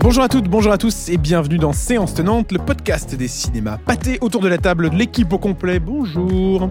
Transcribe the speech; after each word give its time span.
Bonjour 0.00 0.22
à 0.22 0.28
toutes, 0.28 0.48
bonjour 0.48 0.72
à 0.72 0.78
tous 0.78 1.08
et 1.08 1.16
bienvenue 1.16 1.58
dans 1.58 1.72
Séance 1.72 2.14
Tenante, 2.14 2.52
le 2.52 2.58
podcast 2.58 3.14
des 3.14 3.28
cinémas 3.28 3.78
pâtés 3.78 4.18
autour 4.20 4.40
de 4.40 4.48
la 4.48 4.58
table 4.58 4.90
de 4.90 4.96
l'équipe 4.96 5.32
au 5.32 5.38
complet. 5.38 5.80
Bonjour. 5.80 6.70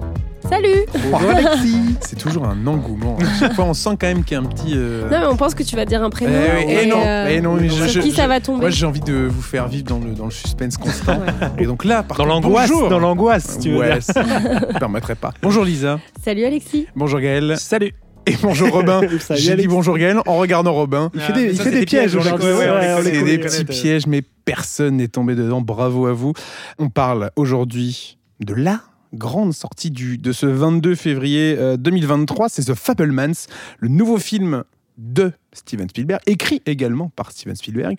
Salut 0.54 0.86
Bonjour 1.12 1.30
Alexis. 1.36 1.96
C'est 2.02 2.16
toujours 2.20 2.46
un 2.46 2.68
engouement. 2.68 3.18
À 3.20 3.40
chaque 3.40 3.54
fois, 3.56 3.66
on 3.66 3.74
sent 3.74 3.90
quand 4.00 4.06
même 4.06 4.24
qu'il 4.24 4.38
y 4.38 4.40
a 4.40 4.44
un 4.44 4.46
petit. 4.46 4.74
euh, 4.76 5.10
Non 5.10 5.20
mais 5.22 5.26
on 5.26 5.36
pense 5.36 5.56
que 5.56 5.64
tu 5.64 5.76
vas 5.76 5.86
dire 5.86 6.04
un 6.04 6.12
prénom. 6.12 6.32
Eh 6.32 6.58
oui, 6.58 6.66
eh 6.70 6.84
et, 6.84 6.86
non, 6.86 7.02
euh, 7.04 7.28
eh 7.32 7.42
non, 7.42 7.56
mais 7.56 7.70
je- 7.70 7.74
sur 7.88 7.88
je- 7.88 8.00
qui 8.02 8.12
ça 8.12 8.28
va 8.28 8.40
tomber 8.40 8.60
Moi, 8.62 8.70
j'ai 8.70 8.86
envie 8.86 9.00
de 9.00 9.14
vous 9.14 9.42
faire 9.42 9.68
vivre 9.68 9.86
dans 9.86 9.98
le, 9.98 10.14
dans 10.14 10.26
le 10.26 10.32
suspense 10.32 10.78
constant. 10.78 11.20
Et 11.58 11.66
donc 11.66 11.84
là, 11.86 12.04
par 12.04 12.18
Dans 12.18 12.26
contre, 12.26 12.48
l'angoisse, 12.48 12.70
bonjour. 12.70 12.90
dans 12.90 13.00
l'angoisse, 13.00 13.58
tu 13.60 13.72
veux 13.72 13.80
Ouais, 13.80 13.94
dire. 13.94 14.04
ça 14.04 14.22
ne 14.24 14.78
permettrait 14.78 15.16
pas. 15.16 15.34
Bonjour 15.42 15.66
Lisa. 15.66 16.00
Salut 16.24 16.46
Alexis. 16.46 16.86
Bonjour 16.96 17.20
Gaël. 17.20 17.56
Salut. 17.58 17.92
Et 18.28 18.36
bonjour 18.40 18.70
Robin. 18.72 19.02
Salut, 19.22 19.40
J'ai 19.42 19.46
dit 19.48 19.52
Alex. 19.62 19.70
bonjour 19.70 19.98
Gaël 19.98 20.20
en 20.28 20.38
regardant 20.38 20.74
Robin. 20.74 21.10
Il 21.16 21.20
fait 21.22 21.34
des, 21.34 21.46
il 21.52 21.60
fait 21.60 21.72
des 21.72 21.80
des 21.80 21.86
pièges 21.88 22.16
aujourd'hui. 22.16 22.46
ouais, 22.48 22.70
on 22.70 23.00
les 23.02 23.04
C'est 23.06 23.12
connaît. 23.20 23.24
des 23.24 23.38
petits 23.40 23.66
pièges, 23.66 24.06
mais 24.06 24.22
personne 24.46 24.98
n'est 24.98 25.08
tombé 25.08 25.34
dedans. 25.34 25.62
Bravo 25.62 26.06
à 26.06 26.14
vous. 26.14 26.34
On 26.78 26.90
parle 26.90 27.32
aujourd'hui 27.36 28.20
de 28.40 28.54
la 28.54 28.82
grande 29.14 29.54
sortie 29.54 29.92
du, 29.92 30.18
de 30.18 30.32
ce 30.32 30.46
22 30.46 30.96
février 30.96 31.56
euh, 31.58 31.78
2023. 31.78 32.50
C'est 32.50 32.66
The 32.66 32.74
Fablemans, 32.74 33.48
le 33.80 33.88
nouveau 33.88 34.18
film 34.18 34.64
de 34.98 35.32
Steven 35.54 35.90
Spielberg, 35.90 36.22
écrit 36.28 36.62
également 36.66 37.10
par 37.16 37.32
Steven 37.32 37.56
Spielberg. 37.56 37.96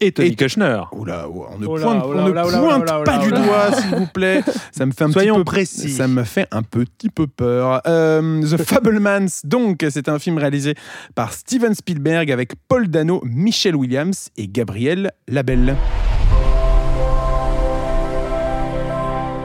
Et 0.00 0.10
Tony 0.12 0.30
Et- 0.30 0.34
Kushner. 0.34 0.82
Oula, 0.92 1.28
oula, 1.28 1.48
on 1.54 1.58
ne 1.58 1.66
Oh 1.66 1.76
pointe, 1.78 2.04
on 2.04 2.28
ne 2.28 2.32
pointe 2.32 3.04
pas 3.04 3.18
du 3.18 3.30
doigt, 3.30 3.72
s'il 3.72 3.94
vous 3.96 4.06
plaît. 4.06 4.42
Ça 4.72 4.86
me 4.86 4.92
fait 4.92 5.04
un 5.04 5.12
Soyons 5.12 5.34
petit 5.36 5.40
peu 5.40 5.44
précis. 5.44 5.90
Ça 5.90 6.08
me 6.08 6.24
fait 6.24 6.48
un 6.50 6.62
petit 6.62 7.08
peu 7.10 7.26
peur. 7.26 7.80
Euh, 7.86 8.42
The 8.42 8.60
Fablemans, 8.62 9.26
donc, 9.44 9.86
c'est 9.88 10.08
un 10.08 10.18
film 10.18 10.36
réalisé 10.38 10.74
par 11.14 11.32
Steven 11.32 11.74
Spielberg 11.74 12.30
avec 12.32 12.52
Paul 12.68 12.88
Dano, 12.88 13.22
Michelle 13.24 13.76
Williams 13.76 14.30
et 14.36 14.48
Gabriel 14.48 15.12
Labelle. 15.28 15.76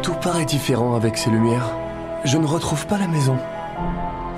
Tout 0.02 0.14
paraît 0.14 0.46
différent 0.46 0.96
avec 0.96 1.18
ces 1.18 1.30
lumières. 1.30 1.76
Je 2.24 2.38
ne 2.38 2.46
retrouve 2.46 2.88
pas 2.88 2.98
la 2.98 3.08
maison. 3.08 3.38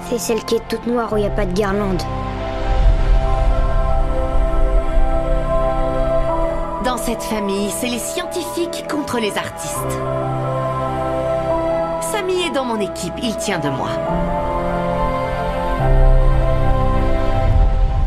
C'est 0.10 0.18
celle 0.18 0.44
qui 0.44 0.56
est 0.56 0.68
toute 0.68 0.88
noire 0.88 1.14
où 1.14 1.18
il 1.18 1.22
n'y 1.22 1.28
a 1.28 1.32
pas 1.32 1.46
de 1.46 1.54
guirlande. 1.54 2.02
Dans 6.84 6.98
cette 6.98 7.24
famille, 7.24 7.70
c'est 7.70 7.88
les 7.88 8.00
scientifiques 8.00 8.88
contre 8.90 9.20
les 9.20 9.38
artistes. 9.38 10.00
Samy 12.02 12.42
est 12.48 12.52
dans 12.52 12.66
mon 12.66 12.80
équipe, 12.80 13.14
il 13.22 13.36
tient 13.38 13.60
de 13.60 13.70
moi. 13.70 13.90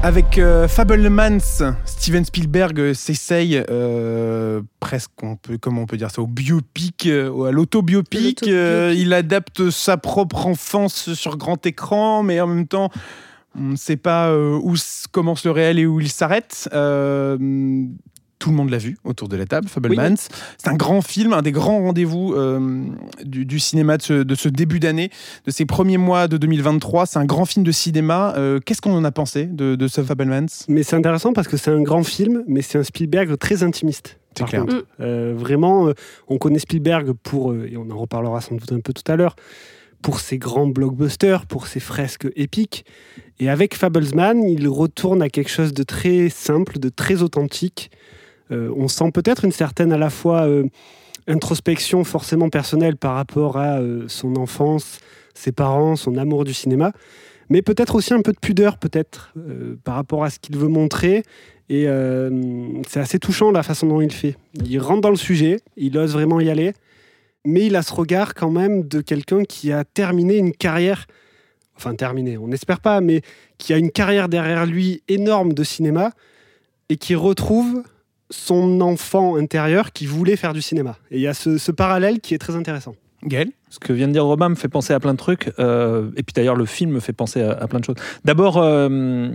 Avec 0.05 0.37
euh, 0.37 0.69
Fablemans, 0.69 1.39
Steven 1.87 2.27
Spielberg 2.27 2.79
euh, 2.79 2.93
s'essaye 2.93 3.65
euh, 3.71 4.61
presque, 4.79 5.11
on 5.23 5.37
peut, 5.37 5.57
comment 5.57 5.81
on 5.81 5.87
peut 5.87 5.97
dire 5.97 6.11
ça, 6.11 6.21
au 6.21 6.27
biopic, 6.27 7.07
euh, 7.07 7.45
à 7.45 7.51
l'autobiopic. 7.51 8.43
Il 8.43 9.15
adapte 9.15 9.71
sa 9.71 9.97
propre 9.97 10.47
enfance 10.47 11.15
sur 11.15 11.39
grand 11.39 11.65
écran, 11.65 12.23
mais 12.23 12.39
en 12.43 12.47
même 12.47 12.67
temps, 12.67 12.91
on 13.59 13.63
ne 13.63 13.77
sait 13.77 13.97
pas 13.97 14.37
où 14.37 14.75
commence 15.11 15.47
le 15.47 15.53
réel 15.53 15.79
et 15.79 15.87
où 15.87 16.01
il 16.01 16.11
s'arrête. 16.11 16.69
Tout 18.39 18.51
le 18.51 18.57
monde 18.57 18.71
l'a 18.71 18.79
vu 18.79 18.99
autour 19.05 19.29
de 19.29 19.37
la 19.37 19.47
table, 19.47 19.69
Fablemans. 19.69 20.17
C'est 20.59 20.69
un 20.69 20.75
grand 20.75 21.01
film, 21.01 21.33
un 21.33 21.43
des 21.43 21.53
grands 21.53 21.79
rendez-vous 21.81 22.35
euh, 22.35 22.85
du, 23.25 23.47
du 23.47 23.59
cinéma 23.59 23.97
de 23.97 24.03
ce, 24.03 24.13
de 24.13 24.35
ce 24.35 24.49
début 24.49 24.81
d'année, 24.81 25.11
de 25.47 25.51
ces 25.51 25.65
premiers 25.65 25.99
mois 25.99 26.29
de 26.29 26.37
2023. 26.37 27.07
C'est 27.07 27.19
un 27.19 27.25
grand 27.25 27.45
film 27.45 27.65
de 27.65 27.73
cinéma. 27.73 28.35
Euh, 28.37 28.61
Qu'est-ce 28.65 28.83
qu'on 28.83 28.95
en 28.95 29.05
a 29.05 29.13
pensé 29.13 29.47
de, 29.47 29.77
de 29.77 29.89
ce 29.89 30.03
Fablemans? 30.03 30.47
Mais 30.69 30.83
c'est 30.83 30.97
intéressant 30.97 31.33
parce 31.33 31.49
que 31.49 31.57
c'est 31.57 31.71
un 31.71 31.83
grand 31.83 32.03
film, 32.03 32.45
mais 32.47 32.63
c'est 32.63 32.79
un 32.79 32.85
Spielberg 32.85 33.39
très 33.39 33.63
intimiste. 33.63 34.19
C'est 34.37 34.43
par 34.43 34.49
clair. 34.51 34.61
contre. 34.63 34.77
Mm. 34.77 34.85
Euh, 35.01 35.35
vraiment, 35.37 35.89
euh, 35.89 35.93
on 36.29 36.39
connaît 36.39 36.59
Spielberg 36.59 37.13
pour, 37.23 37.53
euh, 37.53 37.69
et 37.71 37.77
on 37.77 37.91
en 37.91 37.99
reparlera 37.99 38.41
sans 38.41 38.57
doute 38.57 38.73
un 38.73 38.81
peu 38.81 38.93
tout 38.93 39.11
à 39.11 39.17
l'heure, 39.17 39.37
pour 40.03 40.21
ses 40.21 40.39
grands 40.39 40.67
blockbusters, 40.67 41.47
pour 41.47 41.67
ses 41.67 41.81
fresques 41.81 42.29
épiques. 42.37 42.85
Et 43.41 43.49
avec 43.49 43.75
Fablesman, 43.75 44.43
il 44.43 44.69
retourne 44.69 45.23
à 45.23 45.29
quelque 45.29 45.51
chose 45.51 45.73
de 45.73 45.83
très 45.83 46.29
simple, 46.29 46.79
de 46.79 46.89
très 46.89 47.23
authentique. 47.23 47.91
Euh, 48.51 48.73
on 48.77 48.89
sent 48.89 49.11
peut-être 49.13 49.45
une 49.45 49.53
certaine 49.53 49.93
à 49.93 49.99
la 49.99 50.11
fois 50.11 50.43
euh, 50.43 50.65
introspection 51.27 52.05
forcément 52.05 52.51
personnelle 52.51 52.97
par 52.97 53.15
rapport 53.15 53.57
à 53.57 53.79
euh, 53.79 54.05
son 54.09 54.37
enfance, 54.37 54.99
ses 55.35 55.53
parents, 55.53 55.97
son 55.97 56.17
amour 56.17 56.45
du 56.45 56.55
cinéma, 56.55 56.93
mais 57.49 57.63
peut-être 57.63 57.95
aussi 57.95 58.13
un 58.15 58.23
peu 58.23 58.33
de 58.33 58.39
pudeur 58.39 58.79
peut-être 58.79 59.35
par 59.85 59.97
rapport 59.97 60.25
à 60.25 60.31
ce 60.31 60.39
qu'il 60.39 60.57
veut 60.57 60.69
montrer. 60.69 61.23
Et 61.69 61.87
c'est 62.89 63.01
assez 63.01 63.19
touchant 63.19 63.51
la 63.51 63.63
façon 63.63 63.87
dont 63.87 64.01
il 64.01 64.13
fait. 64.13 64.37
Il 64.65 64.79
rentre 64.79 65.03
dans 65.03 65.11
le 65.11 65.17
sujet, 65.17 65.61
il 65.77 65.99
ose 65.99 66.13
vraiment 66.13 66.41
y 66.41 66.49
aller, 66.49 66.73
mais 67.45 67.67
il 67.67 67.77
a 67.77 67.83
ce 67.83 67.93
regard 67.93 68.35
quand 68.35 68.51
même 68.51 68.89
de 68.89 69.03
quelqu'un 69.03 69.45
qui 69.45 69.73
a 69.73 69.85
terminé 69.85 70.39
une 70.39 70.53
carrière, 70.53 71.07
enfin 71.77 71.95
terminé, 71.95 72.39
on 72.39 72.49
n'espère 72.49 72.81
pas, 72.81 73.03
mais 73.03 73.21
qui 73.59 73.75
a 73.75 73.77
une 73.77 73.91
carrière 73.91 74.29
derrière 74.31 74.65
lui 74.65 75.03
énorme 75.09 75.53
de 75.53 75.65
cinéma 75.65 76.13
et 76.89 76.97
qui 76.97 77.15
retrouve 77.15 77.83
son 78.35 78.81
enfant 78.81 79.37
intérieur 79.37 79.93
qui 79.93 80.07
voulait 80.07 80.37
faire 80.37 80.53
du 80.53 80.63
cinéma. 80.63 80.97
Et 81.11 81.17
il 81.17 81.23
y 81.23 81.27
a 81.27 81.35
ce, 81.35 81.59
ce 81.59 81.73
parallèle 81.73 82.21
qui 82.21 82.35
est 82.35 82.39
très 82.39 82.57
intéressant. 82.57 82.95
Gaël 83.25 83.51
Ce 83.71 83.79
que 83.79 83.93
vient 83.93 84.09
de 84.09 84.13
dire 84.13 84.25
Robin 84.25 84.51
me 84.51 84.55
fait 84.55 84.69
penser 84.69 84.93
à 84.93 85.01
plein 85.01 85.13
de 85.13 85.19
trucs. 85.19 85.53
euh, 85.59 86.11
et 86.17 86.23
puis 86.23 86.33
d'ailleurs, 86.35 86.57
le 86.57 86.67
film 86.67 86.91
me 86.93 87.01
fait 87.01 87.13
penser 87.13 87.43
à, 87.43 87.53
à 87.53 87.67
plein 87.69 87.81
de 87.81 87.85
choses. 87.85 87.97
D'abord, 88.25 88.59
euh, 88.59 89.31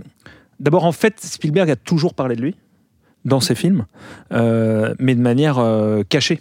d'abord, 0.60 0.84
en 0.84 0.92
fait, 0.92 1.18
Spielberg 1.20 1.70
a 1.70 1.76
toujours 1.76 2.14
parlé 2.14 2.36
de 2.36 2.42
lui 2.42 2.54
dans 3.24 3.40
ses 3.40 3.54
films, 3.54 3.86
euh, 4.32 4.94
mais 4.98 5.14
de 5.14 5.20
manière 5.20 5.58
euh, 5.58 6.02
cachée. 6.08 6.40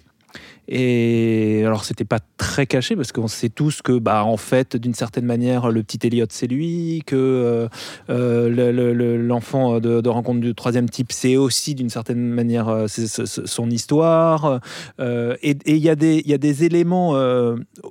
Et 0.72 1.64
alors, 1.66 1.84
c'était 1.84 2.06
pas 2.06 2.20
très 2.38 2.68
caché 2.68 2.96
parce 2.96 3.12
qu'on 3.12 3.28
sait 3.28 3.50
tous 3.50 3.82
que, 3.82 3.98
bah, 3.98 4.24
en 4.24 4.38
fait, 4.38 4.78
d'une 4.78 4.94
certaine 4.94 5.26
manière, 5.26 5.72
le 5.72 5.82
petit 5.82 6.06
Elliot, 6.06 6.28
c'est 6.30 6.46
lui, 6.46 7.02
que 7.08 7.16
euh, 7.16 7.68
euh, 8.12 8.50
le- 8.50 8.72
le- 8.72 8.94
le- 8.94 9.18
l'enfant 9.18 9.80
de, 9.80 10.08
rencontre 10.08 10.42
du 10.42 10.54
troisième 10.54 10.88
type, 10.88 11.12
c'est 11.12 11.38
aussi 11.38 11.74
d'une 11.74 11.90
certaine 11.90 12.20
manière 12.20 12.70
euh, 12.70 12.86
son 12.88 13.70
histoire. 13.72 14.60
Et 15.00 15.58
il 15.66 15.78
y, 15.78 15.80
y 15.88 15.90
a 16.34 16.38
des 16.38 16.64
éléments 16.64 17.14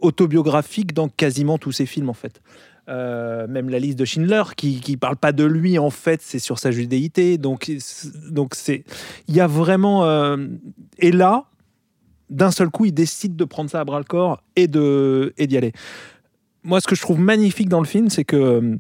autobiographiques 0.01 0.95
dans 0.95 1.09
quasiment 1.09 1.59
tous 1.59 1.73
ces 1.73 1.87
films, 1.87 2.11
en 2.11 2.15
fait. 2.15 2.41
Même 2.87 3.69
la 3.71 3.81
liste 3.81 3.99
de 3.99 4.05
Schindler, 4.05 4.45
qui 4.57 4.81
qui 4.81 4.97
parle 4.97 5.17
pas 5.17 5.33
de 5.33 5.45
lui, 5.45 5.81
en 5.81 5.91
fait, 5.91 6.21
c'est 6.23 6.39
sur 6.39 6.61
sa 6.61 6.71
judéité. 6.71 7.39
Donc, 7.39 7.71
donc 8.31 8.55
c'est, 8.55 8.85
il 9.27 9.35
y 9.35 9.41
a 9.41 9.49
vraiment. 9.49 10.37
et 10.99 11.11
là, 11.11 11.47
d'un 12.31 12.51
seul 12.51 12.71
coup, 12.71 12.85
il 12.85 12.93
décide 12.93 13.37
de 13.37 13.45
prendre 13.45 13.71
ça 13.71 13.81
à 13.81 13.85
bras 13.85 13.99
le 13.99 14.05
corps 14.05 14.43
et 14.57 14.67
de 14.67 15.33
et 15.39 15.47
d'y 15.47 15.57
aller. 15.57 15.73
Moi, 16.65 16.81
ce 16.81 16.87
que 16.87 16.95
je 16.95 17.01
trouve 17.01 17.21
magnifique 17.21 17.69
dans 17.69 17.81
le 17.81 17.87
film, 17.87 18.11
c'est 18.11 18.25
que 18.25 18.37
euh, 18.37 18.77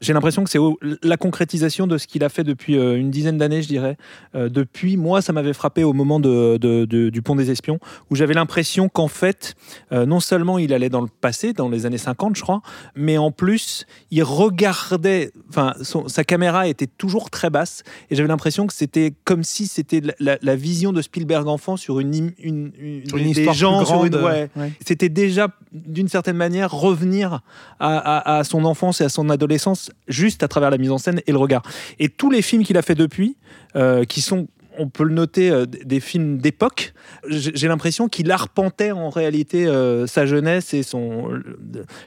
j'ai 0.00 0.12
l'impression 0.12 0.44
que 0.44 0.50
c'est 0.50 0.58
la 1.02 1.16
concrétisation 1.16 1.86
de 1.86 1.96
ce 1.98 2.06
qu'il 2.06 2.22
a 2.22 2.28
fait 2.28 2.44
depuis 2.44 2.76
euh, 2.76 2.96
une 2.98 3.10
dizaine 3.10 3.38
d'années, 3.38 3.62
je 3.62 3.68
dirais. 3.68 3.96
Euh, 4.34 4.48
depuis, 4.48 4.96
moi, 4.96 5.22
ça 5.22 5.32
m'avait 5.32 5.52
frappé 5.54 5.84
au 5.84 5.92
moment 5.94 6.20
de, 6.20 6.58
de- 6.58 6.84
de- 6.84 7.08
du 7.08 7.22
Pont 7.22 7.34
des 7.34 7.50
Espions, 7.50 7.78
où 8.10 8.14
j'avais 8.16 8.34
l'impression 8.34 8.88
qu'en 8.88 9.08
fait, 9.08 9.54
euh, 9.92 10.04
non 10.04 10.20
seulement 10.20 10.58
il 10.58 10.72
allait 10.74 10.90
dans 10.90 11.00
le 11.00 11.08
passé, 11.08 11.52
dans 11.54 11.68
les 11.68 11.86
années 11.86 11.96
50, 11.98 12.36
je 12.36 12.42
crois, 12.42 12.60
mais 12.94 13.16
en 13.18 13.30
plus, 13.30 13.86
il 14.10 14.22
regardait, 14.22 15.32
enfin, 15.48 15.74
sa 16.08 16.24
caméra 16.24 16.68
était 16.68 16.86
toujours 16.86 17.30
très 17.30 17.50
basse, 17.50 17.82
et 18.10 18.16
j'avais 18.16 18.28
l'impression 18.28 18.66
que 18.66 18.74
c'était 18.74 19.14
comme 19.24 19.44
si 19.44 19.66
c'était 19.66 20.00
la, 20.00 20.12
la- 20.20 20.38
la 20.42 20.56
vision 20.56 20.92
de 20.92 21.00
Spielberg 21.02 21.46
enfant 21.48 21.76
sur 21.76 22.00
une, 22.00 22.32
une, 22.38 22.72
une- 22.78 23.06
Sur 23.08 23.16
une 23.18 23.32
des 23.32 23.44
gens, 23.52 23.84
sur 23.84 23.96
grande. 23.96 24.14
une- 24.14 24.22
ouais. 24.22 24.50
Ouais. 24.56 24.72
C'était 24.86 25.08
déjà, 25.08 25.48
d'une 25.72 26.08
certaine 26.08 26.36
manière, 26.36 26.70
revenir 26.72 27.40
à, 27.80 27.96
à- 27.96 28.38
à 28.38 28.44
son 28.44 28.64
enfance 28.64 29.00
et 29.00 29.04
à 29.04 29.08
son 29.08 29.30
adolescence 29.30 29.85
juste 30.08 30.42
à 30.42 30.48
travers 30.48 30.70
la 30.70 30.78
mise 30.78 30.90
en 30.90 30.98
scène 30.98 31.20
et 31.26 31.32
le 31.32 31.38
regard. 31.38 31.62
Et 31.98 32.08
tous 32.08 32.30
les 32.30 32.42
films 32.42 32.64
qu'il 32.64 32.76
a 32.76 32.82
fait 32.82 32.94
depuis, 32.94 33.36
euh, 33.74 34.04
qui 34.04 34.20
sont 34.20 34.48
on 34.78 34.88
peut 34.88 35.04
le 35.04 35.14
noter, 35.14 35.50
euh, 35.50 35.64
des 35.64 36.00
films 36.00 36.36
d'époque. 36.36 36.92
J'ai 37.28 37.66
l'impression 37.66 38.08
qu'il 38.08 38.30
arpentait 38.30 38.92
en 38.92 39.08
réalité 39.08 39.66
euh, 39.66 40.06
sa 40.06 40.26
jeunesse 40.26 40.74
et 40.74 40.82
son 40.82 41.30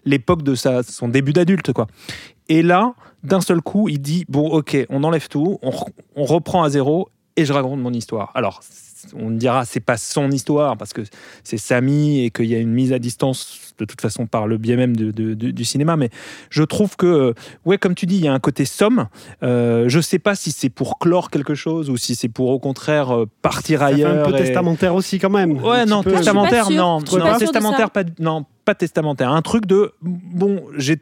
l'époque 0.05 0.43
de 0.43 0.53
sa, 0.53 0.83
son 0.83 1.07
début 1.07 1.33
d'adulte, 1.33 1.73
quoi. 1.73 1.87
Et 2.47 2.61
là, 2.61 2.93
d'un 3.23 3.41
seul 3.41 3.61
coup, 3.61 3.89
il 3.89 3.99
dit 3.99 4.25
bon, 4.29 4.47
ok, 4.49 4.77
on 4.89 5.03
enlève 5.03 5.27
tout, 5.29 5.59
on 5.63 6.23
reprend 6.23 6.63
à 6.63 6.69
zéro 6.69 7.09
et 7.35 7.45
je 7.45 7.53
raconte 7.53 7.79
mon 7.79 7.93
histoire. 7.93 8.31
Alors, 8.35 8.61
on 9.13 9.31
dira 9.31 9.65
c'est 9.65 9.79
pas 9.79 9.97
son 9.97 10.31
histoire 10.31 10.77
parce 10.77 10.93
que 10.93 11.01
c'est 11.43 11.57
Samy 11.57 12.25
et 12.25 12.31
qu'il 12.31 12.45
y 12.45 12.55
a 12.55 12.59
une 12.59 12.71
mise 12.71 12.93
à 12.93 12.99
distance 12.99 13.68
de 13.79 13.85
toute 13.85 14.01
façon 14.01 14.27
par 14.27 14.45
le 14.47 14.57
biais 14.57 14.75
même 14.75 14.95
de- 14.95 15.11
de- 15.11 15.33
de- 15.33 15.51
du 15.51 15.65
cinéma. 15.65 15.95
Mais 15.97 16.09
je 16.49 16.63
trouve 16.63 16.95
que, 16.97 17.05
euh, 17.05 17.33
ouais, 17.65 17.77
comme 17.77 17.95
tu 17.95 18.05
dis, 18.05 18.15
il 18.17 18.25
y 18.25 18.27
a 18.27 18.33
un 18.33 18.39
côté 18.39 18.65
somme. 18.65 19.07
Euh, 19.43 19.85
je 19.87 19.99
sais 19.99 20.19
pas 20.19 20.35
si 20.35 20.51
c'est 20.51 20.69
pour 20.69 20.99
clore 20.99 21.29
quelque 21.29 21.55
chose 21.55 21.89
ou 21.89 21.97
si 21.97 22.15
c'est 22.15 22.29
pour 22.29 22.49
au 22.49 22.59
contraire 22.59 23.11
euh, 23.15 23.25
partir 23.41 23.79
Ça 23.79 23.87
fait 23.87 23.93
ailleurs. 23.93 24.27
un 24.27 24.29
peu 24.29 24.35
et- 24.35 24.39
testamentaire 24.39 24.93
aussi 24.95 25.17
quand 25.19 25.29
même. 25.29 25.53
Ouais, 25.63 25.85
non, 25.85 26.03
peu. 26.03 26.11
testamentaire, 26.11 26.65
Je 26.65 26.69
suis 26.69 26.75
pas 26.75 26.81
non. 26.81 26.99
Non, 26.99 27.19
pas 27.25 27.37
testamentaire, 27.39 27.91
pas, 27.91 28.03
non, 28.19 28.45
pas 28.65 28.75
testamentaire, 28.75 29.31
un 29.31 29.41
truc 29.41 29.65
de 29.65 29.93
bon, 30.01 30.63
j'ai 30.77 30.97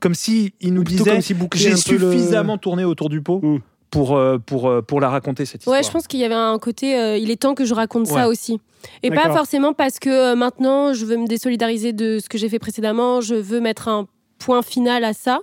comme 0.00 0.14
si 0.14 0.52
il 0.60 0.74
nous 0.74 0.82
Plutôt 0.84 1.04
disait 1.04 1.12
comme 1.14 1.22
si 1.22 1.34
j'ai 1.54 1.70
le- 1.70 1.76
suffisamment 1.76 2.58
tourné 2.58 2.84
autour 2.84 3.08
du 3.08 3.20
pot 3.22 3.40
Mm. 3.42 3.58
Pour 3.94 4.16
euh, 4.16 4.38
pour 4.38 4.68
euh, 4.68 4.82
pour 4.82 5.00
la 5.00 5.08
raconter 5.08 5.46
cette 5.46 5.62
histoire. 5.62 5.76
Ouais, 5.76 5.82
je 5.82 5.90
pense 5.90 6.06
qu'il 6.06 6.20
y 6.20 6.24
avait 6.24 6.34
un 6.34 6.58
côté, 6.58 6.98
euh, 6.98 7.16
il 7.16 7.30
est 7.30 7.40
temps 7.40 7.54
que 7.54 7.64
je 7.64 7.74
raconte 7.74 8.06
ça 8.06 8.28
aussi. 8.28 8.60
Et 9.02 9.10
pas 9.10 9.32
forcément 9.32 9.72
parce 9.72 9.98
que 9.98 10.10
euh, 10.10 10.34
maintenant 10.34 10.92
je 10.92 11.06
veux 11.06 11.16
me 11.16 11.26
désolidariser 11.26 11.92
de 11.92 12.18
ce 12.18 12.28
que 12.28 12.36
j'ai 12.36 12.48
fait 12.48 12.58
précédemment, 12.58 13.20
je 13.20 13.34
veux 13.34 13.60
mettre 13.60 13.88
un 13.88 14.06
point 14.38 14.62
final 14.62 15.04
à 15.04 15.12
ça. 15.12 15.38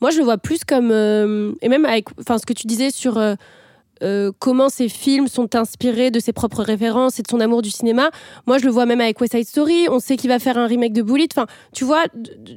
Moi, 0.00 0.10
je 0.10 0.16
le 0.18 0.24
vois 0.24 0.38
plus 0.38 0.64
comme. 0.64 0.90
euh, 0.92 1.52
et 1.60 1.68
même 1.68 1.84
avec 1.84 2.06
enfin, 2.18 2.38
ce 2.38 2.46
que 2.46 2.54
tu 2.54 2.66
disais 2.66 2.90
sur 2.90 3.18
euh, 3.18 4.32
comment 4.38 4.70
ces 4.70 4.88
films 4.88 5.28
sont 5.28 5.54
inspirés 5.54 6.10
de 6.10 6.20
ses 6.20 6.32
propres 6.32 6.62
références 6.62 7.18
et 7.18 7.22
de 7.22 7.28
son 7.28 7.38
amour 7.38 7.60
du 7.60 7.68
cinéma. 7.70 8.10
Moi, 8.46 8.56
je 8.56 8.64
le 8.64 8.70
vois 8.70 8.86
même 8.86 9.02
avec 9.02 9.20
West 9.20 9.34
Side 9.36 9.46
Story. 9.46 9.88
On 9.90 10.00
sait 10.00 10.16
qu'il 10.16 10.30
va 10.30 10.38
faire 10.38 10.56
un 10.56 10.66
remake 10.66 10.94
de 10.94 11.02
Bullet. 11.02 11.28
Enfin, 11.30 11.46
tu 11.74 11.84
vois, 11.84 12.04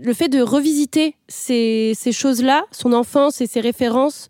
le 0.02 0.14
fait 0.14 0.30
de 0.30 0.42
revisiter 0.42 1.18
ces, 1.28 1.92
ces 1.98 2.14
choses-là, 2.14 2.64
son 2.72 2.94
enfance 2.94 3.42
et 3.42 3.48
ses 3.48 3.60
références, 3.60 4.30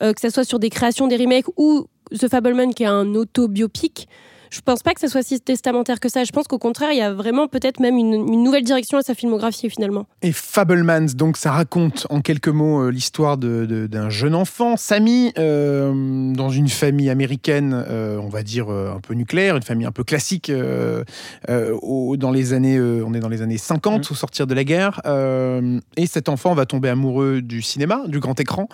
que 0.00 0.20
ce 0.20 0.30
soit 0.30 0.44
sur 0.44 0.58
des 0.58 0.70
créations, 0.70 1.06
des 1.06 1.16
remakes 1.16 1.46
ou 1.56 1.86
The 2.10 2.28
Fableman 2.28 2.74
qui 2.74 2.82
est 2.82 2.86
un 2.86 3.14
autobiopic, 3.14 4.08
je 4.50 4.60
pense 4.60 4.82
pas 4.82 4.94
que 4.94 5.00
ça 5.00 5.08
soit 5.08 5.22
si 5.22 5.40
testamentaire 5.40 6.00
que 6.00 6.08
ça. 6.08 6.24
Je 6.24 6.32
pense 6.32 6.46
qu'au 6.46 6.58
contraire, 6.58 6.92
il 6.92 6.98
y 6.98 7.02
a 7.02 7.12
vraiment 7.12 7.48
peut-être 7.48 7.80
même 7.80 7.96
une, 7.96 8.14
une 8.14 8.42
nouvelle 8.42 8.62
direction 8.64 8.98
à 8.98 9.02
sa 9.02 9.14
filmographie 9.14 9.68
finalement. 9.70 10.06
Et 10.22 10.32
Fablemans, 10.32 11.06
donc 11.16 11.36
ça 11.36 11.50
raconte 11.52 12.06
en 12.10 12.20
quelques 12.20 12.48
mots 12.48 12.82
euh, 12.82 12.90
l'histoire 12.90 13.36
de- 13.36 13.66
de- 13.66 13.86
d'un 13.86 14.10
jeune 14.10 14.34
enfant, 14.34 14.76
Sammy, 14.76 15.32
euh, 15.38 16.32
dans 16.34 16.50
une 16.50 16.68
famille 16.68 17.10
américaine, 17.10 17.84
euh, 17.88 18.18
on 18.18 18.28
va 18.28 18.42
dire 18.42 18.70
euh, 18.72 18.94
un 18.94 19.00
peu 19.00 19.14
nucléaire, 19.14 19.56
une 19.56 19.62
famille 19.62 19.86
un 19.86 19.92
peu 19.92 20.04
classique, 20.04 20.50
euh, 20.50 21.04
euh, 21.48 21.76
au- 21.82 22.16
dans 22.16 22.30
les 22.30 22.52
années, 22.52 22.76
euh, 22.76 23.04
on 23.06 23.14
est 23.14 23.20
dans 23.20 23.28
les 23.28 23.42
années 23.42 23.58
50, 23.58 24.10
au 24.10 24.14
sortir 24.14 24.46
de 24.46 24.54
la 24.54 24.64
guerre. 24.64 25.00
euh, 25.06 25.80
et 25.96 26.06
cet 26.06 26.28
enfant 26.28 26.54
va 26.54 26.66
tomber 26.66 26.88
amoureux 26.88 27.40
du 27.42 27.62
cinéma, 27.62 28.02
du 28.06 28.20
grand 28.20 28.38
écran, 28.40 28.68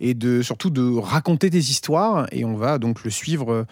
et 0.00 0.14
de, 0.14 0.42
surtout 0.42 0.70
de 0.70 0.96
raconter 0.98 1.50
des 1.50 1.70
histoires. 1.70 2.26
Et 2.32 2.44
on 2.44 2.54
va 2.56 2.78
donc 2.78 3.04
le 3.04 3.10
suivre. 3.10 3.66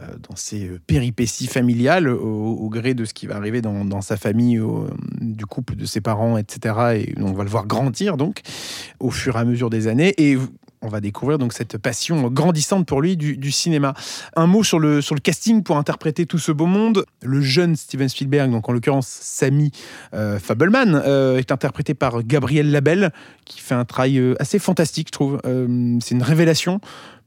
Euh, 0.00 0.16
dans 0.28 0.36
ses 0.36 0.68
euh, 0.68 0.80
péripéties 0.86 1.46
familiales 1.46 2.08
au, 2.08 2.68
gré 2.68 2.94
de 2.94 3.04
ce 3.04 3.14
qui 3.14 3.26
va 3.26 3.36
arriver 3.36 3.62
dans, 3.62 4.00
sa 4.00 4.16
famille, 4.16 4.60
du 5.20 5.46
couple 5.46 5.74
de 5.74 5.86
ses 5.86 6.00
parents, 6.00 6.36
etc. 6.36 6.74
Et 6.96 7.14
on 7.20 7.32
va 7.32 7.44
le 7.44 7.50
voir 7.50 7.66
grandir 7.66 8.16
donc 8.16 8.42
au 9.00 9.10
fur 9.10 9.36
et 9.36 9.38
à 9.38 9.44
mesure 9.44 9.70
des 9.70 9.86
années. 9.86 10.14
Et 10.18 10.36
on 10.82 10.88
va 10.88 11.00
découvrir 11.00 11.38
donc 11.38 11.52
cette 11.52 11.78
passion 11.78 12.28
grandissante 12.30 12.86
pour 12.86 13.00
lui 13.00 13.16
du, 13.16 13.52
cinéma. 13.52 13.94
Un 14.36 14.46
mot 14.46 14.62
sur 14.62 14.78
le, 14.78 15.00
sur 15.00 15.14
le 15.14 15.20
casting 15.20 15.62
pour 15.62 15.76
interpréter 15.76 16.26
tout 16.26 16.38
ce 16.38 16.52
beau 16.52 16.66
monde. 16.66 17.04
Le 17.22 17.40
jeune 17.40 17.76
Steven 17.76 18.08
Spielberg, 18.08 18.50
donc 18.50 18.68
en 18.68 18.72
l'occurrence 18.72 19.08
Sammy 19.08 19.72
euh, 20.14 20.38
Fableman, 20.38 21.00
euh, 21.04 21.38
est 21.38 21.50
interprété 21.52 21.94
par 21.94 22.22
Gabriel 22.22 22.70
Labelle, 22.70 23.12
qui 23.44 23.60
fait 23.60 23.74
un 23.74 23.84
travail 23.84 24.34
assez 24.38 24.58
fantastique, 24.58 25.08
je 25.08 25.12
trouve. 25.12 25.40
C'est 25.44 26.14
une 26.14 26.22
révélation 26.22 26.80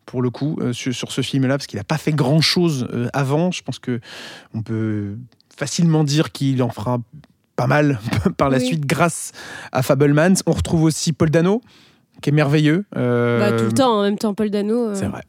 pour 0.05 0.21
le 0.21 0.29
coup 0.29 0.57
euh, 0.61 0.73
sur, 0.73 0.93
sur 0.93 1.11
ce 1.11 1.21
film-là, 1.21 1.57
parce 1.57 1.67
qu'il 1.67 1.77
n'a 1.77 1.83
pas 1.83 1.97
fait 1.97 2.11
grand-chose 2.13 2.87
euh, 2.93 3.07
avant. 3.13 3.51
Je 3.51 3.61
pense 3.63 3.79
que 3.79 3.99
on 4.53 4.61
peut 4.61 5.17
facilement 5.55 6.03
dire 6.03 6.31
qu'il 6.31 6.61
en 6.63 6.69
fera 6.69 6.99
pas 7.55 7.67
mal 7.67 7.99
par 8.37 8.49
la 8.49 8.57
Oui. 8.57 8.65
suite 8.65 8.85
grâce 8.85 9.31
à 9.71 9.83
Fablemans. 9.83 10.33
On 10.45 10.51
retrouve 10.51 10.83
aussi 10.83 11.13
Paul 11.13 11.29
Dano, 11.29 11.61
qui 12.21 12.29
est 12.29 12.33
merveilleux. 12.33 12.85
euh, 12.95 13.39
Bah, 13.39 13.57
tout 13.57 13.65
le 13.65 13.71
temps, 13.73 13.99
en 13.99 14.03
même 14.03 14.17
temps, 14.17 14.33
Paul 14.33 14.49
Dano. 14.49 14.89
euh, 14.89 14.95
C'est 14.95 15.07
vrai. 15.07 15.21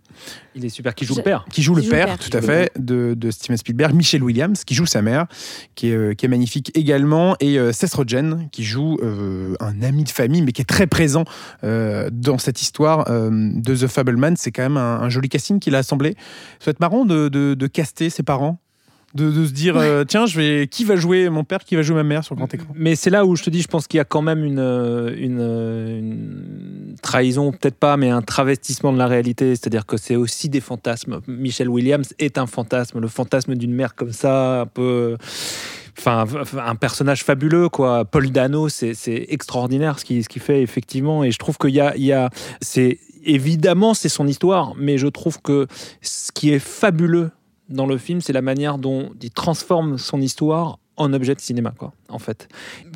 Il 0.55 0.65
est 0.65 0.69
super 0.69 0.95
qui 0.95 1.05
joue 1.07 1.15
Je- 1.15 1.21
le 1.21 1.25
père. 1.25 1.45
Qui 1.51 1.63
joue 1.63 1.75
le 1.75 1.83
joue 1.83 1.91
père, 1.91 2.05
père. 2.07 2.19
tout 2.19 2.37
à 2.37 2.43
fait, 2.43 2.71
de, 2.79 3.15
de 3.15 3.31
Steven 3.31 3.57
Spielberg. 3.57 3.95
Michelle 3.95 4.23
Williams, 4.23 4.63
qui 4.65 4.75
joue 4.75 4.85
sa 4.87 5.01
mère, 5.03 5.27
qui 5.75 5.89
est, 5.89 5.95
euh, 5.95 6.15
qui 6.15 6.27
est 6.27 6.29
magnifique 6.29 6.71
également. 6.77 7.35
Et 7.41 7.59
euh, 7.59 7.73
Seth 7.73 7.95
Rogen, 7.95 8.49
qui 8.53 8.63
joue 8.63 8.99
euh, 9.03 9.55
un 9.61 9.83
ami 9.83 10.05
de 10.05 10.11
famille, 10.11 10.43
mais 10.43 10.53
qui 10.53 10.61
est 10.61 10.67
très 10.67 10.87
présent 10.87 11.25
euh, 11.65 12.11
dans 12.13 12.37
cette 12.39 12.61
histoire 12.61 13.11
euh, 13.11 13.31
de 13.33 13.75
The 13.75 13.87
Fableman. 13.87 14.37
C'est 14.37 14.53
quand 14.53 14.63
même 14.63 14.77
un, 14.77 15.01
un 15.01 15.09
joli 15.09 15.29
casting 15.31 15.59
qu'il 15.59 15.75
a 15.75 15.79
assemblé. 15.79 16.11
Ça 16.61 16.67
va 16.67 16.71
être 16.73 16.81
marrant 16.81 17.05
de, 17.07 17.29
de, 17.29 17.55
de 17.55 17.67
caster 17.67 18.11
ses 18.11 18.23
parents. 18.23 18.61
De, 19.15 19.31
de 19.31 19.45
se 19.45 19.53
dire, 19.53 19.77
euh, 19.77 20.05
tiens, 20.05 20.25
je 20.25 20.41
vais, 20.41 20.67
qui 20.67 20.85
va 20.85 20.97
jouer 20.97 21.29
mon 21.29 21.45
père, 21.45 21.65
qui 21.65 21.77
va 21.77 21.83
jouer 21.83 21.97
ma 21.97 22.03
mère 22.03 22.25
sur 22.25 22.35
le 22.35 22.39
grand 22.39 22.55
écran? 22.55 22.73
Mais 22.75 22.97
c'est 22.97 23.11
là 23.11 23.27
où 23.27 23.37
je 23.37 23.43
te 23.43 23.51
dis, 23.51 23.61
je 23.61 23.69
pense 23.69 23.87
qu'il 23.87 23.99
y 23.99 24.01
a 24.01 24.07
quand 24.07 24.23
même 24.23 24.43
une, 24.43 24.59
euh, 24.59 25.15
une, 25.15 25.39
euh, 25.41 25.99
une 25.99 26.97
trahison, 27.03 27.53
peut-être 27.53 27.77
pas, 27.77 27.99
mais 27.99 28.09
un 28.09 28.23
travestissement 28.23 28.91
de 28.91 28.97
la 28.97 29.07
réalité. 29.07 29.51
C'est-à-dire 29.51 29.85
que 29.85 29.99
c'est 29.99 30.17
aussi 30.17 30.49
des 30.49 30.61
fantasmes. 30.61 31.21
Michelle 31.27 31.69
Williams 31.69 32.15
est 32.19 32.39
un 32.39 32.47
fantasme, 32.47 33.01
le 33.01 33.09
fantasme 33.09 33.55
d'une 33.55 33.75
mère 33.75 33.95
comme 33.95 34.13
ça, 34.13 34.63
un 34.63 34.67
peu. 34.67 35.19
Enfin, 35.99 36.25
un 36.65 36.75
personnage 36.75 37.23
fabuleux, 37.23 37.69
quoi. 37.69 38.07
Paul 38.07 38.31
Dano, 38.31 38.71
c'est 38.71 38.95
c'est 38.95 39.27
extraordinaire 39.29 39.99
ce 39.99 40.07
qu'il 40.07 40.25
ce 40.25 40.39
fait, 40.39 40.63
effectivement. 40.63 41.23
Et 41.23 41.31
je 41.31 41.39
trouve 41.39 41.59
qu'il 41.59 41.75
y 41.75 41.81
a. 41.81 41.95
il 41.97 42.05
y 42.05 42.13
a 42.13 42.31
c'est 42.63 42.99
Évidemment, 43.25 43.95
c'est 43.95 44.09
son 44.09 44.27
histoire, 44.27 44.75
mais 44.77 44.99
je 44.99 45.07
trouve 45.07 45.41
que 45.41 45.69
ce 46.01 46.33
qui 46.33 46.51
est 46.51 46.59
fabuleux 46.59 47.31
dans 47.73 47.87
le 47.87 47.99
film, 47.99 48.21
c'est 48.21 48.33
la 48.33 48.43
manière 48.43 48.79
dont 48.79 49.11
il 49.21 49.31
transforme 49.31 49.99
son 49.99 50.21
histoire 50.21 50.79
en 50.97 51.13
objet 51.15 51.35
de 51.35 51.41
cinéma, 51.41 51.73
quoi, 51.77 51.93
en 52.09 52.19
fait. 52.19 52.49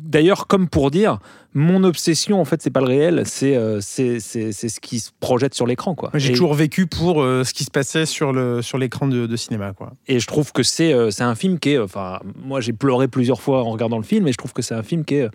D'ailleurs, 0.03 0.47
comme 0.47 0.69
pour 0.69 0.91
dire, 0.91 1.19
mon 1.53 1.83
obsession, 1.83 2.39
en 2.39 2.45
fait, 2.45 2.61
c'est 2.61 2.69
pas 2.69 2.79
le 2.79 2.85
réel, 2.85 3.23
c'est 3.25 3.55
euh, 3.55 3.79
c'est 3.81 4.19
ce 4.19 4.79
qui 4.79 4.99
se 4.99 5.09
projette 5.19 5.55
sur 5.55 5.65
l'écran, 5.65 5.95
quoi. 5.95 6.11
J'ai 6.13 6.31
toujours 6.31 6.53
vécu 6.53 6.85
pour 6.85 7.21
euh, 7.21 7.43
ce 7.43 7.53
qui 7.53 7.63
se 7.63 7.71
passait 7.71 8.05
sur 8.05 8.33
le 8.33 8.61
sur 8.61 8.77
l'écran 8.77 9.07
de, 9.07 9.25
de 9.25 9.35
cinéma. 9.35 9.73
Quoi. 9.73 9.93
Et 10.07 10.19
je 10.19 10.27
trouve 10.27 10.51
que 10.51 10.61
c'est 10.61 10.93
euh, 10.93 11.09
c'est 11.09 11.23
un 11.23 11.35
film 11.35 11.57
qui 11.57 11.71
est. 11.71 11.79
Enfin, 11.79 12.19
moi, 12.35 12.61
j'ai 12.61 12.73
pleuré 12.73 13.07
plusieurs 13.07 13.41
fois 13.41 13.63
en 13.63 13.71
regardant 13.71 13.97
le 13.97 14.03
film, 14.03 14.27
et 14.27 14.31
je 14.31 14.37
trouve 14.37 14.53
que 14.53 14.61
c'est 14.61 14.75
un 14.75 14.83
film 14.83 15.03
qui 15.03 15.15
est, 15.15 15.29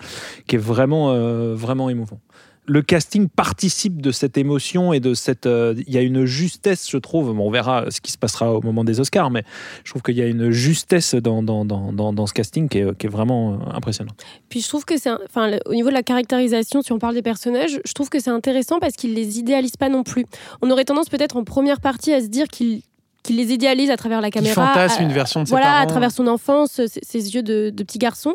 qui 0.46 0.54
est 0.54 0.60
vraiment, 0.60 1.10
euh, 1.10 1.54
vraiment 1.54 1.90
émouvant. 1.90 2.20
Le 2.67 2.81
casting 2.81 3.29
participe 3.29 4.00
de 4.00 4.12
cette 4.12 4.38
émotion 4.38 4.93
et 4.93 5.00
de 5.00 5.14
cette. 5.14 5.47
euh, 5.47 5.75
Il 5.88 5.93
y 5.93 5.99
a 5.99 6.00
une 6.00 6.25
justesse, 6.26 6.88
je 6.88 6.97
trouve. 6.97 7.32
Bon, 7.35 7.49
on 7.49 7.50
verra 7.50 7.91
ce 7.91 8.00
qui 8.00 8.12
se 8.12 8.19
passera 8.19 8.53
au 8.55 8.62
moment 8.62 8.85
des 8.85 9.00
Oscars, 9.00 9.31
mais 9.31 9.43
je 9.82 9.91
trouve 9.91 10.03
qu'il 10.03 10.17
y 10.17 10.23
a 10.23 10.26
une 10.26 10.50
justesse 10.50 11.17
dans, 11.17 11.43
dans, 11.43 11.64
dans, 11.64 11.93
dans, 11.93 12.12
dans 12.12 12.26
ce 12.29 12.32
casting 12.32 12.69
qui 12.69 12.79
est, 12.79 12.97
qui 12.97 13.06
est 13.06 13.11
vraiment 13.11 13.55
euh, 13.55 13.56
impressionnant. 13.75 14.12
Puis 14.49 14.61
je 14.61 14.69
trouve 14.69 14.85
que 14.85 14.97
c'est, 14.97 15.11
enfin, 15.11 15.59
au 15.67 15.75
niveau 15.75 15.88
de 15.88 15.94
la 15.94 16.05
caractérisation, 16.05 16.82
si 16.82 16.93
on 16.93 17.00
parle 17.00 17.14
des 17.14 17.23
personnages, 17.23 17.81
je 17.85 17.93
trouve 17.94 18.09
que 18.11 18.20
c'est 18.20 18.31
intéressant 18.31 18.79
parce 18.79 18.94
qu'ils 18.94 19.14
les 19.14 19.41
idéalisent 19.41 19.76
pas 19.76 19.88
non 19.88 20.05
plus. 20.05 20.25
On 20.62 20.70
aurait 20.70 20.85
tendance 20.85 21.09
peut-être 21.09 21.37
en 21.37 21.43
première 21.43 21.81
partie 21.81 22.12
à 22.12 22.20
se 22.20 22.26
dire 22.29 22.47
qu'ils 22.47 22.82
qu'il 23.25 23.37
les 23.37 23.53
idéalise 23.53 23.88
à 23.91 23.97
travers 23.97 24.20
la 24.20 24.31
caméra. 24.32 24.67
fantasme 24.69 25.00
à- 25.00 25.05
une 25.05 25.12
version 25.12 25.43
de 25.43 25.47
ses 25.47 25.50
voilà, 25.50 25.67
parents. 25.67 25.82
à 25.82 25.87
travers 25.87 26.11
son 26.11 26.26
enfance, 26.26 26.73
ses, 26.73 26.88
ses 27.03 27.35
yeux 27.37 27.44
de, 27.44 27.70
de 27.70 27.82
petit 27.85 27.99
garçon. 27.99 28.35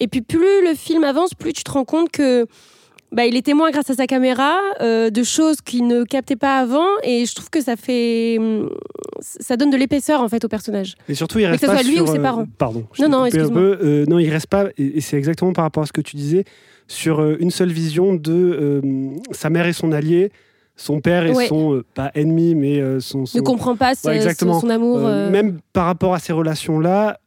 Et 0.00 0.08
puis 0.08 0.22
plus 0.22 0.64
le 0.64 0.74
film 0.74 1.04
avance, 1.04 1.34
plus 1.34 1.52
tu 1.52 1.62
te 1.62 1.70
rends 1.70 1.84
compte 1.84 2.10
que 2.10 2.46
bah, 3.14 3.24
il 3.26 3.36
est 3.36 3.42
témoin 3.42 3.70
grâce 3.70 3.88
à 3.90 3.94
sa 3.94 4.06
caméra 4.06 4.58
euh, 4.82 5.08
de 5.08 5.22
choses 5.22 5.60
qu'il 5.62 5.86
ne 5.86 6.04
captait 6.04 6.36
pas 6.36 6.58
avant. 6.58 6.86
Et 7.04 7.24
je 7.26 7.34
trouve 7.34 7.48
que 7.48 7.62
ça 7.62 7.76
fait, 7.76 8.36
hum, 8.38 8.68
ça 9.20 9.56
donne 9.56 9.70
de 9.70 9.76
l'épaisseur 9.76 10.20
en 10.20 10.28
fait 10.28 10.44
au 10.44 10.48
personnage. 10.48 10.94
Et 11.08 11.14
surtout, 11.14 11.38
il 11.38 11.46
reste 11.46 11.60
que 11.60 11.66
ce 11.66 11.70
pas 11.72 11.78
soit 11.78 11.88
lui 11.88 11.94
sur, 11.96 12.04
ou 12.04 12.12
ses 12.12 12.18
euh, 12.18 12.22
parents. 12.22 12.46
Pardon. 12.58 12.84
Non, 12.98 13.08
non, 13.08 13.24
excuse-moi. 13.24 13.60
Euh, 13.60 14.04
non, 14.06 14.18
il 14.18 14.28
reste 14.30 14.48
pas. 14.48 14.66
Et, 14.76 15.00
c'est 15.00 15.16
exactement 15.16 15.52
par 15.52 15.64
rapport 15.64 15.84
à 15.84 15.86
ce 15.86 15.92
que 15.92 16.00
tu 16.00 16.16
disais 16.16 16.44
sur 16.88 17.24
une 17.38 17.50
seule 17.50 17.72
vision 17.72 18.12
de 18.14 18.32
euh, 18.32 18.80
sa 19.30 19.48
mère 19.48 19.66
et 19.66 19.72
son 19.72 19.92
allié, 19.92 20.30
son 20.76 21.00
père 21.00 21.24
et 21.24 21.30
Ouais. 21.32 21.46
son 21.46 21.74
euh, 21.76 21.84
pas 21.94 22.10
ennemi, 22.14 22.54
mais 22.54 22.80
euh, 22.80 23.00
son. 23.00 23.24
son 23.26 23.38
Ne 23.38 23.42
comprend 23.42 23.76
pas 23.76 23.94
ce- 23.94 24.08
Ouais, 24.08 24.16
exactement. 24.16 24.54
son, 24.54 24.62
son 24.62 24.70
amour. 24.70 24.98
Euh, 25.06 25.30
Même 25.30 25.58
par 25.72 25.86
rapport 25.86 26.14
à 26.14 26.18
ces 26.18 26.32
relations-là, 26.32 27.18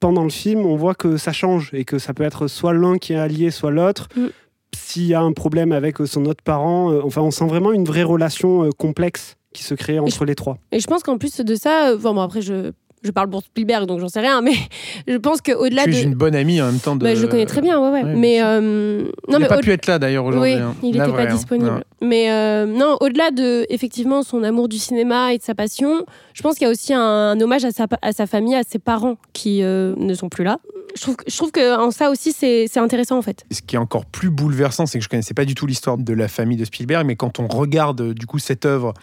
pendant 0.00 0.24
le 0.24 0.30
film, 0.30 0.66
on 0.66 0.76
voit 0.76 0.94
que 0.94 1.16
ça 1.18 1.32
change 1.32 1.70
et 1.72 1.84
que 1.84 1.98
ça 1.98 2.14
peut 2.14 2.24
être 2.24 2.46
soit 2.48 2.72
l'un 2.74 2.98
qui 2.98 3.12
est 3.12 3.16
allié, 3.18 3.50
soit 3.50 3.70
l'autre. 3.70 4.08
Mm. 4.16 4.26
S'il 4.74 5.06
y 5.06 5.14
a 5.14 5.20
un 5.20 5.32
problème 5.32 5.72
avec 5.72 6.00
euh, 6.00 6.06
son 6.06 6.26
autre 6.26 6.42
parent, 6.42 6.92
euh, 6.92 7.02
enfin, 7.04 7.22
on 7.22 7.30
sent 7.30 7.46
vraiment 7.46 7.72
une 7.72 7.84
vraie 7.84 8.02
relation 8.02 8.64
euh, 8.64 8.70
complexe 8.70 9.36
qui 9.52 9.64
se 9.64 9.74
crée 9.74 9.98
entre 9.98 10.24
les 10.24 10.34
trois. 10.34 10.58
Et 10.72 10.80
je 10.80 10.86
pense 10.86 11.02
qu'en 11.02 11.18
plus 11.18 11.40
de 11.40 11.54
ça, 11.56 11.96
bon, 11.96 12.20
après 12.20 12.40
je, 12.40 12.72
je 13.02 13.10
parle 13.10 13.30
pour 13.30 13.42
Spielberg 13.42 13.86
donc 13.86 14.00
j'en 14.00 14.08
sais 14.08 14.20
rien, 14.20 14.40
mais 14.42 14.52
je 15.08 15.16
pense 15.16 15.40
qu'au-delà 15.40 15.86
de. 15.86 15.92
es 15.92 16.02
une 16.02 16.14
bonne 16.14 16.34
amie 16.34 16.60
en 16.60 16.66
même 16.66 16.78
temps 16.80 16.96
de. 16.96 17.04
Bah, 17.04 17.14
je 17.14 17.22
le 17.22 17.28
connais 17.28 17.46
très 17.46 17.60
bien, 17.60 17.80
ouais, 17.80 17.90
ouais. 17.90 18.04
Ouais, 18.04 18.14
mais 18.16 18.42
euh, 18.42 19.04
il 19.26 19.32
non, 19.32 19.38
n'a 19.38 19.44
mais 19.44 19.48
pas 19.48 19.58
pu 19.58 19.70
être 19.72 19.86
là 19.86 19.98
d'ailleurs 19.98 20.24
aujourd'hui. 20.24 20.54
Oui, 20.54 20.58
hein. 20.60 20.74
il 20.82 20.92
n'était 20.92 21.12
pas 21.12 21.22
hein. 21.22 21.34
disponible. 21.34 21.70
Non. 21.70 21.80
Mais 22.02 22.30
euh, 22.30 22.66
non, 22.66 22.96
au-delà 23.00 23.30
de 23.30 23.66
effectivement 23.70 24.22
son 24.22 24.42
amour 24.42 24.68
du 24.68 24.78
cinéma 24.78 25.32
et 25.32 25.38
de 25.38 25.42
sa 25.42 25.54
passion, 25.54 26.04
je 26.34 26.42
pense 26.42 26.54
qu'il 26.54 26.64
y 26.64 26.68
a 26.68 26.70
aussi 26.70 26.92
un, 26.94 27.00
un 27.00 27.40
hommage 27.40 27.64
à 27.64 27.70
sa, 27.70 27.86
à 28.02 28.12
sa 28.12 28.26
famille, 28.26 28.54
à 28.54 28.62
ses 28.62 28.78
parents 28.78 29.16
qui 29.32 29.62
euh, 29.62 29.94
ne 29.96 30.14
sont 30.14 30.28
plus 30.28 30.44
là. 30.44 30.58
Je 30.96 31.02
trouve, 31.02 31.16
que- 31.16 31.24
je 31.30 31.36
trouve 31.36 31.52
que 31.52 31.78
en 31.78 31.90
ça 31.92 32.10
aussi 32.10 32.32
c'est 32.32 32.76
intéressant 32.78 33.16
en 33.16 33.22
fait. 33.22 33.44
Ce 33.52 33.60
qui 33.62 33.76
est 33.76 33.78
encore 33.78 34.06
plus 34.06 34.30
bouleversant, 34.30 34.86
c'est 34.86 34.98
que 34.98 35.04
je 35.04 35.08
connaissais 35.08 35.34
pas 35.34 35.44
du 35.44 35.54
tout 35.54 35.66
l'histoire 35.66 35.96
de 35.98 36.12
la 36.12 36.26
famille 36.26 36.56
de 36.56 36.64
Spielberg, 36.64 37.06
mais 37.06 37.14
quand 37.16 37.38
on 37.38 37.46
regarde 37.46 38.12
du 38.12 38.26
coup 38.26 38.38
cette 38.40 38.66
œuvre, 38.66 38.94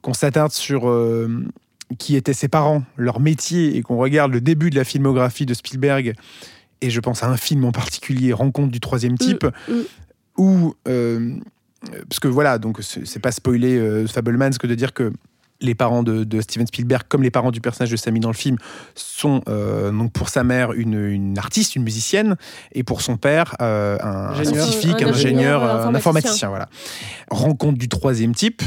qu'on 0.00 0.14
s'attarde 0.14 0.52
sur 0.52 0.88
euh, 0.88 1.28
qui 1.96 2.16
étaient 2.16 2.34
ses 2.34 2.48
parents, 2.48 2.82
leur 2.96 3.20
métier, 3.20 3.76
et 3.76 3.82
qu'on 3.82 3.96
regarde 3.96 4.32
le 4.32 4.40
début 4.40 4.70
de 4.70 4.76
la 4.76 4.84
filmographie 4.84 5.46
de 5.46 5.54
Spielberg, 5.54 6.14
et 6.80 6.90
je 6.90 7.00
pense 7.00 7.22
à 7.22 7.28
un 7.28 7.36
film 7.36 7.64
en 7.64 7.72
particulier, 7.72 8.32
Rencontre 8.32 8.70
du 8.70 8.80
troisième 8.80 9.16
type, 9.16 9.44
mm. 9.68 9.72
où 10.36 10.74
euh, 10.86 11.34
parce 12.08 12.20
que 12.20 12.28
voilà, 12.28 12.58
donc 12.58 12.80
c'est 12.82 13.20
pas 13.20 13.32
spoiler 13.32 13.76
euh, 13.76 14.06
Fablemans 14.06 14.50
que 14.50 14.66
de 14.66 14.74
dire 14.74 14.92
que 14.92 15.12
les 15.60 15.74
parents 15.74 16.04
de, 16.04 16.22
de 16.22 16.40
Steven 16.40 16.66
Spielberg, 16.66 17.02
comme 17.08 17.22
les 17.22 17.32
parents 17.32 17.50
du 17.50 17.60
personnage 17.60 17.90
de 17.90 17.96
Sammy 17.96 18.20
dans 18.20 18.28
le 18.28 18.34
film, 18.34 18.58
sont 18.94 19.42
euh, 19.48 19.90
donc 19.90 20.12
pour 20.12 20.28
sa 20.28 20.44
mère 20.44 20.72
une, 20.72 20.94
une 20.94 21.36
artiste, 21.36 21.74
une 21.74 21.82
musicienne, 21.82 22.36
et 22.72 22.84
pour 22.84 23.00
son 23.00 23.16
père 23.16 23.56
un 23.60 24.34
scientifique, 24.44 25.02
Un 25.02 25.08
un 25.08 25.10
ingénieur, 25.10 25.64
un 25.64 25.94
informaticien. 25.94 26.48
Voilà. 26.48 26.68
Rencontre 27.30 27.78
du 27.78 27.88
troisième 27.88 28.34
type. 28.34 28.62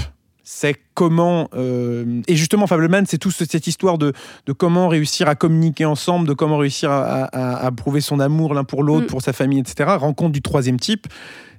C'est 0.54 0.76
comment 0.96 1.48
euh, 1.54 2.22
et 2.28 2.36
justement 2.36 2.68
Fableman, 2.68 3.06
c'est 3.08 3.18
tout 3.18 3.32
ce- 3.32 3.46
cette 3.46 3.68
histoire 3.68 3.98
de, 3.98 4.12
de 4.46 4.52
comment 4.52 4.90
réussir 4.90 5.30
à 5.30 5.36
communiquer 5.36 5.86
ensemble, 5.86 6.28
de 6.28 6.34
comment 6.34 6.58
réussir 6.58 6.92
à, 6.92 7.24
à- 7.24 7.66
à 7.66 7.72
prouver 7.72 8.02
son 8.02 8.20
amour 8.20 8.54
l'un 8.54 8.66
pour 8.66 8.84
l'autre, 8.84 9.06
Mm. 9.06 9.08
pour 9.08 9.22
sa 9.22 9.32
famille, 9.32 9.60
etc. 9.60 9.92
Rencontre 9.98 10.34
du 10.34 10.42
troisième 10.42 10.78
type, 10.78 11.08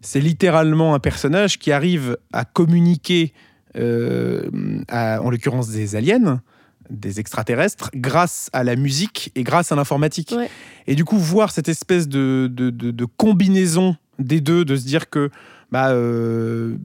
c'est 0.02 0.20
littéralement 0.20 0.94
un 0.94 0.98
personnage 0.98 1.58
qui 1.58 1.72
arrive 1.72 2.18
à 2.34 2.44
communiquer, 2.44 3.32
euh, 3.76 4.50
à- 4.88 5.22
en 5.22 5.30
l'occurrence 5.30 5.70
des 5.70 5.96
aliens, 5.96 6.42
des 6.90 7.18
extraterrestres, 7.18 7.88
grâce 7.94 8.50
à 8.52 8.62
la 8.62 8.76
musique 8.76 9.32
et 9.34 9.42
grâce 9.42 9.72
à 9.72 9.74
l'informatique. 9.76 10.34
Ouais. 10.36 10.50
Et 10.86 10.94
du 10.96 11.06
coup, 11.06 11.16
voir 11.16 11.50
cette 11.50 11.70
espèce 11.70 12.08
de, 12.08 12.46
de, 12.52 12.68
de- 12.68 12.90
de 12.90 13.04
combinaison 13.06 13.96
des 14.18 14.42
deux, 14.42 14.66
de 14.66 14.76
se 14.76 14.84
dire 14.84 15.08
que 15.08 15.30
bah, 15.70 15.92
euh, 15.92 16.76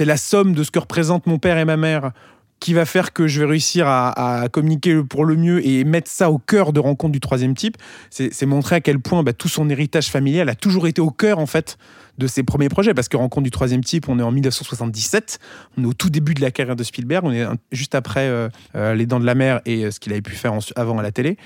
c'est 0.00 0.06
la 0.06 0.16
somme 0.16 0.54
de 0.54 0.64
ce 0.64 0.70
que 0.70 0.78
représentent 0.78 1.26
mon 1.26 1.38
père 1.38 1.58
et 1.58 1.66
ma 1.66 1.76
mère 1.76 2.12
qui 2.58 2.72
va 2.72 2.86
faire 2.86 3.12
que 3.12 3.26
je 3.26 3.40
vais 3.40 3.44
réussir 3.44 3.86
à, 3.86 4.46
communiquer 4.50 5.02
pour 5.02 5.26
le 5.26 5.36
mieux 5.36 5.66
et 5.66 5.84
mettre 5.84 6.10
ça 6.10 6.30
au 6.30 6.38
cœur 6.38 6.72
de 6.72 6.80
rencontres 6.80 7.12
du 7.12 7.20
troisième 7.20 7.54
type, 7.54 7.76
c'est 8.08 8.46
montrer 8.46 8.76
à 8.76 8.80
quel 8.80 8.98
point 8.98 9.22
bah, 9.22 9.34
tout 9.34 9.48
son 9.48 9.68
héritage 9.68 10.08
familial 10.08 10.48
a 10.48 10.54
toujours 10.54 10.86
été 10.86 11.02
au 11.02 11.10
cœur 11.10 11.38
en 11.38 11.44
fait 11.44 11.76
de 12.16 12.26
ses 12.26 12.42
premiers 12.44 12.70
projets. 12.70 12.94
Parce 12.94 13.10
que 13.10 13.18
rencontre 13.18 13.44
du 13.44 13.50
troisième 13.50 13.84
type, 13.84 14.08
on 14.08 14.18
est 14.18 14.22
en 14.22 14.30
1977, 14.30 15.38
on 15.76 15.82
est 15.84 15.86
au 15.86 15.92
tout 15.92 16.08
début 16.08 16.32
de 16.32 16.40
la 16.40 16.50
carrière 16.50 16.76
de 16.76 16.82
Spielberg, 16.82 17.26
on 17.26 17.32
est 17.32 17.44
juste 17.70 17.94
après 17.94 18.26
euh, 18.26 18.48
euh, 18.76 18.94
Les 18.94 19.04
Dents 19.04 19.20
de 19.20 19.26
la 19.26 19.34
Mer 19.34 19.60
et 19.66 19.84
euh, 19.84 19.90
ce 19.90 20.00
qu'il 20.00 20.12
avait 20.12 20.22
pu 20.22 20.34
faire 20.34 20.54
avant 20.76 20.96
à 20.96 21.02
la 21.02 21.12
télé. 21.12 21.36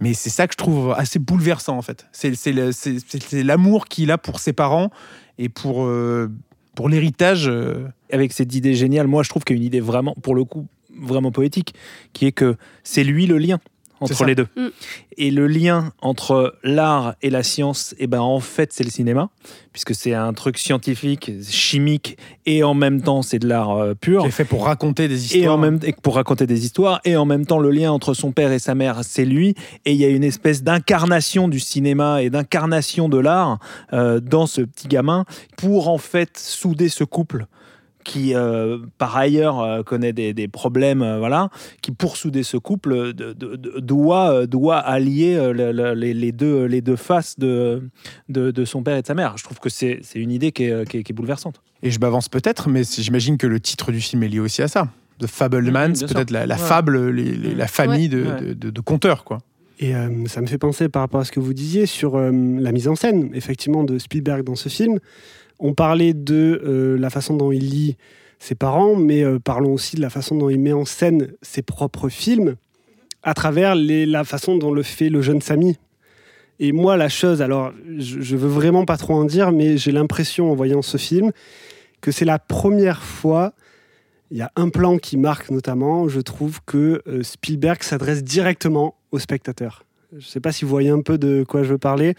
Mais 0.00 0.14
c'est 0.14 0.30
ça 0.30 0.46
que 0.46 0.52
je 0.52 0.58
trouve 0.58 0.94
assez 0.96 1.18
bouleversant 1.18 1.76
en 1.76 1.82
fait. 1.82 2.06
C'est 2.12 3.42
l'amour 3.42 3.86
qu'il 3.86 4.12
a 4.12 4.18
pour 4.18 4.38
ses 4.38 4.52
parents 4.52 4.90
et 5.36 5.48
pour, 5.48 5.88
pour 6.74 6.88
l'héritage. 6.88 7.48
euh, 7.48 7.88
avec 8.14 8.32
cette 8.32 8.54
idée 8.54 8.74
géniale, 8.74 9.06
moi 9.06 9.22
je 9.22 9.28
trouve 9.28 9.44
qu'il 9.44 9.56
y 9.56 9.58
a 9.58 9.60
une 9.60 9.66
idée 9.66 9.80
vraiment, 9.80 10.14
pour 10.22 10.34
le 10.34 10.44
coup, 10.44 10.66
vraiment 10.96 11.32
poétique, 11.32 11.74
qui 12.12 12.26
est 12.26 12.32
que 12.32 12.56
c'est 12.84 13.04
lui 13.04 13.26
le 13.26 13.38
lien 13.38 13.58
entre 14.04 14.24
les 14.24 14.34
deux. 14.34 14.46
Mm. 14.56 14.68
Et 15.16 15.30
le 15.30 15.46
lien 15.46 15.92
entre 16.00 16.56
l'art 16.62 17.14
et 17.22 17.30
la 17.30 17.42
science, 17.42 17.94
et 17.98 18.06
ben 18.06 18.20
en 18.20 18.40
fait 18.40 18.72
c'est 18.72 18.84
le 18.84 18.90
cinéma, 18.90 19.30
puisque 19.72 19.94
c'est 19.94 20.14
un 20.14 20.32
truc 20.32 20.58
scientifique, 20.58 21.30
chimique, 21.48 22.16
et 22.46 22.62
en 22.62 22.74
même 22.74 23.02
temps 23.02 23.22
c'est 23.22 23.38
de 23.38 23.48
l'art 23.48 23.76
euh, 23.76 23.94
pur. 23.94 24.22
qui 24.22 24.28
est 24.28 24.32
fait 24.32 24.44
pour 24.44 24.64
raconter 24.64 25.08
des 25.08 25.24
histoires. 25.24 25.44
Et 25.44 25.48
en 25.48 25.58
même 25.58 25.80
et 25.82 25.92
pour 25.92 26.14
raconter 26.16 26.46
des 26.46 26.64
histoires 26.64 27.00
et 27.04 27.16
en 27.16 27.24
même 27.24 27.46
temps 27.46 27.58
le 27.58 27.70
lien 27.70 27.92
entre 27.92 28.14
son 28.14 28.32
père 28.32 28.52
et 28.52 28.58
sa 28.58 28.74
mère 28.74 29.00
c'est 29.02 29.24
lui 29.24 29.54
et 29.84 29.92
il 29.92 29.98
y 29.98 30.04
a 30.04 30.08
une 30.08 30.24
espèce 30.24 30.62
d'incarnation 30.62 31.48
du 31.48 31.60
cinéma 31.60 32.22
et 32.22 32.30
d'incarnation 32.30 33.08
de 33.08 33.18
l'art 33.18 33.58
euh, 33.92 34.20
dans 34.20 34.46
ce 34.46 34.62
petit 34.62 34.88
gamin 34.88 35.24
pour 35.56 35.88
en 35.88 35.98
fait 35.98 36.38
souder 36.38 36.88
ce 36.88 37.04
couple 37.04 37.46
qui 38.04 38.34
euh, 38.34 38.78
par 38.98 39.16
ailleurs 39.16 39.60
euh, 39.60 39.82
connaît 39.82 40.12
des, 40.12 40.34
des 40.34 40.46
problèmes 40.46 41.02
euh, 41.02 41.18
voilà 41.18 41.48
qui 41.82 41.90
pour 41.90 42.16
souder 42.16 42.42
ce 42.42 42.56
couple 42.56 43.12
de- 43.14 43.32
de- 43.32 43.56
de- 43.56 43.80
doit 43.80 44.30
euh, 44.32 44.46
doit 44.46 44.76
allier 44.78 45.34
euh, 45.36 45.52
le- 45.52 45.72
le- 45.72 45.94
les, 45.94 46.14
les 46.14 46.30
deux 46.32 46.66
les 46.66 46.80
deux 46.82 46.96
faces 46.96 47.38
de, 47.38 47.82
de 48.28 48.50
de 48.50 48.64
son 48.64 48.82
père 48.82 48.96
et 48.96 49.02
de 49.02 49.06
sa 49.06 49.14
mère 49.14 49.36
je 49.36 49.44
trouve 49.44 49.58
que 49.58 49.68
c'est 49.70 50.00
c'est 50.02 50.18
une 50.20 50.30
idée 50.30 50.52
qui 50.52 50.64
est, 50.64 50.88
qui 50.88 50.98
est- 50.98 51.02
qui 51.02 51.12
est 51.12 51.14
bouleversante 51.14 51.60
Et 51.82 51.90
je 51.90 51.98
m'avance 51.98 52.28
peut-être, 52.28 52.68
mais 52.68 52.84
c'est- 52.84 53.02
j'imagine 53.02 53.36
que 53.38 53.46
le 53.46 53.58
titre 53.60 53.90
du 53.92 54.00
film 54.00 54.22
est 54.22 54.28
lié 54.28 54.40
aussi 54.40 54.62
à 54.62 54.68
ça. 54.68 54.88
The 55.20 55.26
Fablemans, 55.26 55.88
Mhm, 55.88 55.92
bien 55.94 56.06
peut-être 56.08 56.30
la, 56.30 56.44
la 56.46 56.54
Ouais. 56.56 56.60
fable, 56.60 57.10
les- 57.10 57.36
les- 57.36 57.54
la 57.54 57.66
famille 57.68 58.08
de, 58.08 58.22
Ouais. 58.22 58.40
de, 58.40 58.52
de- 58.54 58.70
de 58.70 58.80
conteurs, 58.80 59.22
quoi. 59.24 59.38
Et 59.80 59.94
euh, 59.94 60.08
ça 60.26 60.40
me 60.40 60.46
fait 60.46 60.58
penser 60.58 60.88
par 60.88 61.02
rapport 61.02 61.20
à 61.20 61.24
ce 61.24 61.32
que 61.32 61.40
vous 61.40 61.52
disiez 61.54 61.86
sur 61.86 62.16
euh, 62.16 62.30
la 62.32 62.72
mise 62.72 62.88
en 62.88 62.94
scène, 62.96 63.30
effectivement, 63.34 63.84
de 63.84 63.98
Spielberg 63.98 64.42
dans 64.44 64.54
ce 64.56 64.68
film. 64.68 64.98
On 65.60 65.74
parlait 65.74 66.14
de 66.14 66.62
euh, 66.64 66.98
la 66.98 67.10
façon 67.10 67.36
dont 67.36 67.52
il 67.52 67.70
lit 67.70 67.96
ses 68.38 68.54
parents, 68.54 68.96
mais 68.96 69.22
euh, 69.22 69.38
parlons 69.38 69.72
aussi 69.72 69.96
de 69.96 70.00
la 70.00 70.10
façon 70.10 70.36
dont 70.36 70.50
il 70.50 70.60
met 70.60 70.72
en 70.72 70.84
scène 70.84 71.32
ses 71.42 71.62
propres 71.62 72.08
films 72.08 72.56
à 73.22 73.34
travers 73.34 73.74
la 73.74 74.24
façon 74.24 74.56
dont 74.56 74.72
le 74.72 74.82
fait 74.82 75.08
le 75.08 75.22
jeune 75.22 75.40
Samy. 75.40 75.78
Et 76.60 76.72
moi, 76.72 76.96
la 76.96 77.08
chose, 77.08 77.40
alors, 77.42 77.72
je, 77.98 78.20
je 78.20 78.36
veux 78.36 78.48
vraiment 78.48 78.84
pas 78.84 78.96
trop 78.96 79.14
en 79.14 79.24
dire, 79.24 79.50
mais 79.50 79.76
j'ai 79.76 79.92
l'impression 79.92 80.52
en 80.52 80.54
voyant 80.54 80.82
ce 80.82 80.98
film 80.98 81.32
que 82.00 82.12
c'est 82.12 82.26
la 82.26 82.38
première 82.38 83.02
fois. 83.02 83.54
Il 84.30 84.36
y 84.36 84.42
a 84.42 84.52
un 84.56 84.68
plan 84.68 84.98
qui 84.98 85.16
marque 85.16 85.50
notamment, 85.50 86.06
je 86.08 86.20
trouve 86.20 86.60
que 86.66 87.02
euh, 87.06 87.22
Spielberg 87.22 87.82
s'adresse 87.82 88.22
directement 88.22 88.94
au 89.10 89.18
spectateur. 89.18 89.84
Je 90.12 90.18
ne 90.18 90.22
sais 90.22 90.40
pas 90.40 90.52
si 90.52 90.64
vous 90.64 90.70
voyez 90.70 90.90
un 90.90 91.00
peu 91.00 91.16
de 91.16 91.44
quoi 91.48 91.62
je 91.62 91.70
veux 91.70 91.78
parler. 91.78 92.14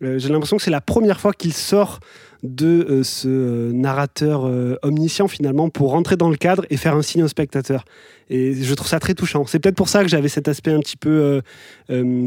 J'ai 0.00 0.28
l'impression 0.28 0.56
que 0.56 0.62
c'est 0.62 0.70
la 0.70 0.80
première 0.80 1.20
fois 1.20 1.32
qu'il 1.32 1.52
sort 1.52 2.00
de 2.44 2.86
euh, 2.88 3.02
ce 3.02 3.26
euh, 3.28 3.72
narrateur 3.72 4.46
euh, 4.46 4.76
omniscient 4.82 5.28
finalement 5.28 5.70
pour 5.70 5.90
rentrer 5.90 6.16
dans 6.16 6.28
le 6.28 6.36
cadre 6.36 6.64
et 6.68 6.76
faire 6.76 6.94
un 6.94 7.02
signe 7.02 7.22
au 7.22 7.28
spectateur. 7.28 7.84
Et 8.28 8.54
je 8.54 8.74
trouve 8.74 8.86
ça 8.86 9.00
très 9.00 9.14
touchant. 9.14 9.46
C'est 9.46 9.58
peut-être 9.58 9.76
pour 9.76 9.88
ça 9.88 10.02
que 10.02 10.08
j'avais 10.08 10.28
cet 10.28 10.46
aspect 10.48 10.72
un 10.72 10.80
petit 10.80 10.96
peu 10.96 11.42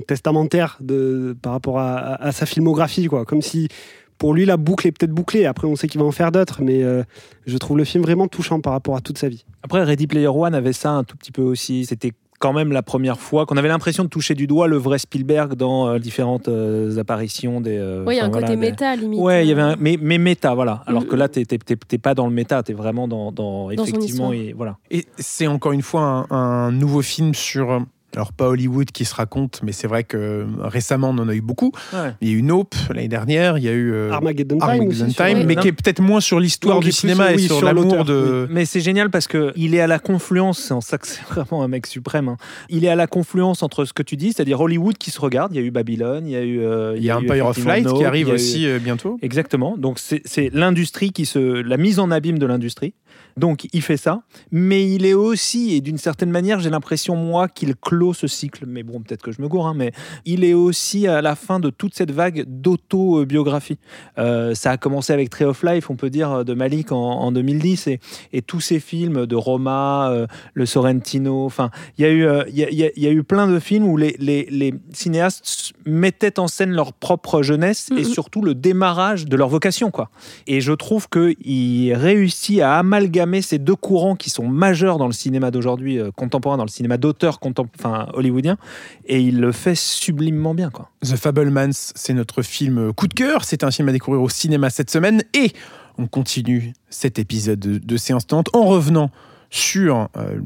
testamentaire 0.07 0.77
de, 0.79 1.36
par 1.41 1.53
rapport 1.53 1.79
à, 1.79 2.31
sa 2.31 2.45
filmographie, 2.45 3.07
quoi. 3.07 3.25
Comme 3.25 3.41
si 3.41 3.67
pour 4.19 4.36
lui 4.36 4.45
la 4.45 4.57
boucle 4.57 4.88
est 4.88 4.91
peut-être 4.91 5.12
bouclée. 5.12 5.45
Après, 5.45 5.65
on 5.65 5.75
sait 5.75 5.88
qu'il 5.88 6.00
va 6.00 6.05
en 6.05 6.12
faire 6.12 6.31
d'autres, 6.31 6.62
mais 6.62 6.83
je 7.47 7.57
trouve 7.57 7.79
le 7.79 7.83
film 7.83 8.03
vraiment 8.03 8.27
touchant 8.27 8.62
par 8.62 8.74
rapport 8.74 8.95
à 8.95 9.01
toute 9.01 9.17
sa 9.17 9.27
vie. 9.27 9.43
Après, 9.63 9.83
Ready 9.83 10.05
Player 10.05 10.27
One 10.27 10.53
avait 10.53 10.71
ça 10.71 10.91
un 10.91 11.03
tout 11.03 11.17
petit 11.17 11.31
peu 11.31 11.41
aussi. 11.41 11.86
C'était 11.86 12.12
quand 12.39 12.53
même 12.53 12.72
la 12.72 12.84
première 12.84 13.20
fois 13.20 13.46
qu'on 13.46 13.58
avait 13.58 13.67
l'impression 13.67 14.03
de 14.03 14.10
toucher 14.10 14.36
du 14.36 14.46
doigt 14.48 14.67
le 14.67 14.77
vrai 14.77 15.00
Spielberg 15.00 15.56
dans 15.56 15.88
euh, 15.88 16.00
différentes 16.00 16.48
euh, 16.48 16.98
apparitions 17.00 17.62
des. 17.62 17.77
euh, 17.77 18.03
Oui, 18.06 18.15
il 18.15 18.17
y 18.17 18.20
a 18.20 18.25
un 18.25 18.29
côté 18.29 18.48
des- 18.48 18.56
méta, 18.56 18.96
limite. 18.96 19.20
Ouais, 19.20 19.46
il 19.46 19.50
y 19.50 19.51
avait 19.51 19.62
un, 19.62 19.75
mais, 19.79 19.98
mais 20.01 20.17
méta, 20.17 20.53
voilà. 20.53 20.84
Alors 20.86 21.03
Mm. 21.03 21.08
que 21.08 21.15
là, 21.15 21.27
t'es 21.29 21.46
t'es- 21.46 21.58
t'es- 21.58 21.75
t'es 21.75 21.98
pas 21.98 22.13
dans 22.13 22.27
le 22.27 22.34
méta, 22.34 22.62
t'es 22.63 22.74
vraiment 22.74 23.08
dans, 23.08 23.32
dans, 23.32 23.72
effectivement, 23.72 24.32
et 24.34 24.53
voilà. 24.56 24.77
Et 24.91 25.06
c'est 25.17 25.48
encore 25.48 25.72
une 25.72 25.82
fois 25.82 26.25
un, 26.29 26.36
un 26.36 26.72
nouveau 26.72 27.01
film 27.01 27.34
sur. 27.34 27.82
Euh, 28.17 28.21
Alors, 28.21 28.33
pas 28.33 28.47
Hollywood 28.50 28.91
qui 28.91 29.05
se 29.05 29.13
raconte, 29.15 29.62
mais 29.63 29.71
c'est 29.71 29.88
vrai 29.88 30.03
que 30.03 30.17
euh, 30.17 30.45
récemment, 30.62 31.09
on 31.12 31.17
en 31.19 31.29
a 31.29 31.33
eu 31.36 31.41
beaucoup. 31.41 31.71
Il 32.21 32.29
y 32.29 32.31
a 32.33 32.36
eu 32.36 32.41
Nope 32.41 32.75
l'année 32.93 33.07
dernière, 33.07 33.57
il 33.57 33.63
y 33.63 33.67
a 33.67 33.71
eu. 33.74 33.91
euh, 33.93 34.12
Armageddon 34.12 34.57
Time 34.57 34.69
Armageddon 34.69 35.07
Time, 35.13 35.43
mais 35.45 35.55
Non. 35.55 35.62
qui 35.62 35.67
est 35.67 35.71
peut-être 35.71 36.01
moins 36.01 36.19
sur 36.19 36.39
l'histoire 36.39 36.79
du 36.79 36.88
plus, 36.88 36.91
cinéma 36.93 37.31
et 37.31 37.36
oui, 37.36 37.43
sur, 37.43 37.57
sur 37.57 37.65
l'amour 37.65 38.05
de. 38.05 38.47
Mais 38.50 38.65
c'est 38.65 38.79
génial 38.81 39.09
parce 39.09 39.27
que 39.27 39.51
il 39.55 39.75
est 39.75 39.79
à 39.81 39.88
la 39.88 40.00
confluence, 40.00 40.59
c'est 40.59 40.74
en 40.74 40.81
ça 40.81 40.97
que 40.97 41.07
c'est 41.07 41.21
vraiment 41.29 41.63
un 41.63 41.67
mec 41.67 41.86
suprême. 41.88 42.27
hein. 42.29 42.38
Il 42.69 42.86
est 42.86 42.89
à 42.89 42.95
la 42.95 43.07
confluence 43.07 43.63
entre 43.63 43.86
ce 43.86 43.93
que 43.93 44.03
tu 44.03 44.17
dis, 44.17 44.33
c'est-à-dire 44.33 44.59
Hollywood 44.59 44.97
qui 44.97 45.12
se 45.12 45.19
regarde. 45.21 45.53
Il 45.53 45.62
y 45.62 45.63
a 45.63 45.65
eu 45.65 45.71
Babylone, 45.71 46.25
il 46.27 46.31
y 46.31 46.36
a 46.36 46.41
eu. 46.43 46.59
euh, 46.62 46.95
Il 46.97 47.03
y 47.03 47.09
a 47.12 47.17
Empire 47.17 47.45
of 47.47 47.63
Light 47.65 47.86
Nope, 47.86 47.97
qui 48.00 48.05
arrive 48.05 48.29
eu- 48.29 48.31
aussi 48.33 48.67
euh, 48.67 48.79
bientôt. 48.79 49.17
Exactement. 49.21 49.75
Donc 49.77 50.00
c'est 50.00 50.50
l'industrie 50.53 51.12
qui 51.12 51.25
se, 51.25 51.39
la 51.39 51.77
mise 51.77 52.00
en 52.00 52.12
abîme 52.12 52.39
de 52.39 52.45
l'industrie. 52.45 52.93
Donc 53.38 53.67
il 53.72 53.82
fait 53.82 53.98
ça, 53.98 54.24
mais 54.51 54.89
il 54.91 55.06
est 55.06 55.13
aussi, 55.13 55.75
et 55.75 55.82
d'une 55.82 55.98
certaine 56.00 56.32
manière, 56.32 56.60
j'ai 56.60 56.70
l'impression 56.70 57.15
moi 57.15 57.48
qu'il 57.48 57.75
clôt 57.75 58.13
ce 58.13 58.27
cycle. 58.27 58.65
Mais 58.67 58.84
bon, 58.84 59.00
peut-être 59.01 59.22
que 59.22 59.32
je 59.32 59.41
me 59.41 59.48
gourre, 59.48 59.67
hein, 59.67 59.74
mais 59.75 59.91
il 60.25 60.44
est 60.44 60.53
aussi 60.56 61.08
à 61.08 61.22
la 61.22 61.36
fin 61.36 61.60
de 61.60 61.70
toute 61.70 61.94
cette 61.94 62.12
vague 62.12 62.46
d'autobiographie. 62.48 63.77
Euh, 64.17 64.56
ça 64.56 64.72
a 64.72 64.77
commencé 64.77 65.13
avec 65.13 65.29
Tree 65.29 65.46
of 65.46 65.63
Life, 65.63 65.89
on 65.89 65.96
peut 65.96 66.10
dire, 66.10 66.44
de 66.44 66.53
Malik 66.53 66.91
en, 66.91 66.98
en 66.98 67.32
2010, 67.32 67.88
et, 67.88 68.00
et 68.34 68.41
tous 68.41 68.60
ces 68.60 68.79
films 68.79 69.25
de 69.25 69.36
Roma, 69.36 70.10
euh, 70.12 70.27
le 70.53 70.65
Sorrentino. 70.65 71.46
Enfin, 71.46 71.70
il 71.98 72.01
y 72.03 72.06
a 72.06 72.10
eu, 72.12 72.25
euh, 72.25 72.44
y 72.50 72.63
a- 72.63 72.70
il 72.72 72.77
y 72.77 72.84
a- 72.86 72.91
il 72.96 73.03
y 73.03 73.08
a 73.08 73.12
eu 73.12 73.24
plein 73.24 73.48
de 73.48 73.60
films 73.60 73.86
où 73.88 73.98
les, 73.98 74.15
les- 74.20 74.48
les 74.50 74.74
cinéastes 74.94 75.74
mettaient 75.86 76.39
en 76.39 76.48
scène 76.48 76.72
leur 76.72 76.94
propre 76.94 77.44
jeunesse 77.44 77.89
et 77.98 78.03
surtout 78.03 78.41
le 78.41 78.56
démarrage 78.56 79.25
de 79.25 79.36
leur 79.36 79.50
vocation, 79.50 79.91
quoi. 79.91 80.10
Et 80.48 80.60
je 80.62 80.74
trouve 80.74 81.08
qu'il 81.10 81.94
réussit 81.94 82.62
à 82.62 82.79
amalgamer 82.79 83.26
ces 83.41 83.60
deux 83.60 83.75
courants 83.75 84.15
qui 84.15 84.29
sont 84.29 84.48
majeurs 84.48 84.98
dans 84.98 85.07
le 85.07 85.13
cinéma 85.13 85.51
d'aujourd'hui, 85.51 86.00
euh, 86.00 86.12
contemporain, 86.12 86.57
dans 86.57 86.65
le 86.65 86.69
cinéma 86.69 86.98
d'auteur 86.98 87.39
enfin, 87.77 88.07
hollywoodien, 88.13 88.57
et 89.05 89.22
il 89.22 89.39
le 89.39 89.51
fait 89.51 89.75
sublimement 89.75 90.53
bien, 90.53 90.69
quoi. 90.69 90.89
The 91.03 91.15
Fablemans, 91.15 91.72
c'est 91.72 92.13
notre 92.13 92.41
film 92.41 92.93
coup 92.93 93.07
de 93.07 93.13
cœur. 93.13 93.43
C'est 93.43 93.63
un 93.63 93.72
film 93.72 93.89
à 93.89 93.91
découvrir 93.91 94.22
au 94.22 94.29
cinéma 94.29 94.69
cette 94.69 94.89
semaine. 94.89 95.24
Et 95.34 95.51
on 95.98 96.07
continue 96.07 96.74
cet 96.89 97.19
épisode 97.19 97.60
de, 97.60 97.98
séance 97.98 98.27
tenante 98.27 98.50
en 98.53 98.65
revenant 98.65 99.12
sur 99.50 100.10
euh, 100.17 100.39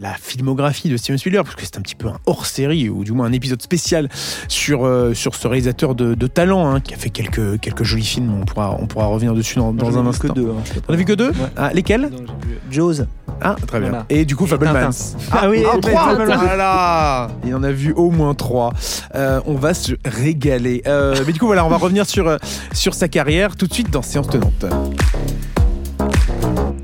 la 0.00 0.14
filmographie 0.14 0.88
de 0.88 0.96
Steven 0.96 1.18
Spielberg, 1.18 1.44
parce 1.44 1.56
que 1.56 1.62
c'est 1.64 1.76
un 1.76 1.82
petit 1.82 1.94
peu 1.96 2.08
un 2.08 2.18
hors-série, 2.26 2.88
ou 2.88 3.02
du 3.04 3.12
moins 3.12 3.26
un 3.26 3.32
épisode 3.32 3.60
spécial 3.62 4.08
sur, 4.46 4.84
euh, 4.86 5.12
sur 5.14 5.34
ce 5.34 5.48
réalisateur 5.48 5.94
de, 5.94 6.14
de 6.14 6.26
talent, 6.26 6.68
hein, 6.70 6.80
qui 6.80 6.94
a 6.94 6.96
fait 6.96 7.10
quelques, 7.10 7.58
quelques 7.60 7.82
jolis 7.82 8.04
films. 8.04 8.32
On 8.40 8.44
pourra, 8.44 8.76
on 8.80 8.86
pourra 8.86 9.06
revenir 9.06 9.34
dessus 9.34 9.56
dans, 9.58 9.72
dans 9.72 9.98
un 9.98 10.02
vu 10.02 10.08
instant. 10.08 10.28
que 10.28 10.32
deux. 10.34 10.48
hein. 10.50 10.80
On 10.88 10.92
a 10.94 10.96
vu 10.96 11.04
que 11.04 11.12
deux 11.12 11.28
Ouais. 11.30 11.34
Ah, 11.56 11.70
Lesquels 11.74 12.08
vu 12.10 12.58
Jaws. 12.70 13.02
Ah, 13.40 13.56
très 13.66 13.78
bien. 13.80 13.88
Voilà. 13.90 14.06
Et 14.08 14.24
du 14.24 14.34
coup, 14.36 14.46
Fablemans. 14.46 14.90
Tintin. 14.90 15.18
Ah 15.32 15.48
oui, 15.48 15.62
ah, 15.66 15.76
trois. 15.80 16.14
Voilà 16.14 17.28
Il 17.44 17.54
en 17.54 17.62
a 17.62 17.70
vu 17.70 17.92
au 17.92 18.10
moins 18.10 18.34
trois. 18.34 18.72
Euh, 19.14 19.40
on 19.46 19.54
va 19.54 19.74
se 19.74 19.92
régaler. 20.04 20.82
Euh, 20.86 21.14
mais 21.26 21.32
du 21.32 21.38
coup, 21.38 21.46
voilà, 21.46 21.64
on 21.64 21.68
va 21.68 21.76
revenir 21.76 22.06
sur, 22.06 22.36
sur 22.72 22.94
sa 22.94 23.08
carrière 23.08 23.56
tout 23.56 23.66
de 23.66 23.74
suite 23.74 23.90
dans 23.90 24.02
Séance 24.02 24.28
Tenante. 24.28 24.64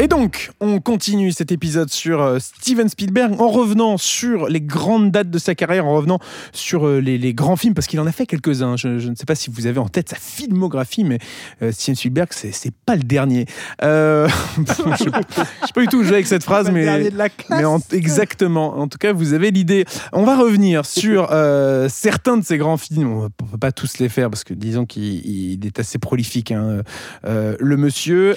Et 0.05 0.07
donc, 0.07 0.51
on 0.61 0.81
continue 0.81 1.33
cet 1.33 1.51
épisode 1.51 1.89
sur 1.89 2.21
euh, 2.21 2.39
Steven 2.39 2.91
Spielberg 2.91 3.41
en 3.41 3.49
revenant 3.49 3.97
sur 3.97 4.49
les 4.49 4.61
grandes 4.61 5.11
dates 5.11 5.31
de 5.31 5.39
sa 5.39 5.55
carrière, 5.55 5.87
en 5.87 5.95
revenant 5.97 6.19
sur 6.53 6.87
euh, 6.87 7.01
les, 7.01 7.17
les 7.17 7.33
grands 7.33 7.57
films, 7.57 7.73
parce 7.73 7.87
qu'il 7.87 7.99
en 8.01 8.07
a 8.07 8.13
fait 8.13 8.27
quelques-uns. 8.27 8.77
Je, 8.77 8.99
je 8.99 9.09
ne 9.09 9.15
sais 9.15 9.25
pas 9.25 9.35
si 9.35 9.49
vous 9.49 9.67
avez 9.67 9.79
en 9.79 9.89
tête 9.89 10.11
sa 10.11 10.17
filmographie, 10.17 11.05
mais 11.05 11.21
euh, 11.63 11.73
Steven 11.73 11.95
Spielberg, 11.97 12.29
c'est 12.33 12.53
c'est 12.53 12.75
pas 12.85 12.97
le 12.97 13.03
dernier. 13.03 13.47
Euh, 13.83 14.29
je 14.59 15.05
sais 15.05 15.11
pas 15.11 15.81
du 15.81 15.87
tout 15.87 16.05
jouer 16.05 16.17
avec 16.17 16.27
cette 16.27 16.45
phrase, 16.45 16.71
mais, 16.71 17.11
mais 17.49 17.65
en- 17.65 17.81
exactement. 17.91 18.77
En 18.77 18.89
tout 18.89 18.99
cas, 18.99 19.15
vous 19.15 19.33
avez 19.33 19.53
l'idée. 19.53 19.87
On 20.13 20.25
va 20.25 20.37
revenir 20.37 20.85
sur 20.85 21.29
euh, 21.33 21.89
certains 21.89 22.37
de 22.37 22.45
ces 22.45 22.59
grands 22.59 22.77
films. 22.77 23.11
On 23.11 23.23
ne 23.23 23.29
peut 23.29 23.57
pas 23.59 23.73
tous 23.73 23.97
les 24.01 24.11
faire 24.11 24.29
parce 24.29 24.45
que 24.45 24.53
disons 24.53 24.85
qu'il 24.85 25.05
il 25.05 25.65
est 25.65 25.79
assez 25.79 25.99
prolifique, 25.99 26.53
hein, 26.53 26.83
le 27.25 27.77
monsieur. 27.79 28.37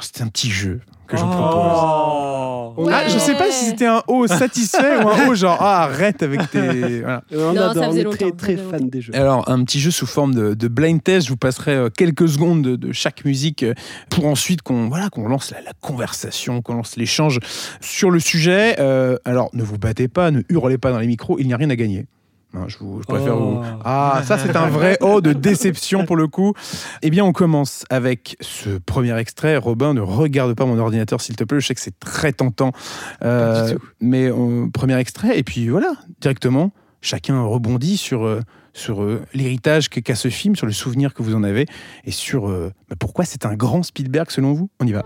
C'était 0.00 0.22
un 0.22 0.26
petit 0.26 0.50
jeu 0.50 0.80
que 1.06 1.16
je 1.16 1.22
vous 1.22 1.30
propose. 1.30 2.34
On 2.76 2.88
Ah, 2.88 3.06
je 3.08 3.18
sais 3.18 3.34
pas 3.34 3.50
si 3.50 3.66
c'était 3.66 3.86
un 3.86 4.02
haut 4.08 4.26
satisfait 4.26 5.02
ou 5.02 5.08
un 5.08 5.28
haut 5.28 5.34
genre 5.34 5.58
ah, 5.60 5.84
arrête 5.84 6.22
avec 6.22 6.50
tes. 6.50 7.00
Voilà. 7.00 7.22
Non, 7.30 7.50
adore, 7.50 7.74
ça 7.74 7.80
on 7.80 7.90
faisait 7.90 8.00
est 8.00 8.10
très, 8.10 8.24
longtemps, 8.24 8.36
très 8.36 8.56
ça 8.56 8.62
faisait 8.62 8.70
fan 8.70 8.90
des 8.90 9.00
jeux. 9.00 9.14
Alors, 9.14 9.48
un 9.48 9.62
petit 9.64 9.80
jeu 9.80 9.90
sous 9.90 10.06
forme 10.06 10.34
de, 10.34 10.54
de 10.54 10.68
blind 10.68 11.02
test. 11.02 11.26
Je 11.26 11.30
vous 11.30 11.36
passerai 11.36 11.74
euh, 11.74 11.88
quelques 11.90 12.28
secondes 12.28 12.62
de, 12.62 12.76
de 12.76 12.92
chaque 12.92 13.24
musique 13.24 13.62
euh, 13.62 13.74
pour 14.10 14.26
ensuite 14.26 14.62
qu'on 14.62 14.88
voilà, 14.88 15.08
qu'on 15.08 15.28
lance 15.28 15.50
la, 15.52 15.60
la 15.60 15.72
conversation, 15.80 16.62
qu'on 16.62 16.74
lance 16.74 16.96
l'échange 16.96 17.38
sur 17.80 18.10
le 18.10 18.18
sujet. 18.18 18.76
Euh, 18.78 19.16
alors, 19.24 19.50
ne 19.52 19.62
vous 19.62 19.78
battez 19.78 20.08
pas, 20.08 20.30
ne 20.30 20.42
hurlez 20.48 20.78
pas 20.78 20.90
dans 20.90 20.98
les 20.98 21.06
micros, 21.06 21.38
il 21.38 21.46
n'y 21.46 21.54
a 21.54 21.56
rien 21.56 21.70
à 21.70 21.76
gagner. 21.76 22.06
Hein, 22.56 22.66
je, 22.68 22.78
vous, 22.78 23.00
je 23.02 23.06
préfère 23.06 23.36
Oh. 23.36 23.60
vous. 23.60 23.62
Ah, 23.84 24.22
ça, 24.24 24.38
c'est 24.38 24.54
un 24.56 24.68
vrai 24.68 24.96
haut 25.00 25.20
de 25.20 25.32
déception 25.32 26.06
pour 26.06 26.16
le 26.16 26.28
coup. 26.28 26.52
Eh 27.02 27.10
bien, 27.10 27.24
on 27.24 27.32
commence 27.32 27.84
avec 27.90 28.36
ce 28.40 28.70
premier 28.78 29.16
extrait. 29.18 29.56
Robin, 29.56 29.92
ne 29.94 30.00
regarde 30.00 30.54
pas 30.54 30.64
mon 30.64 30.78
ordinateur, 30.78 31.20
s'il 31.20 31.36
te 31.36 31.44
plaît. 31.44 31.60
Je 31.60 31.66
sais 31.66 31.74
que 31.74 31.80
c'est 31.80 31.98
très 31.98 32.32
tentant. 32.32 32.72
Euh, 33.24 33.74
mais 34.00 34.30
euh, 34.30 34.66
premier 34.72 34.96
extrait, 34.98 35.38
et 35.38 35.42
puis 35.42 35.68
voilà, 35.68 35.94
directement, 36.20 36.72
chacun 37.00 37.42
rebondit 37.42 37.96
sur, 37.96 38.24
euh, 38.24 38.40
sur 38.72 39.02
euh, 39.02 39.22
l'héritage 39.34 39.88
qu'a 39.88 40.14
ce 40.14 40.28
film, 40.28 40.54
sur 40.56 40.66
le 40.66 40.72
souvenir 40.72 41.12
que 41.14 41.22
vous 41.22 41.34
en 41.34 41.42
avez, 41.42 41.66
et 42.04 42.10
sur 42.10 42.48
bah, 42.48 42.96
pourquoi 42.98 43.24
c'est 43.24 43.46
un 43.46 43.54
grand 43.54 43.82
Spielberg 43.82 44.30
selon 44.30 44.52
vous? 44.52 44.70
On 44.80 44.86
y 44.86 44.92
va. 44.92 45.02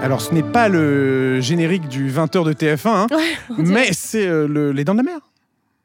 Alors, 0.00 0.20
ce 0.20 0.32
n'est 0.32 0.42
pas 0.42 0.68
le 0.68 1.40
générique 1.40 1.88
du 1.88 2.10
20h 2.10 2.44
de 2.44 2.52
TF1, 2.52 2.88
hein, 2.88 3.06
Ouais, 3.10 3.18
mais 3.58 3.92
c'est 3.92 4.26
euh, 4.26 4.46
le- 4.46 4.72
Les 4.72 4.84
Dents 4.84 4.94
de 4.94 4.98
la 4.98 5.02
Mer. 5.04 5.18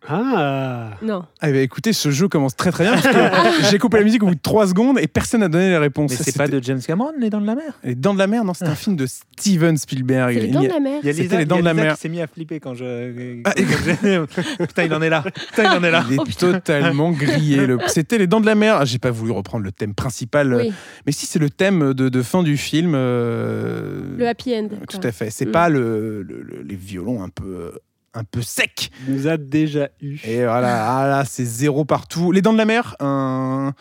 Ah 0.08 0.92
Non. 1.02 1.26
Ah, 1.42 1.52
bah, 1.52 1.58
écoutez, 1.60 1.94
ce 1.94 2.12
jeu 2.12 2.28
commence 2.28 2.56
très 2.56 2.72
très 2.72 2.84
bien 2.84 2.94
parce 2.94 3.08
que 3.08 3.68
j'ai 3.72 3.78
coupé 3.80 3.98
la 3.98 4.04
musique 4.04 4.22
au 4.24 4.28
bout 4.28 4.36
de 4.36 4.40
3 4.42 4.68
secondes 4.68 5.00
et 5.00 5.08
personne 5.08 5.42
n'a 5.42 5.48
donné 5.48 5.70
les 5.70 5.78
réponses. 5.78 6.12
Mais 6.12 6.18
c'est 6.18 6.38
pas 6.38 6.48
de 6.48 6.62
James 6.62 6.82
Cameron, 6.86 7.12
Les 7.20 7.30
Dents 7.30 7.42
de 7.42 7.46
la 7.48 7.56
Mer 7.56 7.80
Les 7.84 7.96
Dents 7.96 8.14
de 8.14 8.20
la 8.20 8.28
Mer, 8.28 8.44
non, 8.44 8.54
c'est 8.54 8.66
un 8.66 8.76
film 8.76 8.96
de 8.96 9.06
Steven 9.06 9.78
Spielberg. 9.78 10.34
C'est 10.34 10.42
les 10.42 10.48
dents 10.52 10.62
de 10.62 10.68
la 10.68 10.80
mer. 10.80 11.00
Il 11.04 11.08
y 11.08 11.10
a 11.10 11.14
C'était 11.14 11.24
Lisa- 11.24 11.38
Les 11.40 11.46
Dents 11.46 11.60
de 11.60 11.64
la 11.66 11.74
Mer. 11.74 11.96
qui 11.96 12.02
s'est 12.02 12.10
mis 12.10 12.22
à 12.22 12.28
flipper 12.28 12.60
quand 12.60 12.74
je. 12.76 13.42
Ah, 13.46 13.54
Putain, 14.68 14.84
il 14.84 14.94
en 14.94 15.02
est 15.02 15.10
là. 15.10 15.24
Putain, 15.24 15.64
il 15.64 15.78
en 15.78 15.84
est 15.84 15.92
là. 15.92 16.04
Il 16.10 16.16
est 16.20 16.38
totalement 16.40 17.12
grillé. 17.12 17.66
le- 17.66 17.78
C'était 17.88 18.18
les 18.18 18.28
dents 18.28 18.42
de 18.42 18.46
la 18.46 18.56
mer. 18.56 18.78
Ah, 18.82 18.86
J'ai 18.86 19.00
pas 19.00 19.12
voulu 19.12 19.32
reprendre 19.32 19.64
le 19.64 19.72
thème 19.72 19.94
principal, 19.94 20.54
euh, 20.54 20.58
Oui, 20.64 20.74
mais 21.06 21.12
si 21.12 21.26
c'est 21.26 21.40
le 21.40 21.50
thème 21.50 21.94
de, 21.94 22.10
de 22.10 22.22
fin 22.22 22.44
du 22.44 22.58
film. 22.58 22.94
euh, 22.96 24.02
le 24.18 24.28
happy 24.28 24.54
end. 24.56 24.68
Tout 24.90 24.98
quoi. 25.00 25.08
à 25.10 25.12
fait. 25.12 25.30
C'est 25.30 25.46
Mm. 25.46 25.52
pas 25.52 25.70
le, 25.70 26.24
le- 26.24 26.42
le- 26.42 26.62
les 26.64 26.76
violons 26.76 27.22
un 27.24 27.30
peu 27.30 27.44
euh, 27.46 27.72
un 28.14 28.24
peu 28.24 28.42
secs. 28.42 28.90
Il 29.08 29.14
nous 29.16 29.28
a 29.28 29.38
déjà 29.38 29.90
eu. 30.02 30.18
Et 30.26 30.44
voilà, 30.44 30.98
ah 30.98 31.08
là, 31.08 31.24
c'est 31.26 31.46
zéro 31.46 31.86
partout. 31.86 32.32
Les 32.32 32.42
dents 32.42 32.54
de 32.54 32.58
la 32.58 32.66
mer, 32.66 32.96
un, 33.00 33.74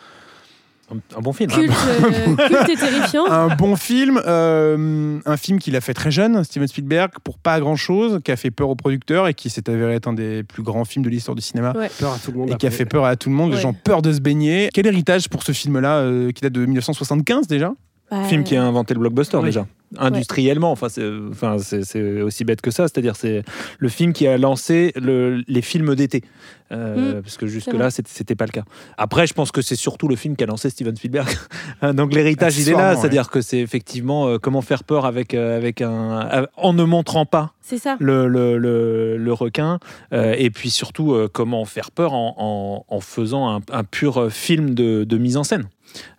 Un, 1.15 1.21
bon 1.21 1.33
film. 1.33 1.49
Culte, 1.51 1.71
euh, 1.87 2.35
culte 2.47 2.69
et 2.69 2.75
terrifiant. 2.75 3.25
un 3.31 3.47
bon 3.55 3.75
film, 3.75 4.21
euh, 4.25 5.19
un 5.25 5.37
film 5.37 5.57
qu'il 5.59 5.75
a 5.75 5.81
fait 5.81 5.93
très 5.93 6.11
jeune, 6.11 6.43
Steven 6.43 6.67
Spielberg, 6.67 7.11
pour 7.23 7.37
pas 7.39 7.59
grand 7.59 7.75
chose, 7.75 8.19
qui 8.23 8.31
a 8.31 8.35
fait 8.35 8.51
peur 8.51 8.69
aux 8.69 8.75
producteurs 8.75 9.27
et 9.27 9.33
qui 9.33 9.49
s'est 9.49 9.69
avéré 9.69 9.95
être 9.95 10.07
un 10.07 10.13
des 10.13 10.43
plus 10.43 10.61
grands 10.61 10.85
films 10.85 11.03
de 11.05 11.09
l'histoire 11.09 11.35
du 11.35 11.41
cinéma. 11.41 11.73
Ouais. 11.75 11.89
Peur 11.99 12.13
à 12.13 12.17
tout 12.19 12.31
le 12.31 12.37
monde. 12.39 12.51
et 12.51 12.55
qui 12.55 12.67
a 12.67 12.71
fait 12.71 12.85
peur 12.85 13.05
à 13.05 13.15
tout 13.15 13.29
le 13.29 13.35
monde. 13.35 13.51
Les 13.51 13.55
Ouais. 13.57 13.61
gens 13.61 13.73
peur 13.73 14.01
de 14.01 14.11
se 14.11 14.19
baigner. 14.19 14.69
Quel 14.73 14.85
héritage 14.87 15.29
pour 15.29 15.43
ce 15.43 15.51
film-là, 15.51 15.97
euh, 15.99 16.31
qui 16.31 16.41
date 16.41 16.53
de 16.53 16.65
1975 16.65 17.47
déjà? 17.47 17.73
Bah, 18.11 18.23
film 18.25 18.43
qui 18.43 18.55
a 18.55 18.63
inventé 18.63 18.93
le 18.93 18.99
blockbuster 18.99 19.37
Oui. 19.37 19.45
déjà 19.45 19.65
industriellement. 19.97 20.71
Enfin 20.71 20.89
c'est 20.89 21.07
enfin 21.29 21.57
c'est 21.59 21.83
c'est 21.83 22.21
aussi 22.21 22.43
bête 22.45 22.61
que 22.61 22.71
ça. 22.71 22.83
C'est-à-dire 22.87 23.15
c'est 23.15 23.43
le 23.79 23.89
film 23.89 24.13
qui 24.13 24.27
a 24.27 24.37
lancé 24.37 24.91
le- 24.95 25.43
les 25.47 25.61
films 25.61 25.95
d'été. 25.95 26.23
Euh, 26.71 27.19
Mm, 27.19 27.21
parce 27.21 27.37
que 27.37 27.45
c'est 27.45 27.53
jusque 27.53 27.69
vrai. 27.69 27.77
là 27.77 27.89
c'était 27.91 28.35
pas 28.35 28.45
le 28.45 28.51
cas. 28.51 28.63
Après 28.97 29.27
je 29.27 29.33
pense 29.33 29.51
que 29.51 29.61
c'est 29.61 29.75
surtout 29.75 30.07
le 30.07 30.15
film 30.15 30.35
qui 30.35 30.43
a 30.43 30.47
lancé 30.47 30.69
Steven 30.71 30.95
Spielberg. 30.95 31.27
Donc 31.93 32.13
l'héritage 32.13 32.57
il 32.57 32.69
est 32.69 32.73
là. 32.73 32.95
C'est-à-dire 32.95 33.29
que 33.29 33.41
c'est 33.41 33.59
effectivement 33.59 34.27
euh, 34.27 34.37
comment 34.39 34.61
faire 34.61 34.83
peur 34.83 35.05
avec 35.05 35.33
euh, 35.33 35.55
avec 35.57 35.81
un 35.81 36.27
euh, 36.31 36.45
en 36.57 36.73
ne 36.73 36.83
montrant 36.83 37.25
pas 37.25 37.53
ça. 37.61 37.95
le, 37.99 38.27
le, 38.27 38.57
le, 38.57 39.17
le 39.17 39.33
requin, 39.33 39.79
euh, 40.13 40.35
et 40.37 40.49
puis 40.49 40.69
surtout 40.69 41.13
euh, 41.13 41.29
comment 41.31 41.63
faire 41.65 41.91
peur 41.91 42.13
en, 42.13 42.35
en, 42.37 42.85
en 42.95 42.99
faisant 43.01 43.49
un, 43.55 43.59
un 43.71 43.83
pur 43.83 44.31
film 44.31 44.73
de, 44.73 45.03
de 45.03 45.17
mise 45.17 45.37
en 45.37 45.43
scène. 45.43 45.65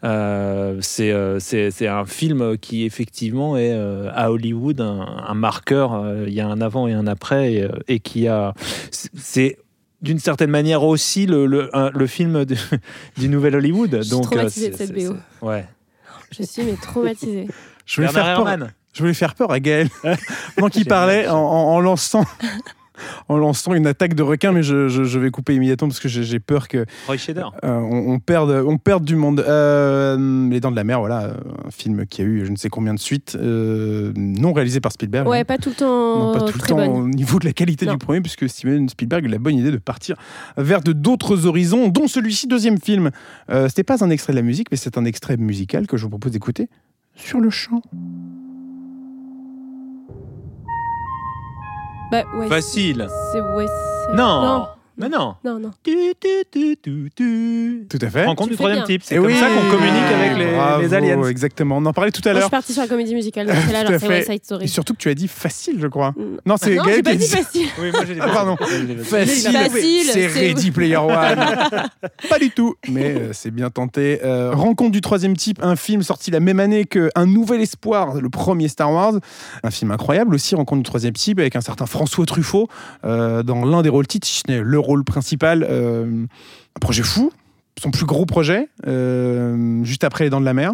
Euh, 0.04 0.78
c'est 0.80 1.10
euh, 1.12 1.38
c'est 1.40 1.70
c'est 1.70 1.88
un 1.88 2.04
film 2.04 2.56
qui 2.58 2.84
effectivement 2.84 3.56
est 3.56 3.72
euh, 3.72 4.10
à 4.14 4.30
Hollywood 4.30 4.80
un, 4.80 5.00
un 5.26 5.34
marqueur. 5.34 5.94
euh, 5.94 6.24
Il 6.28 6.34
y 6.34 6.40
a 6.40 6.46
un 6.46 6.60
avant 6.60 6.86
et 6.88 6.92
un 6.92 7.06
après, 7.06 7.52
et, 7.54 7.68
et 7.88 8.00
qui 8.00 8.28
a. 8.28 8.54
c'est- 8.90 9.58
d'une 10.02 10.18
certaine 10.18 10.50
manière 10.50 10.82
aussi 10.82 11.24
le, 11.24 11.46
le, 11.46 11.74
un- 11.74 11.90
le 11.94 12.06
film 12.06 12.44
de- 12.44 12.56
du 13.16 13.28
nouvel 13.30 13.56
Hollywood. 13.56 13.96
Je 13.96 14.02
suis 14.02 14.10
Donc, 14.10 14.24
euh, 14.26 14.28
traumatisée 14.36 14.68
de 14.70 14.76
cette 14.76 14.92
BO. 14.92 15.16
Ouais. 15.40 15.64
Je 16.30 16.42
suis 16.42 16.62
mais 16.62 16.74
traumatisée. 16.74 17.48
Je 17.86 17.96
voulais, 17.96 18.08
Bernard 18.12 18.26
faire 18.26 18.36
peur, 18.36 18.48
Herrmann. 18.50 18.72
je 18.92 18.98
voulais 19.00 19.14
faire 19.14 19.34
peur 19.34 19.50
à 19.50 19.60
Gaël 19.60 19.88
pendant 20.56 20.68
qu'il 20.68 20.84
parlait 20.84 21.26
en, 21.28 21.36
en- 21.38 21.74
en 21.76 21.80
lançant. 21.80 22.24
En 23.28 23.36
lançant 23.38 23.74
une 23.74 23.86
attaque 23.88 24.14
de 24.14 24.22
requin, 24.22 24.52
mais 24.52 24.62
je, 24.62 24.86
je- 24.88 25.02
je 25.04 25.18
vais 25.18 25.30
couper 25.30 25.54
immédiatement 25.54 25.88
parce 25.88 25.98
que 25.98 26.08
j'ai 26.08 26.38
peur 26.38 26.68
que 26.68 26.86
Roy 27.08 27.16
Scheider. 27.16 27.44
euh, 27.64 27.76
on, 27.78 28.12
on 28.12 28.18
perde, 28.20 28.50
on 28.66 28.78
perde 28.78 29.04
du 29.04 29.16
monde. 29.16 29.40
Euh, 29.40 30.48
Les 30.48 30.60
Dents 30.60 30.70
de 30.70 30.76
la 30.76 30.84
Mer, 30.84 31.00
voilà, 31.00 31.34
un 31.66 31.70
film 31.70 32.06
qui 32.06 32.22
a 32.22 32.24
eu 32.24 32.44
je 32.46 32.50
ne 32.52 32.56
sais 32.56 32.68
combien 32.68 32.94
de 32.94 33.00
suites, 33.00 33.36
euh, 33.40 34.12
non 34.16 34.52
réalisé 34.52 34.80
par 34.80 34.92
Spielberg. 34.92 35.26
Ouais, 35.26 35.40
hein. 35.40 35.44
pas 35.44 35.58
tout 35.58 35.70
le 35.70 35.74
temps 35.74 36.18
Non, 36.32 36.32
pas 36.38 36.40
tout 36.50 36.58
le 36.58 36.66
temps 36.66 36.76
bonne. 36.76 36.88
au 36.90 37.08
niveau 37.08 37.38
de 37.40 37.46
la 37.46 37.52
qualité 37.52 37.86
Non. 37.86 37.92
du 37.94 37.98
premier, 37.98 38.20
puisque 38.20 38.48
Steven 38.48 38.88
Spielberg 38.88 39.24
a 39.26 39.28
la 39.28 39.38
bonne 39.38 39.56
idée 39.56 39.72
de 39.72 39.76
partir 39.78 40.16
vers 40.56 40.80
de 40.80 40.92
d'autres 40.92 41.46
horizons, 41.46 41.88
dont 41.88 42.06
celui-ci, 42.06 42.46
deuxième 42.46 42.78
film. 42.78 43.10
Euh, 43.50 43.68
C'était 43.68 43.82
pas 43.84 44.04
un 44.04 44.10
extrait 44.10 44.32
de 44.32 44.38
la 44.38 44.42
musique, 44.42 44.68
mais 44.70 44.76
c'est 44.76 44.96
un 44.98 45.04
extrait 45.04 45.36
musical 45.36 45.86
que 45.86 45.96
je 45.96 46.04
vous 46.04 46.10
propose 46.10 46.32
d'écouter 46.32 46.68
sur 47.16 47.40
le 47.40 47.50
champ. 47.50 47.82
Bah, 52.10 52.22
ouais, 52.34 52.48
Facile. 52.48 53.08
C'est 53.32 53.40
ouais, 53.40 53.66
Non. 54.12 54.42
Non, 54.42 54.68
Mais 54.96 55.08
non. 55.08 55.34
non, 55.44 55.58
non. 55.58 55.70
Tu, 55.82 55.92
tu, 56.20 56.28
tu, 56.52 56.76
tu, 56.80 57.10
tu. 57.16 57.86
Tout 57.90 57.98
à 58.00 58.10
fait. 58.10 58.24
Rencontre 58.26 58.50
du 58.50 58.56
troisième 58.56 58.78
bien. 58.84 58.86
type. 58.86 59.02
C'est 59.04 59.14
Eh 59.16 59.18
comme 59.18 59.26
oui. 59.26 59.34
ça 59.38 59.46
qu'on 59.48 59.70
communique 59.76 60.12
avec 60.14 60.38
les, 60.38 60.54
Bravo, 60.54 60.82
les 60.82 60.94
aliens. 60.94 61.22
Exactement. 61.24 61.78
On 61.78 61.86
en 61.86 61.92
parlait 61.92 62.12
tout 62.12 62.20
à 62.24 62.28
Moi, 62.30 62.34
je 62.34 62.38
l'heure. 62.38 62.44
suis 62.48 62.50
partie 62.50 62.72
sur 62.72 62.82
la 62.82 62.88
comédie 62.88 63.14
musicale. 63.14 63.46
donc 63.48 63.56
c'est 63.66 63.72
là, 63.72 63.80
Tout 63.80 63.86
genre, 63.86 63.94
à 63.94 63.98
c'est 63.98 64.06
fait. 64.06 64.12
West 64.14 64.26
Side 64.30 64.40
Et 64.40 64.44
Story. 64.44 64.68
surtout 64.68 64.92
que 64.94 64.98
tu 64.98 65.08
as 65.08 65.14
dit 65.14 65.26
facile, 65.28 65.78
je 65.80 65.86
crois. 65.88 66.10
Mm. 66.10 66.22
Non, 66.46 66.56
c'est 66.56 66.76
Gaël 66.76 66.92
qui 66.94 66.98
a 67.00 67.02
pas 67.02 67.12
dit 67.12 67.18
dit 67.18 67.26
facile. 67.28 67.66
Oui, 67.80 67.90
moi 67.90 68.00
j'ai 68.06 68.16
Ah, 68.20 68.28
pardon. 68.28 68.56
Facile, 68.56 68.98
Facile, 69.02 70.04
c'est 70.04 70.28
c'est- 70.28 70.40
Ready 70.48 70.70
Player 70.70 70.96
One. 70.96 71.10
pas 72.28 72.38
du 72.38 72.50
tout, 72.50 72.74
mais 72.88 73.14
euh, 73.14 73.32
c'est 73.32 73.50
bien 73.50 73.70
tenté. 73.70 74.20
Euh, 74.24 74.52
Rencontre 74.54 74.92
du 74.92 75.00
troisième 75.00 75.36
type, 75.36 75.58
un 75.62 75.76
film 75.76 76.02
sorti 76.02 76.30
la 76.30 76.40
même 76.40 76.60
année 76.60 76.84
que 76.84 77.10
Un 77.16 77.26
Nouvel 77.26 77.60
Espoir, 77.60 78.14
le 78.20 78.28
premier 78.30 78.68
Star 78.68 78.92
Wars. 78.92 79.14
Un 79.62 79.70
film 79.70 79.90
incroyable 79.90 80.34
aussi, 80.34 80.54
Rencontre 80.54 80.82
du 80.82 80.88
troisième 80.88 81.14
type, 81.14 81.38
avec 81.40 81.56
un 81.56 81.60
certain 81.60 81.86
François 81.86 82.26
Truffaut 82.26 82.68
euh, 83.04 83.42
dans 83.42 83.64
l'un 83.64 83.82
des 83.82 83.88
rôles 83.88 84.06
titres, 84.06 84.26
si 84.28 84.40
ce 84.46 84.52
n'est 84.52 84.60
le 84.60 84.78
rôle 84.84 85.04
principal. 85.04 85.66
Euh, 85.68 86.26
un 86.76 86.80
projet 86.80 87.02
fou, 87.02 87.32
son 87.80 87.90
plus 87.90 88.06
gros 88.06 88.26
projet, 88.26 88.68
euh, 88.86 89.82
juste 89.84 90.04
après 90.04 90.24
Les 90.24 90.30
Dents 90.30 90.40
de 90.40 90.44
la 90.44 90.54
Mer. 90.54 90.72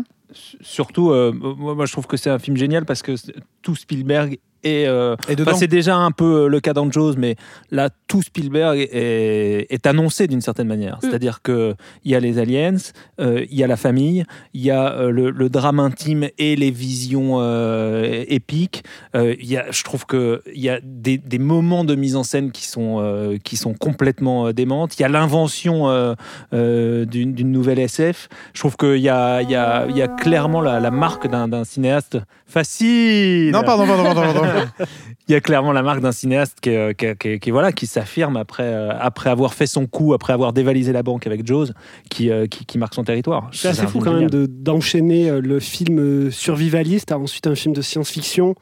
Surtout, 0.61 1.11
euh, 1.11 1.33
moi, 1.33 1.87
je 1.87 1.92
trouve 1.92 2.07
que 2.07 2.16
c'est 2.16 2.31
un 2.31 2.38
film 2.38 2.57
génial 2.57 2.85
parce 2.85 3.03
que 3.03 3.14
tout 3.62 3.75
Spielberg 3.75 4.38
euh, 4.66 5.16
Et 5.29 5.37
dedans, 5.37 5.51
enfin, 5.51 5.59
c'est 5.59 5.66
déjà 5.66 5.96
un 5.96 6.11
peu 6.11 6.44
euh, 6.44 6.49
le 6.49 6.61
cas 6.61 6.73
dans 6.73 6.90
Jaws, 6.90 7.14
mais 7.16 7.37
là, 7.70 7.90
tout 8.07 8.23
Spielberg 8.23 8.88
est, 8.92 9.66
est 9.70 9.87
annoncé 9.87 10.27
d'une 10.27 10.40
certaine 10.40 10.68
manière. 10.68 10.96
Mm. 10.96 10.99
C'est-à-dire 11.03 11.42
qu'il 11.42 11.75
y 12.05 12.14
a 12.14 12.20
les 12.20 12.38
aliens, 12.38 12.77
euh, 13.20 13.44
il 13.51 13.59
y 13.59 13.64
a 13.64 13.66
la 13.66 13.77
famille, 13.77 14.25
il 14.55 14.62
y 14.62 14.70
a 14.70 14.92
euh, 14.92 15.11
le, 15.11 15.31
le 15.31 15.49
drame 15.49 15.81
intime 15.81 16.29
et 16.38 16.57
les 16.57 16.70
visions 16.70 17.37
euh, 17.40 18.25
épiques. 18.29 18.85
Euh, 19.14 19.35
il 19.40 19.49
y 19.51 19.57
a, 19.57 19.70
je 19.70 19.83
trouve 19.85 20.07
qu'il 20.07 20.40
y 20.55 20.68
a 20.68 20.81
des, 20.83 21.18
des 21.18 21.38
moments 21.38 21.85
de 21.85 21.94
mise 21.94 22.16
en 22.16 22.23
scène 22.23 22.53
qui 22.53 22.66
sont, 22.66 22.99
euh, 23.01 23.37
qui 23.42 23.57
sont 23.57 23.75
complètement 23.75 24.46
euh, 24.46 24.53
démentes. 24.53 24.99
Il 24.99 25.03
y 25.03 25.05
a 25.05 25.09
l'invention 25.09 25.88
euh, 25.88 26.14
euh, 26.55 27.05
d'une 27.05 27.51
nouvelle 27.51 27.79
SF. 27.79 28.29
Je 28.55 28.61
trouve 28.61 28.77
qu'il 28.77 28.96
y 28.99 29.09
a, 29.09 29.42
il 29.42 29.51
y, 29.51 29.55
a, 29.55 29.87
il 29.88 29.96
y 29.96 30.03
a 30.03 30.09
clairement 30.09 30.61
la, 30.61 30.81
la 30.81 30.90
marque 30.90 31.29
d'un 31.29 31.49
d'un 31.49 31.64
cinéaste 31.64 32.18
facile. 32.46 33.51
Non, 33.53 33.62
pardon, 33.62 33.87
pardon, 33.87 34.05
pardon. 34.05 34.23
pardon. 34.23 34.49
Il 35.28 35.32
y 35.32 35.34
a 35.34 35.40
clairement 35.40 35.72
la 35.72 35.82
marque 35.82 36.00
d'un 36.00 36.12
cinéaste 36.12 36.58
qui, 36.60 36.70
est- 36.70 37.50
voilà, 37.50 37.72
qui 37.72 37.86
s'affirme 37.86 38.36
après, 38.36 38.64
euh, 38.64 38.90
après 38.98 39.30
avoir 39.30 39.54
fait 39.54 39.66
son 39.66 39.86
coup, 39.86 40.12
après 40.14 40.32
avoir 40.32 40.52
dévalisé 40.52 40.92
la 40.92 41.02
banque 41.02 41.26
avec 41.26 41.46
Jaws, 41.46 41.66
qui, 42.10 42.30
euh, 42.30 42.46
qui, 42.46 42.64
qui 42.66 42.78
marque 42.78 42.94
son 42.94 43.04
territoire. 43.04 43.48
C'est 43.52 43.68
assez 43.68 43.82
fou 43.86 43.92
film 44.00 44.04
quand 44.04 44.12
même 44.14 44.30
génial. 44.30 44.46
d'enchaîner 44.48 45.30
euh, 45.30 45.40
le 45.40 45.60
film 45.60 45.98
euh, 45.98 46.30
survivaliste 46.30 47.12
à 47.12 47.18
ensuite 47.18 47.46
un 47.46 47.54
film 47.54 47.74
de 47.74 47.82
science-fiction. 47.82 48.54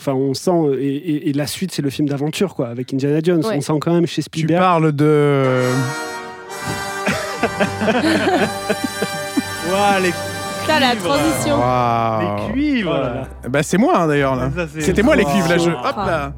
Enfin, 0.00 0.12
on 0.12 0.34
sent 0.34 0.50
euh, 0.50 0.76
et, 0.80 0.86
et- 0.88 1.28
et 1.30 1.32
la 1.32 1.46
suite 1.46 1.70
c'est 1.72 1.82
le 1.82 1.90
film 1.90 2.08
d'aventure 2.08 2.54
quoi, 2.54 2.68
avec 2.68 2.92
Indiana 2.92 3.20
Jones. 3.22 3.44
Ouais. 3.44 3.56
On 3.56 3.60
sent 3.60 3.72
quand 3.80 3.92
même 3.92 4.06
chez 4.06 4.22
Tu 4.22 4.26
Spielberg. 4.26 4.60
parles 4.60 4.92
de. 4.92 5.44
Ouah, 9.70 10.00
les, 10.00 10.10
Putain, 10.64 10.80
la 10.80 10.96
transition. 10.96 11.58
Waouh. 11.58 12.52
cuivres 12.52 12.90
Oh 12.94 13.02
là 13.02 13.14
là. 13.14 13.28
Bah, 13.48 13.62
c'est 13.62 13.76
moi 13.78 13.98
hein, 13.98 14.06
d'ailleurs 14.08 14.34
là. 14.36 14.50
Ça, 14.54 14.66
c'est- 14.72 14.80
C'était 14.80 15.02
moi 15.02 15.14
les 15.16 15.24
cuivres 15.24 15.48
là. 15.48 15.58
Je... 15.58 15.70
Hop 15.70 15.96
là. 15.96 16.32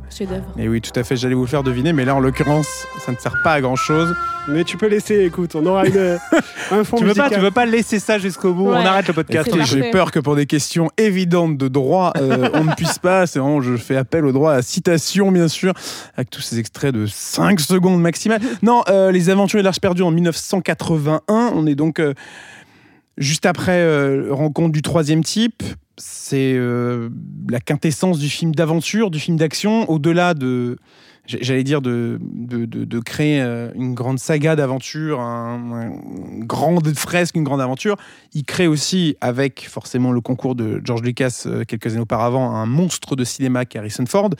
Et 0.58 0.68
oui, 0.68 0.80
tout 0.80 0.98
à 0.98 1.04
fait. 1.04 1.16
J'allais 1.16 1.34
vous 1.34 1.42
le 1.42 1.48
faire 1.48 1.62
deviner, 1.62 1.92
mais 1.92 2.04
là 2.04 2.14
en 2.14 2.20
l'occurrence, 2.20 2.86
ça 3.04 3.12
ne 3.12 3.16
sert 3.16 3.36
pas 3.44 3.52
à 3.54 3.60
grand 3.60 3.76
chose. 3.76 4.14
Mais 4.48 4.62
tu 4.62 4.76
peux 4.76 4.86
laisser, 4.86 5.24
écoute, 5.24 5.56
on 5.56 5.66
aura 5.66 5.86
une, 5.86 6.18
un 6.70 6.84
fond 6.84 6.96
Tu 6.98 7.04
veux, 7.04 7.14
pas, 7.14 7.22
musical. 7.24 7.30
tu 7.32 7.40
veux 7.40 7.50
pas 7.50 7.66
laisser 7.66 7.98
ça 7.98 8.18
jusqu'au 8.18 8.52
bout 8.52 8.66
Ouais. 8.70 8.76
On 8.80 8.86
arrête 8.86 9.08
le 9.08 9.12
podcast. 9.14 9.48
C'est 9.52 9.64
J'ai 9.64 9.78
parfait. 9.80 9.90
peur 9.90 10.10
que 10.12 10.20
pour 10.20 10.36
des 10.36 10.46
questions 10.46 10.88
évidentes 10.96 11.56
de 11.58 11.66
droit, 11.68 12.12
euh, 12.16 12.48
on 12.54 12.64
ne 12.64 12.72
puisse 12.74 12.98
pas. 13.00 13.26
C'est 13.26 13.38
vraiment, 13.40 13.60
je 13.60 13.76
fais 13.76 13.96
appel 13.96 14.24
au 14.24 14.30
droit 14.32 14.52
à 14.52 14.56
la 14.56 14.62
citation, 14.62 15.32
bien 15.32 15.48
sûr, 15.48 15.72
avec 16.16 16.30
tous 16.30 16.40
ces 16.42 16.58
extraits 16.60 16.94
de 16.94 17.06
5 17.06 17.58
secondes 17.60 18.00
maximales. 18.00 18.40
Non, 18.62 18.82
euh, 18.88 19.10
Les 19.10 19.30
Aventures 19.30 19.58
et 19.60 19.62
l'Arche 19.64 19.80
perdue 19.80 20.02
en 20.02 20.10
1981. 20.12 21.20
On 21.54 21.66
est 21.66 21.74
donc 21.74 21.98
euh, 21.98 22.14
juste 23.16 23.46
après 23.46 23.80
euh, 23.80 24.28
rencontre 24.30 24.72
du 24.72 24.82
troisième 24.82 25.24
type. 25.24 25.62
C'est 25.98 26.54
euh, 26.54 27.08
la 27.48 27.60
quintessence 27.60 28.18
du 28.18 28.28
film 28.28 28.54
d'aventure, 28.54 29.10
du 29.10 29.18
film 29.18 29.36
d'action, 29.36 29.88
au-delà 29.90 30.34
de. 30.34 30.76
J'allais 31.26 31.64
dire 31.64 31.82
de, 31.82 32.18
de, 32.22 32.64
de- 32.66 32.84
de 32.84 32.98
créer 33.00 33.40
euh, 33.42 33.70
une 33.74 33.94
grande 33.94 34.18
saga 34.18 34.54
d'aventure, 34.56 35.20
un, 35.20 35.72
un- 35.72 35.90
une 36.32 36.44
grande 36.44 36.94
fresque, 36.96 37.34
une 37.36 37.42
grande 37.44 37.60
aventure. 37.60 37.96
Il 38.32 38.44
crée 38.44 38.66
aussi, 38.68 39.16
avec 39.20 39.66
forcément 39.68 40.12
le 40.12 40.20
concours 40.20 40.54
de 40.54 40.80
George 40.84 41.02
Lucas 41.02 41.42
euh, 41.46 41.64
quelques 41.64 41.88
années 41.92 42.00
auparavant, 42.00 42.54
un 42.54 42.66
monstre 42.66 43.16
de 43.16 43.24
cinéma 43.24 43.64
qui 43.64 43.76
est 43.76 43.80
Harrison 43.80 44.06
Ford. 44.06 44.30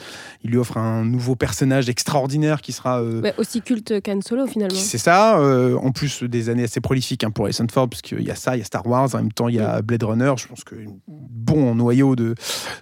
Il 0.43 0.51
lui 0.51 0.57
offre 0.57 0.77
un 0.77 1.03
nouveau 1.03 1.35
personnage 1.35 1.89
extraordinaire 1.89 2.61
qui 2.61 2.71
sera. 2.71 3.01
euh, 3.01 3.21
Ouais, 3.21 3.33
aussi 3.37 3.61
culte 3.61 4.01
qu'Anne 4.01 4.21
Solo 4.21 4.47
finalement. 4.47 4.75
c'est 4.77 4.97
ça, 4.97 5.39
euh, 5.39 5.75
en 5.77 5.91
plus 5.91 6.23
des 6.23 6.49
années 6.49 6.63
assez 6.63 6.79
prolifiques 6.79 7.23
hein, 7.23 7.31
pour 7.31 7.45
Harrison 7.45 7.67
Ford, 7.71 7.89
parce 7.89 8.01
qu'il 8.01 8.21
y 8.23 8.31
a 8.31 8.35
ça, 8.35 8.55
il 8.55 8.59
y 8.59 8.61
a 8.61 8.65
Star 8.65 8.85
Wars, 8.87 9.09
en 9.13 9.17
même 9.17 9.31
temps 9.33 9.49
il 9.49 9.55
y 9.55 9.59
a 9.59 9.81
Blade 9.81 10.03
Runner, 10.03 10.33
je 10.37 10.47
pense 10.47 10.63
que 10.63 10.75
bon 11.07 11.75
noyau 11.75 12.15
de, 12.15 12.35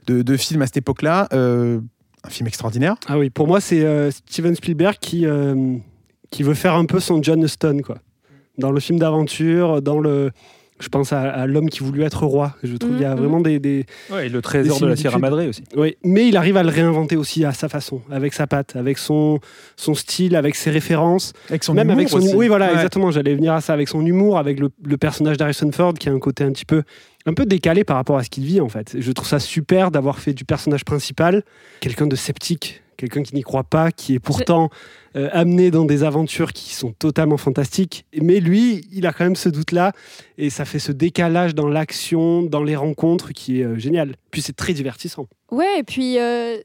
de, 0.07 0.21
de 0.21 0.37
films 0.37 0.61
à 0.61 0.65
cette 0.67 0.77
époque-là. 0.77 1.27
Euh, 1.33 1.79
un 2.25 2.29
film 2.29 2.47
extraordinaire. 2.47 2.95
Ah 3.07 3.17
oui, 3.17 3.29
pour 3.29 3.47
moi 3.47 3.61
c'est 3.61 3.83
euh, 3.83 4.11
Steven 4.11 4.55
Spielberg 4.55 4.97
qui 4.99 5.25
euh, 5.25 5.77
qui 6.31 6.43
veut 6.43 6.53
faire 6.53 6.73
un 6.73 6.85
peu 6.85 6.99
son 6.99 7.21
John 7.21 7.41
Huston 7.43 7.81
quoi. 7.83 7.97
Dans 8.57 8.71
le 8.71 8.79
film 8.79 8.99
d'aventure, 8.99 9.81
dans 9.81 9.99
le 9.99 10.31
je 10.79 10.89
pense 10.89 11.13
à, 11.13 11.21
à 11.21 11.47
l'homme 11.47 11.69
qui 11.69 11.79
voulut 11.79 12.03
être 12.03 12.25
roi. 12.25 12.55
Je 12.63 12.75
trouve 12.75 12.91
qu'il 12.93 13.01
y 13.01 13.05
a 13.05 13.11
Mhm. 13.15 13.19
vraiment 13.19 13.39
des, 13.39 13.59
des, 13.59 13.85
Ouais, 14.11 14.27
et 14.27 14.29
le 14.29 14.41
trésor 14.41 14.79
de 14.81 14.87
la 14.87 14.95
Sierra 14.95 15.19
Madre 15.19 15.41
aussi. 15.47 15.63
Oui, 15.75 15.95
mais 16.03 16.27
il 16.27 16.35
arrive 16.35 16.57
à 16.57 16.63
le 16.63 16.69
réinventer 16.69 17.15
aussi 17.15 17.45
à 17.45 17.53
sa 17.53 17.69
façon, 17.69 18.01
avec 18.11 18.33
sa 18.33 18.45
patte, 18.45 18.75
avec 18.75 18.97
son, 18.97 19.39
son 19.77 19.93
style, 19.93 20.35
avec 20.35 20.55
ses 20.55 20.71
références, 20.71 21.31
Avec 21.49 21.63
son 21.63 21.73
même 21.73 21.87
humour 21.87 21.97
avec 21.97 22.09
son 22.09 22.17
aussi. 22.17 22.35
Oui, 22.35 22.47
voilà, 22.49 22.67
Ouais. 22.67 22.73
exactement. 22.73 23.09
J'allais 23.11 23.35
venir 23.35 23.53
à 23.53 23.61
ça 23.61 23.73
avec 23.73 23.87
son 23.87 24.05
humour, 24.05 24.37
avec 24.37 24.59
le, 24.59 24.69
le 24.83 24.97
personnage 24.97 25.37
d'Harrison 25.37 25.71
Ford 25.71 25.93
qui 25.93 26.09
a 26.09 26.11
un 26.11 26.19
côté 26.19 26.43
un 26.43 26.51
petit 26.51 26.65
peu, 26.65 26.83
un 27.25 27.33
peu 27.33 27.45
décalé 27.45 27.83
par 27.85 27.95
rapport 27.95 28.17
à 28.17 28.23
ce 28.23 28.29
qu'il 28.29 28.43
vit 28.43 28.59
en 28.59 28.69
fait. 28.69 28.95
Je 28.99 29.11
trouve 29.13 29.27
ça 29.27 29.39
super 29.39 29.91
d'avoir 29.91 30.19
fait 30.19 30.33
du 30.33 30.43
personnage 30.45 30.83
principal 30.83 31.43
quelqu'un 31.79 32.05
de 32.07 32.15
sceptique, 32.17 32.81
quelqu'un 32.97 33.23
qui 33.23 33.33
n'y 33.35 33.41
croit 33.43 33.63
pas, 33.63 33.91
qui 33.91 34.13
est 34.15 34.19
pourtant 34.19 34.69
euh, 35.15 35.29
amené 35.31 35.71
dans 35.71 35.85
des 35.85 36.03
aventures 36.03 36.51
qui 36.53 36.73
sont 36.73 36.91
totalement 36.91 37.37
fantastiques. 37.37 38.05
Mais 38.21 38.39
lui, 38.39 38.85
il 38.91 39.05
a 39.07 39.13
quand 39.13 39.23
même 39.23 39.35
ce 39.35 39.49
doute-là 39.49 39.91
et 40.37 40.49
ça 40.49 40.65
fait 40.65 40.79
ce 40.79 40.91
décalage 40.91 41.55
dans 41.55 41.67
l'action, 41.67 42.41
dans 42.43 42.63
les 42.63 42.75
rencontres 42.75 43.31
qui 43.31 43.61
est 43.61 43.63
euh, 43.63 43.77
génial. 43.77 44.15
Puis 44.31 44.41
c'est 44.41 44.55
très 44.55 44.73
divertissant. 44.73 45.27
Ouais, 45.51 45.79
et 45.79 45.83
puis 45.83 46.19
euh, 46.19 46.57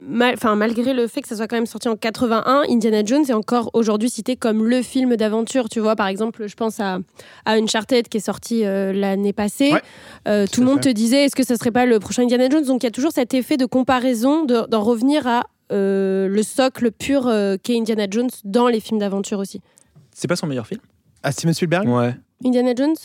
mal- 0.00 0.36
malgré 0.56 0.94
le 0.94 1.06
fait 1.06 1.20
que 1.20 1.28
ça 1.28 1.36
soit 1.36 1.46
quand 1.48 1.56
même 1.56 1.66
sorti 1.66 1.88
en 1.88 1.96
81, 1.96 2.62
Indiana 2.70 3.02
Jones 3.04 3.24
est 3.28 3.32
encore 3.34 3.68
aujourd'hui 3.74 4.08
cité 4.08 4.36
comme 4.36 4.64
le 4.66 4.80
film 4.82 5.16
d'aventure. 5.16 5.68
Tu 5.68 5.80
vois, 5.80 5.96
par 5.96 6.06
exemple, 6.06 6.46
je 6.48 6.54
pense 6.54 6.80
à, 6.80 7.00
à 7.44 7.54
Uncharted 7.54 8.08
qui 8.08 8.16
est 8.18 8.20
sorti 8.20 8.64
euh, 8.64 8.92
l'année 8.92 9.32
passée. 9.34 9.72
Ouais, 9.72 9.82
Euh, 10.28 10.46
tout 10.50 10.60
le 10.60 10.66
monde 10.66 10.82
fait. 10.82 10.90
te 10.90 10.94
disait 10.94 11.24
est-ce 11.24 11.36
que 11.36 11.44
ça 11.44 11.56
serait 11.56 11.70
pas 11.72 11.84
le 11.84 11.98
prochain 11.98 12.22
Indiana 12.22 12.48
Jones? 12.48 12.64
Donc 12.64 12.82
il 12.82 12.86
y 12.86 12.88
a 12.88 12.92
toujours 12.92 13.12
cet 13.12 13.34
effet 13.34 13.56
de 13.56 13.66
comparaison, 13.66 14.44
de- 14.44 14.66
d'en 14.68 14.82
revenir 14.82 15.26
à 15.26 15.42
le 15.76 16.42
socle 16.42 16.90
pur 16.90 17.26
euh, 17.26 17.56
qu'est 17.62 17.76
Indiana 17.76 18.06
Jones 18.10 18.30
dans 18.44 18.68
les 18.68 18.80
films 18.80 18.98
d'aventure 19.00 19.38
aussi. 19.38 19.60
C'est 20.14 20.28
pas 20.28 20.36
son 20.36 20.46
meilleur 20.46 20.66
film? 20.66 20.80
Ah, 21.22 21.32
Steven 21.32 21.54
Spielberg? 21.54 21.88
Ouais. 21.88 22.14
Indiana 22.44 22.74
Jones? 22.76 22.96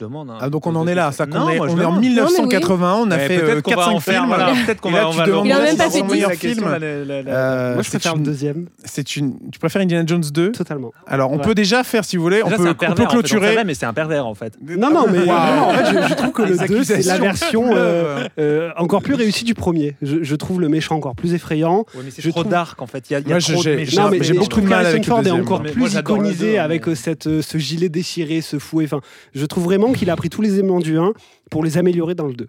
Demande. 0.00 0.30
hein. 0.30 0.38
Ah, 0.40 0.50
donc 0.50 0.66
on 0.66 0.74
en 0.74 0.86
est 0.86 0.94
là, 0.94 1.12
ça 1.12 1.26
est, 1.48 1.56
moi, 1.56 1.66
on 1.70 1.78
est 1.78 1.84
en 1.84 1.90
demande. 1.92 2.00
1981, 2.00 2.94
on 2.94 3.10
a 3.10 3.16
Ouais, 3.16 3.26
fait 3.28 3.38
peut-être 3.38 3.56
euh, 3.58 3.60
qu'on 3.60 3.74
va 3.74 3.88
en 3.88 3.98
4-5 3.98 4.00
faire, 4.00 4.14
films. 4.14 4.26
voilà. 4.28 4.52
Peut-être 4.66 4.80
qu'on 4.80 4.90
va, 4.90 4.98
là, 4.98 5.08
on 5.08 5.10
tu 5.12 5.16
va 5.18 5.26
demandes 5.26 5.46
Il 5.46 5.52
a 5.52 5.58
le- 5.58 5.64
même 5.64 5.76
pas 5.76 5.90
fait 5.90 6.00
va 6.02 6.06
dix. 6.14 6.20
la 6.20 6.28
film. 6.30 6.38
question, 6.54 6.68
la- 6.68 6.78
la- 6.78 7.22
la- 7.22 7.30
Euh, 7.30 7.74
Moi, 7.74 7.82
je 7.82 7.88
préfère 7.90 8.12
une- 8.12 8.18
le 8.20 8.24
deuxième, 8.24 8.66
C'est 8.84 9.16
une. 9.16 9.34
Tu 9.52 9.58
préfères 9.58 9.82
Indiana 9.82 10.04
Jones 10.06 10.24
2 10.32 10.52
totalement. 10.52 10.92
Alors, 11.06 11.30
on 11.32 11.36
Ouais. 11.36 11.42
peut 11.44 11.54
déjà 11.54 11.84
faire, 11.84 12.04
si 12.04 12.16
vous 12.16 12.22
voulez, 12.22 12.42
on 12.42 12.48
peut, 12.48 12.56
c'est 12.56 12.62
un 12.62 12.70
on 12.70 12.74
peut 12.74 12.78
pervers, 12.86 12.92
en 12.92 12.96
fait. 12.96 13.02
On 13.06 13.10
clôturer. 13.10 13.64
mais 13.64 13.74
c'est 13.74 13.86
un 13.86 13.92
pervers 13.92 14.26
en 14.26 14.34
fait. 14.34 14.54
Non, 14.60 14.90
non, 14.90 15.06
mais 15.10 15.18
en 15.30 15.70
fait, 15.72 16.08
je, 16.08 16.14
trouve 16.14 16.32
que 16.32 16.42
Les 16.42 16.56
le 16.56 16.66
2, 16.68 16.84
c'est 16.84 17.02
la 17.06 17.18
version 17.18 17.70
euh, 17.74 18.26
euh, 18.38 18.70
encore 18.76 19.02
plus 19.02 19.14
réussie 19.14 19.44
du 19.44 19.54
premier. 19.54 19.96
Je, 20.02 20.34
trouve 20.36 20.60
le 20.60 20.68
méchant 20.68 20.96
encore 20.96 21.14
plus 21.14 21.34
effrayant. 21.34 21.84
C'est 22.10 22.30
trop 22.30 22.44
dark 22.44 22.80
en 22.82 22.86
fait. 22.86 23.10
Il 23.10 23.12
y 23.12 23.16
a, 23.16 23.20
trop 23.40 23.62
j'ai- 23.62 23.70
de 23.72 23.76
méchants. 23.76 24.02
non, 24.04 24.10
mais 24.10 24.22
j'ai 24.22 24.34
beaucoup 24.34 24.60
de 24.60 24.66
mal 24.66 24.86
avec 24.86 25.04
le 25.06 25.08
Ford 25.10 25.26
est 25.26 25.30
encore 25.30 25.62
plus 25.62 25.94
le 25.94 26.00
iconisé 26.00 26.58
avec 26.58 26.88
euh, 26.88 26.94
cette, 26.94 27.26
euh, 27.26 27.42
ce 27.42 27.58
gilet 27.58 27.88
déchiré, 27.88 28.40
ce 28.40 28.58
fouet. 28.58 28.84
Enfin, 28.84 29.00
je 29.34 29.44
trouve 29.46 29.64
vraiment 29.64 29.89
qu'il 29.92 30.10
a 30.10 30.16
pris 30.16 30.28
tous 30.30 30.42
les 30.42 30.54
éléments 30.58 30.80
du 30.80 30.98
1 30.98 31.12
pour 31.50 31.62
les 31.64 31.78
améliorer 31.78 32.14
dans 32.14 32.26
le 32.26 32.34
2. 32.34 32.46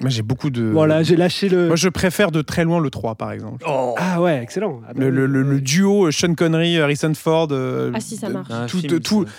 Moi, 0.00 0.10
j'ai 0.10 0.22
beaucoup 0.22 0.50
de. 0.50 0.62
Voilà, 0.64 1.02
j'ai 1.02 1.16
lâché 1.16 1.48
le. 1.48 1.66
Moi, 1.68 1.76
je 1.76 1.88
préfère 1.88 2.30
de 2.32 2.40
très 2.42 2.64
loin 2.64 2.80
le 2.80 2.90
3, 2.90 3.14
par 3.14 3.30
exemple. 3.30 3.64
Oh. 3.68 3.94
Ah 3.98 4.20
ouais, 4.20 4.42
excellent. 4.42 4.80
Ah 4.88 4.92
bah 4.94 5.00
Le, 5.04 5.10
le- 5.10 5.26
oui. 5.26 5.32
le- 5.32 5.42
le 5.42 5.60
duo 5.60 6.06
euh, 6.06 6.10
Sean 6.10 6.34
Connery, 6.34 6.78
Harrison 6.80 7.12
Ford. 7.14 7.48
euh, 7.52 7.92
Ah 7.94 8.00
si, 8.00 8.16
ça 8.16 8.28
de- 8.28 8.32
marche. 8.32 8.48
Tout, 8.70 8.78
film, 8.80 9.00
tout- 9.00 9.24
ça. 9.26 9.30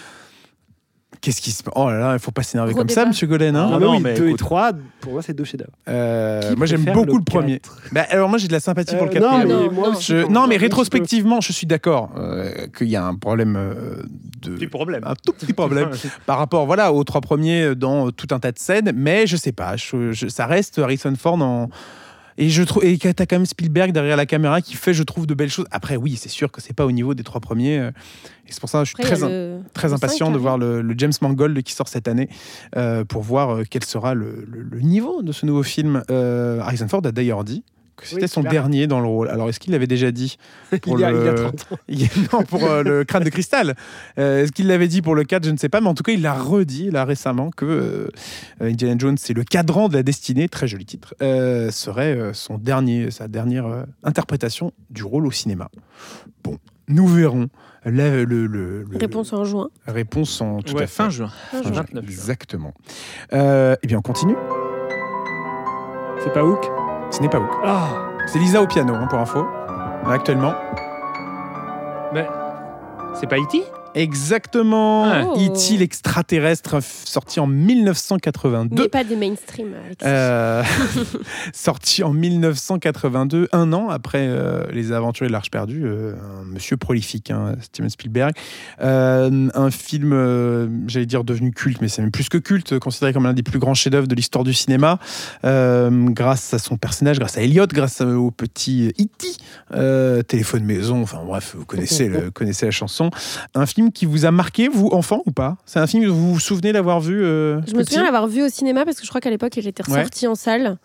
Qu'est-ce 1.23 1.39
qui 1.41 1.51
se. 1.51 1.63
Oh 1.75 1.89
là 1.89 1.97
là, 1.99 2.13
il 2.13 2.19
faut 2.19 2.31
pas 2.31 2.43
s'énerver 2.43 2.73
comme 2.73 2.89
ça, 2.89 3.05
monsieur 3.05 3.27
Golden. 3.27 3.55
hein. 3.55 3.71
Ah, 3.73 3.79
non, 3.79 3.91
oui, 3.95 3.99
mais 4.03 4.13
2 4.13 4.25
et 4.25 4.27
écoute. 4.27 4.39
3, 4.39 4.71
pour 4.99 5.13
moi, 5.13 5.21
c'est 5.21 5.33
deux 5.33 5.45
chefs-d'œuvre. 5.45 5.71
Euh, 5.87 6.53
moi, 6.57 6.65
j'aime 6.65 6.83
beaucoup 6.83 7.13
le 7.13 7.19
le 7.19 7.23
premier. 7.23 7.61
bah, 7.93 8.05
alors, 8.09 8.27
moi, 8.27 8.37
j'ai 8.37 8.49
de 8.49 8.51
la 8.51 8.59
sympathie 8.59 8.93
pour 8.97 9.05
le 9.05 9.11
Euh, 9.15 9.19
non, 9.21 9.29
quatrième. 9.29 9.47
mais 9.47 9.53
Non, 9.67 9.71
moi 9.71 9.87
non. 9.91 9.95
aussi, 9.95 10.11
Je- 10.11 10.23
quand- 10.23 10.29
non, 10.31 10.47
mais 10.47 10.57
peu. 10.57 10.63
rétrospectivement, 10.63 11.39
je 11.39 11.53
suis 11.53 11.65
d'accord 11.65 12.11
euh, 12.17 12.67
qu'il 12.77 12.89
y 12.89 12.97
a 12.97 13.05
un 13.05 13.15
problème 13.15 13.57
de. 14.41 14.49
Petit 14.55 14.67
problème. 14.67 15.03
Un 15.05 15.13
tout 15.15 15.31
petit 15.31 15.53
problème 15.53 15.91
par 16.25 16.37
rapport 16.39 16.65
voilà, 16.65 16.91
aux 16.91 17.05
trois 17.05 17.21
premiers 17.21 17.73
dans 17.73 18.11
tout 18.11 18.27
un 18.31 18.39
tas 18.39 18.51
de 18.51 18.59
scènes, 18.59 18.91
mais 18.93 19.25
je 19.25 19.37
sais 19.37 19.53
pas, 19.53 19.77
je- 19.77 20.11
je- 20.11 20.27
ça 20.27 20.45
reste 20.45 20.77
Harrison 20.77 21.13
Ford 21.17 21.41
en. 21.41 21.69
Et 22.37 22.49
je 22.49 22.63
trouve 22.63 22.83
et 22.83 22.97
t'as 22.97 23.25
quand 23.25 23.35
même 23.35 23.45
Spielberg 23.45 23.91
derrière 23.91 24.17
la 24.17 24.25
caméra 24.25 24.61
qui 24.61 24.75
fait, 24.75 24.93
je 24.93 25.03
trouve, 25.03 25.27
de 25.27 25.33
belles 25.33 25.49
choses. 25.51 25.65
Après, 25.71 25.95
oui, 25.95 26.15
c'est 26.19 26.29
sûr 26.29 26.51
que 26.51 26.61
c'est 26.61 26.73
pas 26.73 26.85
au 26.85 26.91
niveau 26.91 27.13
des 27.13 27.23
trois 27.23 27.41
premiers. 27.41 27.79
euh, 27.79 27.89
Et 28.47 28.51
c'est 28.51 28.59
pour 28.59 28.69
ça 28.69 28.79
que 28.79 28.85
je 28.85 28.89
suis 28.95 29.03
Après, 29.03 29.15
très, 29.15 29.29
le- 29.29 29.59
très 29.73 29.93
impatient 29.93 30.31
de 30.31 30.37
voir 30.37 30.57
le, 30.57 30.81
le 30.81 30.95
James 30.97 31.13
Mangold 31.21 31.61
qui 31.63 31.73
sort 31.73 31.87
cette 31.87 32.07
année 32.07 32.29
euh, 32.75 33.03
pour 33.05 33.21
voir 33.21 33.51
euh, 33.55 33.63
quel 33.69 33.83
sera 33.83 34.13
le, 34.13 34.45
niveau 34.81 35.21
de 35.21 35.31
ce 35.31 35.45
nouveau 35.45 35.63
film. 35.63 36.03
Euh, 36.09 36.59
Harrison 36.61 36.87
Ford 36.87 37.01
a 37.05 37.11
d'ailleurs 37.11 37.43
dit 37.43 37.63
c'était 38.01 38.23
Oui, 38.23 38.27
son 38.27 38.41
dernier 38.41 38.87
dans 38.87 38.99
le 38.99 39.07
rôle. 39.07 39.29
Alors, 39.29 39.49
est-ce 39.49 39.59
qu'il 39.59 39.71
l'avait 39.73 39.87
déjà 39.87 40.11
dit 40.11 40.37
pour 40.81 40.97
il, 40.97 41.01
y 41.01 41.03
a, 41.05 41.11
le- 41.11 41.19
il 41.87 41.99
y 42.01 42.05
a 42.05 42.09
30 42.09 42.27
ans. 42.31 42.33
non, 42.39 42.43
pour 42.43 42.63
euh, 42.65 42.81
le 42.83 43.03
crâne 43.03 43.23
de 43.23 43.29
cristal. 43.29 43.75
Euh, 44.17 44.43
Est-ce 44.43 44.51
qu'il 44.51 44.67
l'avait 44.67 44.87
dit 44.87 45.01
pour 45.01 45.15
le 45.15 45.23
4 45.23 45.45
Je 45.45 45.51
ne 45.51 45.57
sais 45.57 45.69
pas, 45.69 45.79
mais 45.81 45.87
en 45.87 45.93
tout 45.93 46.03
cas, 46.03 46.11
il 46.13 46.21
l'a 46.21 46.33
redit 46.33 46.89
là 46.91 47.05
récemment 47.05 47.51
que 47.51 47.65
euh, 47.65 48.07
Indiana 48.61 48.95
Jones, 48.97 49.17
c'est 49.17 49.33
le 49.33 49.43
cadran 49.43 49.89
de 49.89 49.93
la 49.95 50.03
destinée, 50.03 50.49
très 50.49 50.67
joli 50.67 50.85
titre, 50.85 51.13
euh, 51.21 51.69
serait 51.71 52.15
euh, 52.17 52.33
son 52.33 52.57
dernier, 52.57 53.11
sa 53.11 53.27
dernière 53.27 53.65
euh, 53.67 53.83
interprétation 54.03 54.71
du 54.89 55.03
rôle 55.03 55.25
au 55.27 55.31
cinéma. 55.31 55.69
Bon, 56.43 56.57
nous 56.87 57.07
verrons. 57.07 57.47
Le, 57.85 58.23
le- 58.23 58.47
le- 58.47 58.85
Réponse 58.97 59.33
en 59.33 59.43
juin. 59.43 59.67
réponse 59.85 60.39
en 60.39 60.61
tout 60.61 60.73
Ouais, 60.75 60.83
à 60.83 60.87
fait. 60.87 60.93
fin 60.93 61.09
juin. 61.09 61.27
Fin 61.51 61.57
Fin 61.57 61.63
juin. 61.63 61.73
juin, 61.73 61.81
29 61.91 62.03
juin. 62.05 62.11
Exactement. 62.13 62.73
Eh 63.33 63.87
bien, 63.87 63.97
on 63.97 64.01
continue. 64.01 64.35
C'est 66.23 66.31
pas 66.31 66.45
Hook? 66.45 66.65
Ce 67.13 67.21
n'est 67.21 67.29
pas 67.29 67.37
Hook. 67.39 67.51
Ah 67.63 67.89
C'est 68.25 68.39
Lisa 68.39 68.59
au 68.59 68.65
piano, 68.65 68.95
hein, 68.95 69.05
pour 69.07 69.19
info. 69.19 69.45
Actuellement. 70.07 70.53
C'est 73.13 73.27
pas 73.27 73.37
E.T. 73.37 73.63
Exactement. 73.95 75.03
Oh. 75.33 75.39
E.T. 75.39 75.77
l'extraterrestre, 75.77 76.81
sorti 76.81 77.39
en 77.39 77.47
1982. 77.47 78.83
Mais 78.83 78.89
pas 78.89 79.03
des 79.03 79.15
mainstream. 79.15 79.73
Euh, 80.03 80.63
sorti 81.53 82.03
en 82.03 82.13
1982, 82.13 83.49
un 83.51 83.73
an 83.73 83.89
après 83.89 84.27
euh, 84.27 84.65
Les 84.71 84.91
Aventuriers 84.91 85.29
de 85.29 85.33
l'Arche 85.33 85.51
perdue, 85.51 85.83
euh, 85.85 86.13
un 86.15 86.45
monsieur 86.45 86.77
prolifique, 86.77 87.31
hein, 87.31 87.55
Steven 87.61 87.89
Spielberg. 87.89 88.33
Euh, 88.81 89.49
un 89.53 89.71
film, 89.71 90.13
euh, 90.13 90.67
j'allais 90.87 91.05
dire 91.05 91.23
devenu 91.23 91.51
culte, 91.51 91.81
mais 91.81 91.87
c'est 91.87 92.01
même 92.01 92.11
plus 92.11 92.29
que 92.29 92.37
culte, 92.37 92.79
considéré 92.79 93.13
comme 93.13 93.23
l'un 93.23 93.33
des 93.33 93.43
plus 93.43 93.59
grands 93.59 93.73
chefs-d'œuvre 93.73 94.07
de 94.07 94.15
l'histoire 94.15 94.43
du 94.43 94.53
cinéma, 94.53 94.99
euh, 95.45 95.89
grâce 96.09 96.53
à 96.53 96.59
son 96.59 96.77
personnage, 96.77 97.19
grâce 97.19 97.37
à 97.37 97.41
Elliot, 97.41 97.67
grâce 97.67 98.01
au 98.01 98.31
petit 98.31 98.93
E.T., 98.99 99.27
euh, 99.73 100.21
téléphone 100.23 100.63
maison, 100.63 101.01
enfin 101.01 101.23
bref, 101.25 101.55
vous 101.57 101.65
connaissez, 101.65 102.07
le, 102.07 102.31
connaissez 102.31 102.65
la 102.65 102.71
chanson. 102.71 103.09
Un 103.55 103.65
film 103.65 103.82
qui 103.91 104.05
vous 104.05 104.25
a 104.25 104.31
marqué, 104.31 104.67
vous, 104.67 104.87
enfant 104.87 105.21
ou 105.25 105.31
pas? 105.31 105.57
C'est 105.65 105.79
un 105.79 105.87
film, 105.87 106.05
vous 106.07 106.33
vous 106.33 106.39
souvenez 106.39 106.71
d'avoir 106.73 106.99
vu 106.99 107.23
euh, 107.23 107.61
Je 107.67 107.75
me 107.75 107.83
souviens 107.83 108.03
l'avoir 108.03 108.27
vu 108.27 108.43
au 108.43 108.49
cinéma 108.49 108.85
parce 108.85 108.97
que 108.97 109.03
je 109.03 109.09
crois 109.09 109.21
qu'à 109.21 109.29
l'époque, 109.29 109.55
il 109.57 109.67
était 109.67 109.83
Ouais. 109.89 109.97
ressorti 109.97 110.27
en 110.27 110.35
salle. 110.35 110.77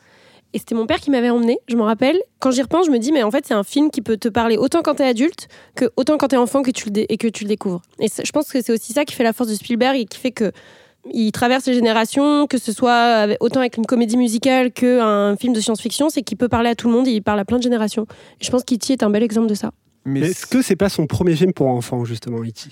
Et 0.54 0.58
c'était 0.58 0.74
mon 0.74 0.86
père 0.86 0.98
qui 0.98 1.10
m'avait 1.10 1.28
emmené, 1.28 1.58
je 1.68 1.76
m'en 1.76 1.84
rappelle. 1.84 2.16
Quand 2.38 2.50
j'y 2.50 2.62
repense, 2.62 2.86
je 2.86 2.90
me 2.90 2.98
dis, 2.98 3.12
mais 3.12 3.22
en 3.22 3.30
fait, 3.30 3.44
c'est 3.46 3.52
un 3.52 3.64
film 3.64 3.90
qui 3.90 4.00
peut 4.00 4.16
te 4.16 4.28
parler 4.28 4.56
autant 4.56 4.80
quand 4.82 4.94
t'es 4.94 5.04
adulte 5.04 5.46
que 5.74 5.90
autant 5.96 6.16
quand 6.16 6.28
t'es 6.28 6.38
enfant 6.38 6.62
que 6.62 6.70
tu 6.70 6.88
le 6.88 7.12
et 7.12 7.16
que 7.18 7.28
tu 7.28 7.44
le 7.44 7.48
découvres. 7.48 7.82
Et 8.00 8.06
je 8.08 8.32
pense 8.32 8.50
que 8.50 8.62
c'est 8.62 8.72
aussi 8.72 8.94
ça 8.94 9.04
qui 9.04 9.14
fait 9.14 9.24
la 9.24 9.34
force 9.34 9.50
de 9.50 9.54
Spielberg 9.54 9.96
et 9.98 10.06
qui 10.06 10.18
fait 10.18 10.30
que 10.32 10.50
il 11.12 11.32
traverse 11.32 11.66
les 11.66 11.74
générations, 11.74 12.46
que 12.46 12.56
ce 12.58 12.72
soit 12.72 12.92
avec- 12.94 13.42
autant 13.42 13.60
avec 13.60 13.76
une 13.76 13.84
comédie 13.86 14.16
musicale 14.16 14.72
qu'un 14.72 15.36
film 15.36 15.52
de 15.52 15.60
science-fiction, 15.60 16.08
c'est 16.08 16.22
qu'il 16.22 16.36
peut 16.38 16.48
parler 16.48 16.70
à 16.70 16.74
tout 16.74 16.88
le 16.88 16.94
monde, 16.94 17.06
il 17.06 17.22
parle 17.22 17.38
à 17.40 17.44
plein 17.44 17.58
de 17.58 17.62
générations. 17.62 18.06
Et 18.40 18.44
je 18.44 18.50
pense 18.50 18.64
qu'E.T. 18.64 18.94
est 18.94 19.02
un 19.02 19.10
bel 19.10 19.22
exemple 19.22 19.48
de 19.48 19.54
ça. 19.54 19.70
Mais 20.06 20.20
Mais 20.20 20.26
est-ce 20.30 20.46
que 20.46 20.62
c'est 20.62 20.76
pas 20.76 20.88
son 20.88 21.06
premier 21.06 21.36
film 21.36 21.52
pour 21.52 21.68
enfants, 21.68 22.04
justement, 22.06 22.38
E.T. 22.42 22.70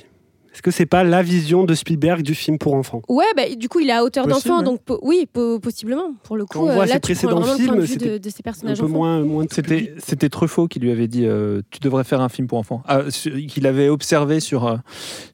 Est-ce 0.57 0.63
que 0.63 0.71
c'est 0.71 0.87
pas 0.87 1.05
la 1.05 1.23
vision 1.23 1.65
de 1.65 1.75
Spielberg 1.75 2.23
du 2.23 2.35
film 2.35 2.57
pour 2.57 2.73
enfants? 2.73 3.03
Ouais, 3.11 3.27
bah, 3.37 3.43
du 3.55 3.69
coup, 3.69 3.81
il 3.81 3.91
est 3.91 3.93
à 3.93 4.03
hauteur 4.03 4.27
d'enfant, 4.27 4.63
donc 4.63 4.81
po- 4.81 4.99
oui, 5.03 5.27
po- 5.31 5.61
possiblement. 5.61 6.15
Pour 6.23 6.39
le 6.39 6.47
coup, 6.47 6.61
Quand 6.61 6.65
on 6.65 6.71
euh, 6.71 6.75
voit 6.77 6.87
là, 6.87 6.95
ses 6.95 7.01
précédents 7.01 7.43
films, 7.43 7.77
de, 7.77 7.85
c'était 7.85 8.19
de 8.19 8.31
ces 8.31 8.37
Un 8.47 8.53
peu 8.75 8.85
enfants. 8.85 8.89
moins, 8.89 9.21
moins 9.21 9.45
C'était, 9.51 10.31
Truffaut 10.31 10.67
qui 10.67 10.79
lui 10.81 10.91
avait 10.91 11.09
dit 11.09 11.27
euh, 11.27 11.61
tu 11.71 11.79
devrais 11.81 12.05
faire 12.05 12.23
un 12.23 12.31
film 12.31 12.47
pour 12.49 12.57
enfants. 12.57 12.83
Ah, 12.89 13.03
qu'il 13.11 13.67
avait 13.67 13.91
observé 13.91 14.41
sur, 14.41 14.67
euh, 14.67 14.77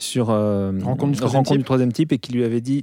sur 0.00 0.30
euh, 0.30 0.72
Rencontre 0.82 1.12
du 1.12 1.18
troisième 1.20 1.44
type. 1.44 1.64
troisième 1.64 1.92
type 1.92 2.10
et 2.12 2.18
qui 2.18 2.32
lui 2.32 2.42
avait 2.42 2.60
dit 2.60 2.82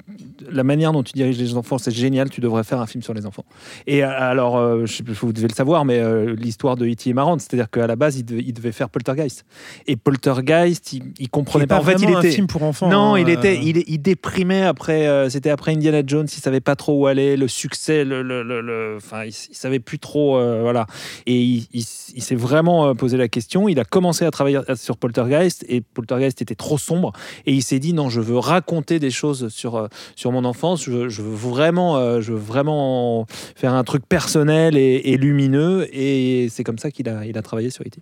la 0.50 0.64
manière 0.64 0.94
dont 0.94 1.04
tu 1.04 1.12
diriges 1.12 1.38
les 1.38 1.56
enfants, 1.58 1.78
c'est 1.78 1.92
génial, 1.92 2.30
tu 2.30 2.40
devrais 2.40 2.64
faire 2.64 2.80
un 2.80 2.88
film 2.88 3.04
sur 3.04 3.14
les 3.14 3.26
enfants. 3.26 3.44
Et 3.86 4.02
alors, 4.02 4.56
euh, 4.58 4.86
je 4.86 4.94
sais 4.96 5.04
pas, 5.04 5.12
vous 5.12 5.34
devez 5.34 5.50
le 5.50 5.54
savoir, 5.54 5.84
mais 5.84 6.00
euh, 6.00 6.36
l'histoire 6.38 6.78
de 6.78 6.88
E.T. 6.88 7.10
est 7.10 7.14
marrante. 7.14 7.42
C'est-à-dire 7.42 7.70
qu'à 7.70 7.86
la 7.86 7.98
base, 7.98 8.18
il 8.18 8.24
devait, 8.24 8.44
il 8.48 8.54
devait 8.54 8.72
faire 8.72 8.90
Poltergeist. 8.90 9.44
Et 9.88 9.98
Poltergeist, 9.98 10.94
il, 10.94 11.04
il 11.20 11.30
comprenait 11.30 11.68
pas. 11.68 11.80
En 11.80 11.82
fait, 11.84 11.96
il 12.00 12.04
vraiment 12.06 12.22
un 12.30 12.32
était. 12.32 12.36
film 12.36 12.48
pour 12.48 12.64
enfants. 12.64 12.90
Non, 12.90 13.14
hein, 13.16 13.20
il 13.20 13.30
était, 13.30 13.58
euh, 13.58 13.84
il, 13.88 14.02
déprimait 14.02 14.64
après. 14.64 15.08
euh, 15.08 15.30
C'était 15.30 15.50
après 15.50 15.74
Indiana 15.74 16.02
Jones. 16.06 16.28
Il 16.32 16.40
savait 16.42 16.62
pas 16.62 16.76
trop 16.76 16.94
où 17.00 17.08
aller. 17.08 17.38
Le 17.38 17.48
succès, 17.48 18.04
le, 18.06 18.22
le, 18.24 18.44
le- 18.44 18.62
le- 18.62 18.96
enfin, 18.98 19.24
il, 19.26 19.30
il 19.50 19.56
savait 19.56 19.80
plus 19.80 20.00
trop, 20.00 20.38
euh, 20.38 20.62
voilà. 20.62 20.86
Et 21.26 21.36
il, 21.40 21.68
il- 21.74 21.86
il 22.16 22.24
s'est 22.24 22.36
vraiment 22.36 22.96
posé 22.96 23.18
la 23.18 23.28
question. 23.28 23.68
Il 23.70 23.80
a 23.80 23.84
commencé 23.86 24.26
à 24.26 24.32
travailler 24.32 24.60
sur 24.76 24.98
Poltergeist 24.98 25.66
et 25.70 25.82
Poltergeist 25.82 26.42
était 26.42 26.56
trop 26.56 26.78
sombre. 26.78 27.14
Et 27.46 27.54
il 27.54 27.62
s'est 27.62 27.80
dit 27.80 27.94
non, 27.94 28.10
je 28.10 28.22
veux 28.22 28.38
raconter 28.38 29.00
des 29.00 29.12
choses 29.12 29.50
sur 29.50 29.88
sur 30.16 30.32
mon 30.32 30.46
enfance. 30.46 30.84
Je, 30.84 30.92
veux- 30.92 31.10
je 31.10 31.22
veux 31.22 31.36
vraiment, 31.36 31.98
euh, 31.98 32.22
je 32.22 32.34
veux 32.34 32.40
vraiment 32.40 33.26
faire 33.56 33.74
un 33.74 33.84
truc 33.84 34.04
personnel 34.08 34.78
et, 34.78 35.02
et 35.06 35.18
lumineux. 35.18 35.88
Et 35.94 36.48
c'est 36.50 36.64
comme 36.64 36.78
ça 36.78 36.92
qu'il 36.92 37.08
a, 37.10 37.26
il 37.26 37.38
a 37.38 37.42
travaillé 37.42 37.70
sur 37.70 37.84
E.T. 37.86 38.00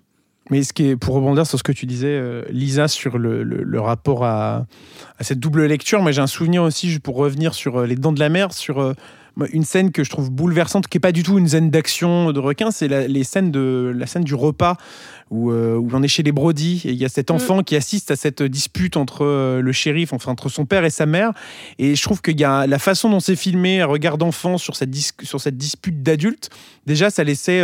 Mais 0.50 0.64
ce 0.64 0.72
qui 0.72 0.88
est, 0.90 0.96
pour 0.96 1.16
rebondir 1.16 1.46
sur 1.46 1.58
ce 1.58 1.64
que 1.64 1.74
tu 1.74 1.86
disais, 1.86 2.08
euh, 2.08 2.44
Lisa, 2.50 2.88
sur 2.88 3.18
le, 3.18 3.44
le- 3.44 3.64
le 3.64 3.80
rapport 3.82 4.24
à, 4.24 4.66
à 5.20 5.24
cette 5.24 5.40
double 5.40 5.66
lecture, 5.66 6.02
moi 6.02 6.12
j'ai 6.14 6.22
un 6.22 6.28
souvenir 6.28 6.64
aussi, 6.64 7.00
pour 7.00 7.16
revenir 7.18 7.54
sur 7.54 7.78
euh, 7.82 7.86
Les 7.86 7.96
Dents 7.96 8.14
de 8.14 8.20
la 8.20 8.30
Mer, 8.30 8.54
sur 8.54 8.80
euh, 8.80 8.94
une 9.52 9.66
scène 9.66 9.92
que 9.92 10.04
je 10.06 10.10
trouve 10.10 10.32
bouleversante, 10.32 10.88
qui 10.88 10.96
n'est 10.98 11.02
pas 11.02 11.12
du 11.12 11.22
tout 11.22 11.38
une 11.38 11.50
scène 11.50 11.70
d'action 11.70 12.32
de 12.32 12.40
requin, 12.40 12.72
c'est 12.72 12.88
la, 12.88 13.08
les 13.08 13.24
scènes 13.26 13.52
de, 13.52 13.94
la 13.96 14.08
scène 14.08 14.24
du 14.24 14.34
repas 14.36 14.78
où, 15.30 15.52
où 15.52 15.90
on 15.94 16.02
est 16.02 16.08
chez 16.08 16.24
les 16.24 16.32
Brody 16.32 16.82
et 16.86 16.92
il 16.92 16.96
y 16.98 17.04
a 17.06 17.10
cet 17.10 17.30
enfant 17.30 17.62
qui 17.62 17.76
assiste 17.76 18.10
à 18.10 18.16
cette 18.16 18.42
dispute 18.42 18.96
entre 18.98 19.60
le 19.60 19.72
shérif, 19.74 20.14
enfin 20.14 20.32
entre 20.32 20.48
son 20.50 20.66
père 20.66 20.86
et 20.86 20.90
sa 20.90 21.06
mère. 21.06 21.34
Et 21.78 21.94
je 21.96 22.02
trouve 22.02 22.22
qu'il 22.22 22.40
y 22.40 22.46
a 22.46 22.66
la 22.66 22.80
façon 22.80 23.10
dont 23.12 23.20
c'est 23.20 23.36
filmé, 23.36 23.82
un 23.82 23.86
regard 23.86 24.18
d'enfant 24.18 24.58
sur 24.58 24.76
cette, 24.78 24.90
dis- 24.90 25.12
sur 25.22 25.40
cette 25.42 25.58
dispute 25.58 26.02
d'adulte, 26.02 26.50
déjà 26.88 27.10
ça 27.12 27.24
laissait 27.24 27.62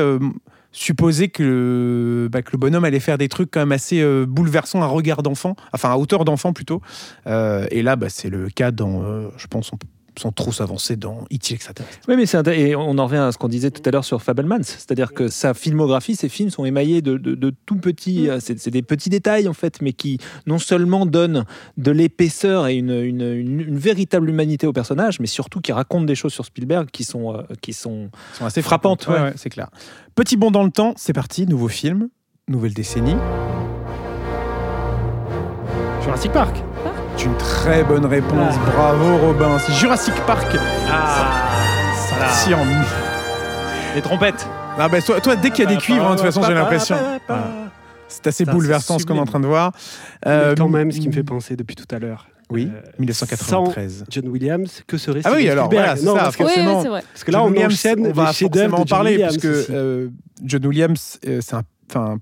supposer 0.73 1.29
que 1.29 1.43
le, 1.43 2.27
bah, 2.29 2.41
que 2.41 2.51
le 2.51 2.57
bonhomme 2.57 2.83
allait 2.83 2.99
faire 2.99 3.17
des 3.17 3.29
trucs 3.29 3.51
quand 3.51 3.61
même 3.61 3.71
assez 3.71 4.01
euh, 4.01 4.25
bouleversants 4.27 4.81
à 4.81 4.87
regard 4.87 5.23
d'enfant, 5.23 5.55
enfin 5.71 5.91
à 5.91 5.97
hauteur 5.97 6.25
d'enfant 6.25 6.51
plutôt. 6.51 6.81
Euh, 7.27 7.65
et 7.71 7.81
là, 7.83 7.95
bah, 7.95 8.09
c'est 8.09 8.29
le 8.29 8.49
cas 8.49 8.71
dans, 8.71 9.03
euh, 9.03 9.29
je 9.37 9.47
pense, 9.47 9.71
on 9.71 9.77
peut- 9.77 9.87
sans 10.19 10.31
trop 10.31 10.51
s'avancer 10.51 10.95
dans 10.95 11.21
E.T. 11.33 11.53
extraterrestre. 11.53 11.99
Oui, 12.07 12.15
mais 12.15 12.25
c'est 12.25 12.47
et 12.47 12.75
on 12.75 12.97
en 12.97 13.05
revient 13.05 13.17
à 13.17 13.31
ce 13.31 13.37
qu'on 13.37 13.47
disait 13.47 13.71
tout 13.71 13.81
à 13.85 13.91
l'heure 13.91 14.05
sur 14.05 14.21
Fabelmans, 14.21 14.63
c'est-à-dire 14.63 15.13
que 15.13 15.27
sa 15.27 15.53
filmographie, 15.53 16.15
ses 16.15 16.29
films 16.29 16.49
sont 16.49 16.65
émaillés 16.65 17.01
de, 17.01 17.17
de- 17.17 17.35
de 17.35 17.53
tout 17.65 17.77
petits, 17.77 18.29
euh, 18.29 18.39
c'est 18.41 18.69
des 18.69 18.81
petits 18.81 19.09
détails 19.09 19.47
en 19.47 19.53
fait, 19.53 19.81
mais 19.81 19.93
qui 19.93 20.17
non 20.47 20.59
seulement 20.59 21.05
donnent 21.05 21.45
de 21.77 21.91
l'épaisseur 21.91 22.67
et 22.67 22.75
une, 22.75 22.91
une- 22.91 23.21
une- 23.21 23.61
une 23.61 23.77
véritable 23.77 24.29
humanité 24.29 24.67
au 24.67 24.73
personnage, 24.73 25.19
mais 25.19 25.27
surtout 25.27 25.61
qui 25.61 25.71
racontent 25.71 26.05
des 26.05 26.15
choses 26.15 26.33
sur 26.33 26.45
Spielberg 26.45 26.89
qui 26.91 27.03
sont, 27.03 27.33
euh, 27.35 27.41
qui 27.61 27.73
sont 27.73 28.09
Ils 28.33 28.37
sont 28.37 28.45
assez 28.45 28.61
Frappantes, 28.61 29.03
frappantes, 29.03 29.19
ouais. 29.19 29.23
ouais, 29.25 29.31
ouais, 29.31 29.37
c'est 29.37 29.49
clair. 29.49 29.69
Petit 30.15 30.37
bond 30.37 30.51
dans 30.51 30.63
le 30.63 30.71
temps, 30.71 30.93
c'est 30.97 31.13
parti, 31.13 31.45
nouveau 31.47 31.67
film, 31.69 32.09
nouvelle 32.47 32.73
décennie. 32.73 33.15
Jurassic 36.03 36.31
Park. 36.33 36.57
C'est 37.23 37.29
une 37.29 37.37
très 37.37 37.83
bonne 37.85 38.05
réponse, 38.05 38.55
bravo 38.75 39.17
Robin. 39.17 39.57
C'est 39.57 39.71
Jurassic 39.71 40.13
Park. 40.27 40.45
sorti 42.09 42.53
en 42.53 42.65
les 43.95 44.01
trompettes. 44.01 44.45
Ah 44.77 44.89
bah, 44.89 45.01
toi, 45.01 45.21
toi, 45.21 45.37
dès 45.37 45.49
qu'il 45.49 45.63
y 45.63 45.67
a 45.67 45.69
des 45.69 45.77
cuivres, 45.77 46.05
hein, 46.05 46.15
de 46.15 46.15
toute 46.17 46.25
façon, 46.25 46.43
j'ai 46.43 46.53
l'impression. 46.53 46.97
Voilà. 47.25 47.43
C'est 48.09 48.27
assez 48.27 48.43
Ça, 48.43 48.51
bouleversant 48.51 48.99
ce 48.99 49.05
qu'on 49.05 49.15
est 49.15 49.21
en 49.21 49.25
train 49.25 49.39
de 49.39 49.47
voir. 49.47 49.71
Euh, 50.27 50.53
quand 50.57 50.67
même, 50.67 50.91
ce 50.91 50.99
qui 50.99 51.07
me 51.07 51.13
fait 51.13 51.23
penser 51.23 51.55
depuis 51.55 51.77
tout 51.77 51.87
à 51.95 51.99
l'heure. 51.99 52.27
Oui, 52.49 52.69
euh, 52.69 52.81
1993. 52.99 54.03
John 54.09 54.27
Williams, 54.27 54.83
que 54.85 54.97
serait 54.97 55.21
Ah 55.23 55.31
oui, 55.33 55.47
alors 55.47 55.69
voilà, 55.69 55.95
c'est 55.95 56.03
ça, 56.03 56.13
parce, 56.15 56.35
que, 56.35 56.43
Oui, 56.43 56.49
forcément. 56.49 56.81
c'est 56.81 56.89
vrai. 56.89 57.03
parce 57.09 57.23
que 57.23 57.31
là, 57.31 57.37
John 57.37 57.47
on 57.47 57.51
Williams, 57.51 57.73
enchaîne 57.73 58.05
on 58.05 58.11
va 58.11 58.33
forcément 58.33 58.79
en 58.79 58.85
parler 58.85 59.11
Williams 59.11 59.37
parce 59.37 59.41
que 59.41 59.71
euh, 59.71 60.09
John 60.43 60.65
Williams, 60.65 61.19
euh, 61.25 61.39
c'est 61.41 61.55
un, 61.95 62.17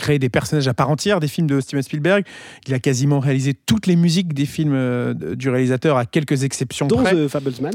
créé 0.00 0.18
des 0.18 0.28
personnages 0.28 0.66
à 0.66 0.74
part 0.74 0.90
entière 0.90 1.20
des 1.20 1.28
films 1.28 1.46
de 1.46 1.60
Steven 1.60 1.82
Spielberg. 1.82 2.24
Il 2.66 2.74
a 2.74 2.78
quasiment 2.80 3.20
réalisé 3.20 3.54
toutes 3.54 3.86
les 3.86 3.96
musiques 3.96 4.34
des 4.34 4.46
films 4.46 4.72
euh, 4.74 5.14
du 5.14 5.48
réalisateur, 5.48 5.96
à 5.96 6.06
quelques 6.06 6.42
exceptions 6.42 6.86
dont 6.88 7.02
près. 7.02 7.14
The 7.14 7.28
Fablesman. 7.28 7.72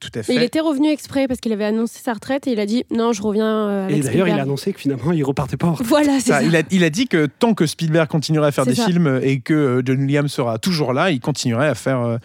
Tout 0.00 0.08
à 0.16 0.18
Et 0.18 0.22
fait. 0.24 0.34
il 0.34 0.42
était 0.42 0.58
revenu 0.58 0.88
exprès 0.90 1.28
parce 1.28 1.38
qu'il 1.38 1.52
avait 1.52 1.64
annoncé 1.64 2.00
sa 2.02 2.12
retraite 2.14 2.48
et 2.48 2.52
il 2.52 2.58
a 2.58 2.66
dit 2.66 2.82
non, 2.90 3.12
je 3.12 3.22
reviens 3.22 3.46
euh, 3.68 3.84
avec 3.84 3.98
Et 3.98 4.00
d'ailleurs, 4.00 4.12
il 4.12 4.20
a 4.20 4.24
Spielberg. 4.24 4.40
annoncé 4.48 4.72
que 4.72 4.80
finalement, 4.80 5.12
il 5.12 5.22
repartait 5.22 5.56
pas 5.56 5.68
en 5.68 5.72
retraite. 5.74 5.86
Voilà, 5.86 6.14
c'est 6.18 6.32
Ça, 6.32 6.40
ça. 6.40 6.42
il, 6.42 6.56
a, 6.56 6.62
il 6.72 6.82
a 6.82 6.90
dit 6.90 7.06
que 7.06 7.26
tant 7.26 7.54
que 7.54 7.66
Spielberg 7.66 8.08
continuerait 8.08 8.48
à 8.48 8.50
faire 8.50 8.64
C'est 8.64 8.70
des 8.70 8.76
ça. 8.76 8.86
films 8.86 9.20
et 9.22 9.38
que 9.38 9.54
euh, 9.54 9.82
John 9.84 10.00
Williams 10.00 10.32
sera 10.32 10.58
toujours 10.58 10.92
là, 10.92 11.12
il 11.12 11.20
continuerait 11.20 11.68
à 11.68 11.76
faire 11.76 12.00
euh, 12.00 12.16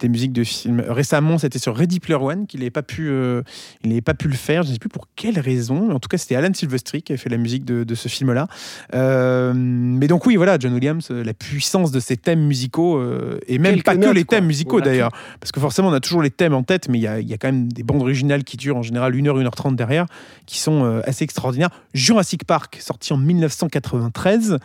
des 0.00 0.08
musiques 0.08 0.32
de 0.32 0.44
films. 0.44 0.82
Récemment, 0.88 1.38
c'était 1.38 1.58
sur 1.58 1.76
Ready 1.76 2.00
Player 2.00 2.20
One 2.20 2.46
qu'il 2.46 2.60
n'avait 2.60 2.70
pas 2.70 2.82
pu, 2.82 3.08
euh, 3.08 3.42
il 3.82 3.90
n'avait 3.90 4.00
pas 4.00 4.14
pu 4.14 4.28
le 4.28 4.34
faire. 4.34 4.62
Je 4.62 4.68
ne 4.68 4.72
sais 4.74 4.78
plus 4.78 4.88
pour 4.88 5.08
quelle 5.16 5.38
raison. 5.38 5.90
En 5.90 6.00
tout 6.00 6.08
cas, 6.08 6.18
c'était 6.18 6.36
Alan 6.36 6.52
Silvestri 6.52 7.02
qui 7.02 7.12
avait 7.12 7.18
fait 7.18 7.30
la 7.30 7.36
musique 7.36 7.64
de, 7.64 7.84
de 7.84 7.94
ce 7.94 8.08
film-là. 8.08 8.48
Euh, 8.94 9.52
mais 9.54 10.06
donc 10.06 10.26
oui, 10.26 10.36
voilà, 10.36 10.58
John 10.58 10.74
Williams, 10.74 11.08
euh, 11.10 11.24
la 11.24 11.34
puissance 11.34 11.90
de 11.90 12.00
ses 12.00 12.16
thèmes 12.16 12.46
musicaux 12.46 12.98
euh, 12.98 13.38
et 13.46 13.58
même 13.58 13.74
Quelques 13.74 13.84
pas 13.84 13.96
que 13.96 14.10
les 14.10 14.24
quoi. 14.24 14.38
thèmes 14.38 14.46
musicaux 14.46 14.80
d'ailleurs, 14.80 15.10
parce 15.40 15.52
que 15.52 15.60
forcément, 15.60 15.88
on 15.88 15.92
a 15.92 16.00
toujours 16.00 16.22
les 16.22 16.30
thèmes 16.30 16.54
en 16.54 16.62
tête, 16.62 16.88
mais 16.88 16.98
il 16.98 17.02
y 17.02 17.06
a, 17.06 17.20
y 17.20 17.32
a 17.32 17.38
quand 17.38 17.48
même 17.48 17.72
des 17.72 17.82
bandes 17.82 18.02
originales 18.02 18.44
qui 18.44 18.56
durent 18.56 18.76
en 18.76 18.82
général 18.82 19.14
1h, 19.14 19.42
1h30 19.42 19.76
derrière, 19.76 20.06
qui 20.46 20.58
sont 20.58 21.00
assez 21.04 21.24
extraordinaires. 21.24 21.70
Jurassic 21.92 22.44
Park, 22.44 22.78
sorti 22.80 23.12
en 23.12 23.16
1993. 23.18 24.58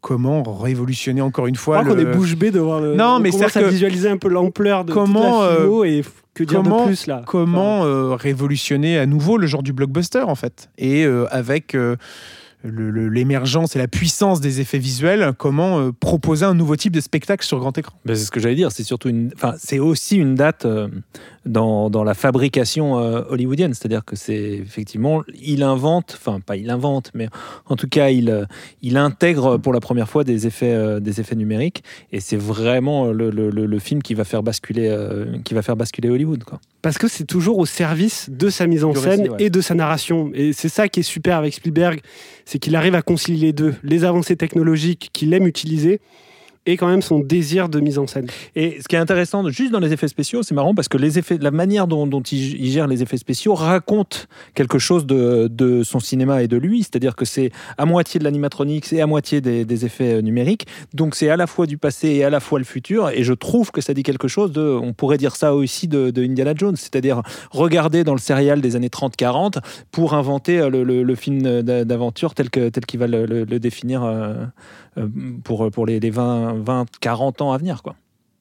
Comment 0.00 0.42
révolutionner 0.42 1.20
encore 1.20 1.46
une 1.46 1.54
Je 1.54 1.60
fois 1.60 1.84
qu'on 1.84 1.94
le- 1.94 2.02
est 2.02 2.16
bouche 2.16 2.34
bée 2.36 2.50
de 2.50 2.58
voir 2.60 2.80
le. 2.80 2.94
Non, 2.94 3.16
on 3.16 3.20
mais 3.20 3.30
commence 3.30 3.48
c'est-à-dire 3.52 3.68
à 3.68 3.70
visualiser 3.70 4.08
un 4.08 4.16
peu 4.16 4.28
l'ampleur 4.28 4.84
de 4.84 4.92
Comment, 4.92 5.40
toute 5.42 5.50
la 5.50 5.56
filmo 5.56 5.84
et 5.84 6.04
que 6.34 6.44
dire 6.44 6.62
comment- 6.62 6.80
de 6.82 6.86
plus 6.86 7.06
là 7.06 7.22
comment 7.26 7.84
euh, 7.84 8.14
révolutionner 8.14 8.98
à 8.98 9.04
nouveau 9.04 9.36
le 9.36 9.46
genre 9.46 9.62
du 9.62 9.72
blockbuster 9.74 10.20
en 10.20 10.34
fait 10.36 10.70
et 10.78 11.04
euh, 11.04 11.26
avec 11.30 11.74
euh, 11.74 11.96
l'émergence 12.64 13.74
et 13.76 13.78
la 13.78 13.88
puissance 13.88 14.40
des 14.40 14.60
effets 14.60 14.78
visuels 14.78 15.32
comment 15.38 15.78
euh, 15.78 15.92
proposer 15.92 16.44
un 16.44 16.54
nouveau 16.54 16.76
type 16.76 16.92
de 16.92 17.00
spectacle 17.00 17.44
sur 17.44 17.58
grand 17.58 17.76
écran? 17.76 17.94
Ben, 18.04 18.14
c'est 18.14 18.24
ce 18.24 18.30
que 18.30 18.40
j'allais 18.40 18.54
dire. 18.54 18.72
C'est 18.72 18.84
surtout 18.84 19.10
enfin, 19.34 19.54
c'est 19.58 19.78
aussi 19.78 20.16
une 20.16 20.34
date 20.34 20.64
euh, 20.64 20.88
dans, 21.46 21.90
dans 21.90 22.04
la 22.04 22.14
fabrication 22.14 22.98
euh, 22.98 23.22
hollywoodienne. 23.28 23.74
C'est-à-dire 23.74 24.04
que 24.04 24.16
c'est 24.16 24.34
effectivement, 24.34 25.22
il 25.40 25.62
invente, 25.62 26.16
enfin 26.16 26.40
pas 26.40 26.56
il 26.56 26.70
invente, 26.70 27.10
mais 27.14 27.28
en 27.66 27.76
tout 27.76 27.88
cas 27.88 28.10
il, 28.10 28.46
il 28.82 28.96
intègre 28.96 29.56
pour 29.56 29.72
la 29.72 29.80
première 29.80 30.08
fois 30.08 30.24
des 30.24 30.46
effets, 30.46 31.00
des 31.00 31.20
effets 31.20 31.36
numériques. 31.36 31.82
Et 32.12 32.20
c'est 32.20 32.36
vraiment 32.36 33.06
le, 33.06 33.78
film 33.78 34.02
qui 34.02 34.14
va 34.14 34.24
faire 34.24 34.42
basculer, 34.42 34.94
qui 35.44 35.54
va 35.54 35.62
faire 35.62 35.76
basculer 35.76 36.10
Hollywood. 36.10 36.44
Parce 36.82 36.96
que 36.96 37.08
c'est 37.08 37.24
toujours 37.24 37.58
au 37.58 37.66
service 37.66 38.30
de 38.30 38.48
sa 38.48 38.66
mise 38.66 38.84
en 38.84 38.94
scène 38.94 39.20
récit, 39.20 39.30
ouais. 39.30 39.42
et 39.44 39.50
de 39.50 39.60
sa 39.60 39.74
narration. 39.74 40.30
Et 40.34 40.52
c'est 40.52 40.68
ça 40.68 40.88
qui 40.88 41.00
est 41.00 41.04
super 41.04 41.36
avec 41.36 41.54
Spielberg, 41.54 42.00
c'est 42.44 42.58
qu'il 42.58 42.74
arrive 42.74 42.94
à 42.94 43.02
concilier 43.02 43.48
les 43.48 43.52
deux. 43.52 43.74
Les 43.82 44.04
avancées 44.04 44.36
technologiques 44.36 45.10
qu'il 45.12 45.32
aime 45.34 45.46
utiliser 45.46 46.00
et 46.66 46.76
quand 46.76 46.88
même 46.88 47.00
son 47.00 47.20
désir 47.20 47.68
de 47.68 47.80
mise 47.80 47.98
en 47.98 48.06
scène. 48.06 48.26
Et 48.54 48.78
ce 48.82 48.88
qui 48.88 48.94
est 48.94 48.98
intéressant, 48.98 49.48
juste 49.48 49.72
dans 49.72 49.80
les 49.80 49.92
effets 49.92 50.08
spéciaux, 50.08 50.42
c'est 50.42 50.54
marrant 50.54 50.74
parce 50.74 50.88
que 50.88 50.98
les 50.98 51.18
effets, 51.18 51.38
la 51.38 51.50
manière 51.50 51.86
dont, 51.86 52.06
dont 52.06 52.20
il, 52.20 52.70
gère 52.70 52.86
les 52.86 53.02
effets 53.02 53.16
spéciaux 53.16 53.54
raconte 53.54 54.28
quelque 54.54 54.78
chose 54.78 55.06
de, 55.06 55.82
son 55.84 56.00
cinéma 56.00 56.42
et 56.42 56.48
de 56.48 56.56
lui. 56.56 56.82
C'est-à-dire 56.82 57.16
que 57.16 57.24
c'est 57.24 57.50
à 57.78 57.86
moitié 57.86 58.18
de 58.18 58.24
l'animatronique 58.24 58.92
et 58.92 59.00
à 59.00 59.06
moitié 59.06 59.40
des, 59.40 59.84
effets 59.84 60.14
euh, 60.14 60.20
numériques. 60.20 60.66
Donc 60.92 61.14
c'est 61.14 61.30
à 61.30 61.36
la 61.36 61.46
fois 61.46 61.66
du 61.66 61.78
passé 61.78 62.08
et 62.08 62.24
à 62.24 62.30
la 62.30 62.40
fois 62.40 62.58
le 62.58 62.66
futur. 62.66 63.08
Et 63.10 63.22
je 63.24 63.32
trouve 63.32 63.70
que 63.70 63.80
ça 63.80 63.94
dit 63.94 64.02
quelque 64.02 64.28
chose 64.28 64.52
de, 64.52 64.60
on 64.60 64.92
pourrait 64.92 65.16
dire 65.16 65.36
ça 65.36 65.54
aussi 65.54 65.88
de, 65.88 66.12
Indiana 66.20 66.52
Jones, 66.54 66.76
c'est-à-dire 66.76 67.22
regarder 67.50 68.04
dans 68.04 68.12
le 68.12 68.20
serial 68.20 68.60
des 68.60 68.76
années 68.76 68.88
30-40 68.88 69.60
pour 69.90 70.12
inventer 70.12 70.60
euh, 70.60 70.68
le, 70.68 71.14
film 71.14 71.62
d'a- 71.62 71.84
d'aventure 71.86 72.34
tel 72.34 72.50
qu'il 72.50 73.00
va 73.00 73.06
le, 73.06 73.46
définir 73.58 74.04
euh, 74.04 74.44
pour, 75.44 75.70
pour 75.70 75.86
les, 75.86 76.00
les 76.00 76.10
20, 76.10 76.54
20, 76.62 76.86
40 77.00 77.42
ans 77.42 77.52
à 77.52 77.58
venir. 77.58 77.82
Quoi. 77.82 77.96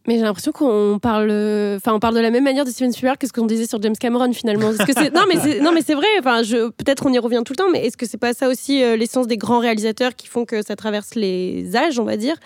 Mais 0.09 0.15
j'ai 0.15 0.23
l'impression 0.23 0.51
qu'on 0.51 0.97
parle, 0.99 1.29
enfin, 1.75 1.93
on 1.93 1.99
parle 1.99 2.15
de 2.15 2.19
la 2.19 2.31
même 2.31 2.43
manière 2.43 2.65
de 2.65 2.71
Steven 2.71 2.91
Spielberg 2.91 3.19
que 3.19 3.27
ce 3.27 3.31
qu'on 3.31 3.45
disait 3.45 3.67
sur 3.67 3.79
James 3.79 3.95
Cameron 3.95 4.33
finalement. 4.33 4.71
Est-ce 4.71 4.83
que 4.83 4.91
c'est 4.91 5.13
non 5.13 5.21
mais 5.27 5.39
c'est 5.39 5.59
non 5.59 5.71
mais 5.71 5.83
c'est 5.85 5.93
vrai. 5.93 6.07
Enfin, 6.17 6.41
je 6.41 6.71
peut-être 6.71 7.05
on 7.05 7.13
y 7.13 7.19
revient 7.19 7.43
tout 7.45 7.53
le 7.53 7.57
temps, 7.57 7.69
mais 7.71 7.85
est-ce 7.85 7.95
que 7.95 8.07
c'est 8.07 8.17
pas 8.17 8.33
ça 8.33 8.49
aussi 8.49 8.81
euh, 8.81 8.95
l'essence 8.95 9.27
des 9.27 9.37
grands 9.37 9.59
réalisateurs 9.59 10.15
qui 10.15 10.25
font 10.25 10.45
que 10.45 10.65
ça 10.65 10.75
traverse 10.75 11.13
les 11.13 11.75
âges, 11.75 11.99
on 11.99 12.05
va 12.05 12.17
dire? 12.17 12.37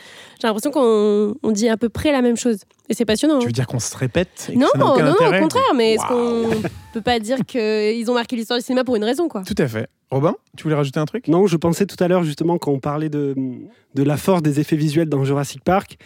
J'ai 0.42 0.48
l'impression 0.48 0.72
qu'on 0.72 1.36
on 1.42 1.52
dit 1.52 1.70
à 1.70 1.78
peu 1.78 1.88
près 1.88 2.12
la 2.12 2.22
même 2.22 2.36
chose 2.36 2.58
et 2.90 2.94
c'est 2.96 3.06
passionnant. 3.06 3.40
Tu 3.40 3.46
hein. 3.46 3.48
veux 3.48 3.54
dire 3.54 3.68
qu'on 3.68 3.80
se 3.80 3.96
répète 3.96 4.50
et 4.50 4.56
que 4.56 4.60
Non, 4.60 4.68
ça 4.74 4.78
non, 4.78 4.92
aucun 4.92 5.06
non, 5.06 5.12
intérêt 5.14 5.40
au 5.40 5.44
contraire. 5.44 5.74
Mais 5.74 5.94
est-ce 5.94 6.06
qu'on 6.06 6.50
peut 6.94 7.02
pas 7.02 7.20
dire 7.20 7.38
qu'ils 7.48 8.12
ont 8.12 8.14
marqué 8.14 8.36
l'histoire 8.36 8.60
du 8.60 8.66
cinéma 8.66 8.84
pour 8.84 8.98
une 8.98 9.06
raison, 9.06 9.30
quoi? 9.30 9.44
Tout 9.44 9.56
à 9.58 9.70
fait. 9.70 9.88
Robin, 10.12 10.36
tu 10.58 10.64
voulais 10.64 10.76
rajouter 10.76 11.00
un 11.00 11.06
truc? 11.06 11.30
Non, 11.30 11.48
je 11.48 11.56
pensais 11.56 11.86
tout 11.86 11.96
à 12.04 12.10
l'heure 12.10 12.24
justement 12.24 12.58
quand 12.58 12.74
on 12.74 12.80
parlait 12.80 13.08
de, 13.08 13.34
de 13.96 14.04
la 14.04 14.18
force 14.18 14.42
des 14.42 14.60
effets 14.60 14.76
visuels 14.76 15.08
dans 15.08 15.24
Jurassic 15.24 15.64
Park. 15.64 15.98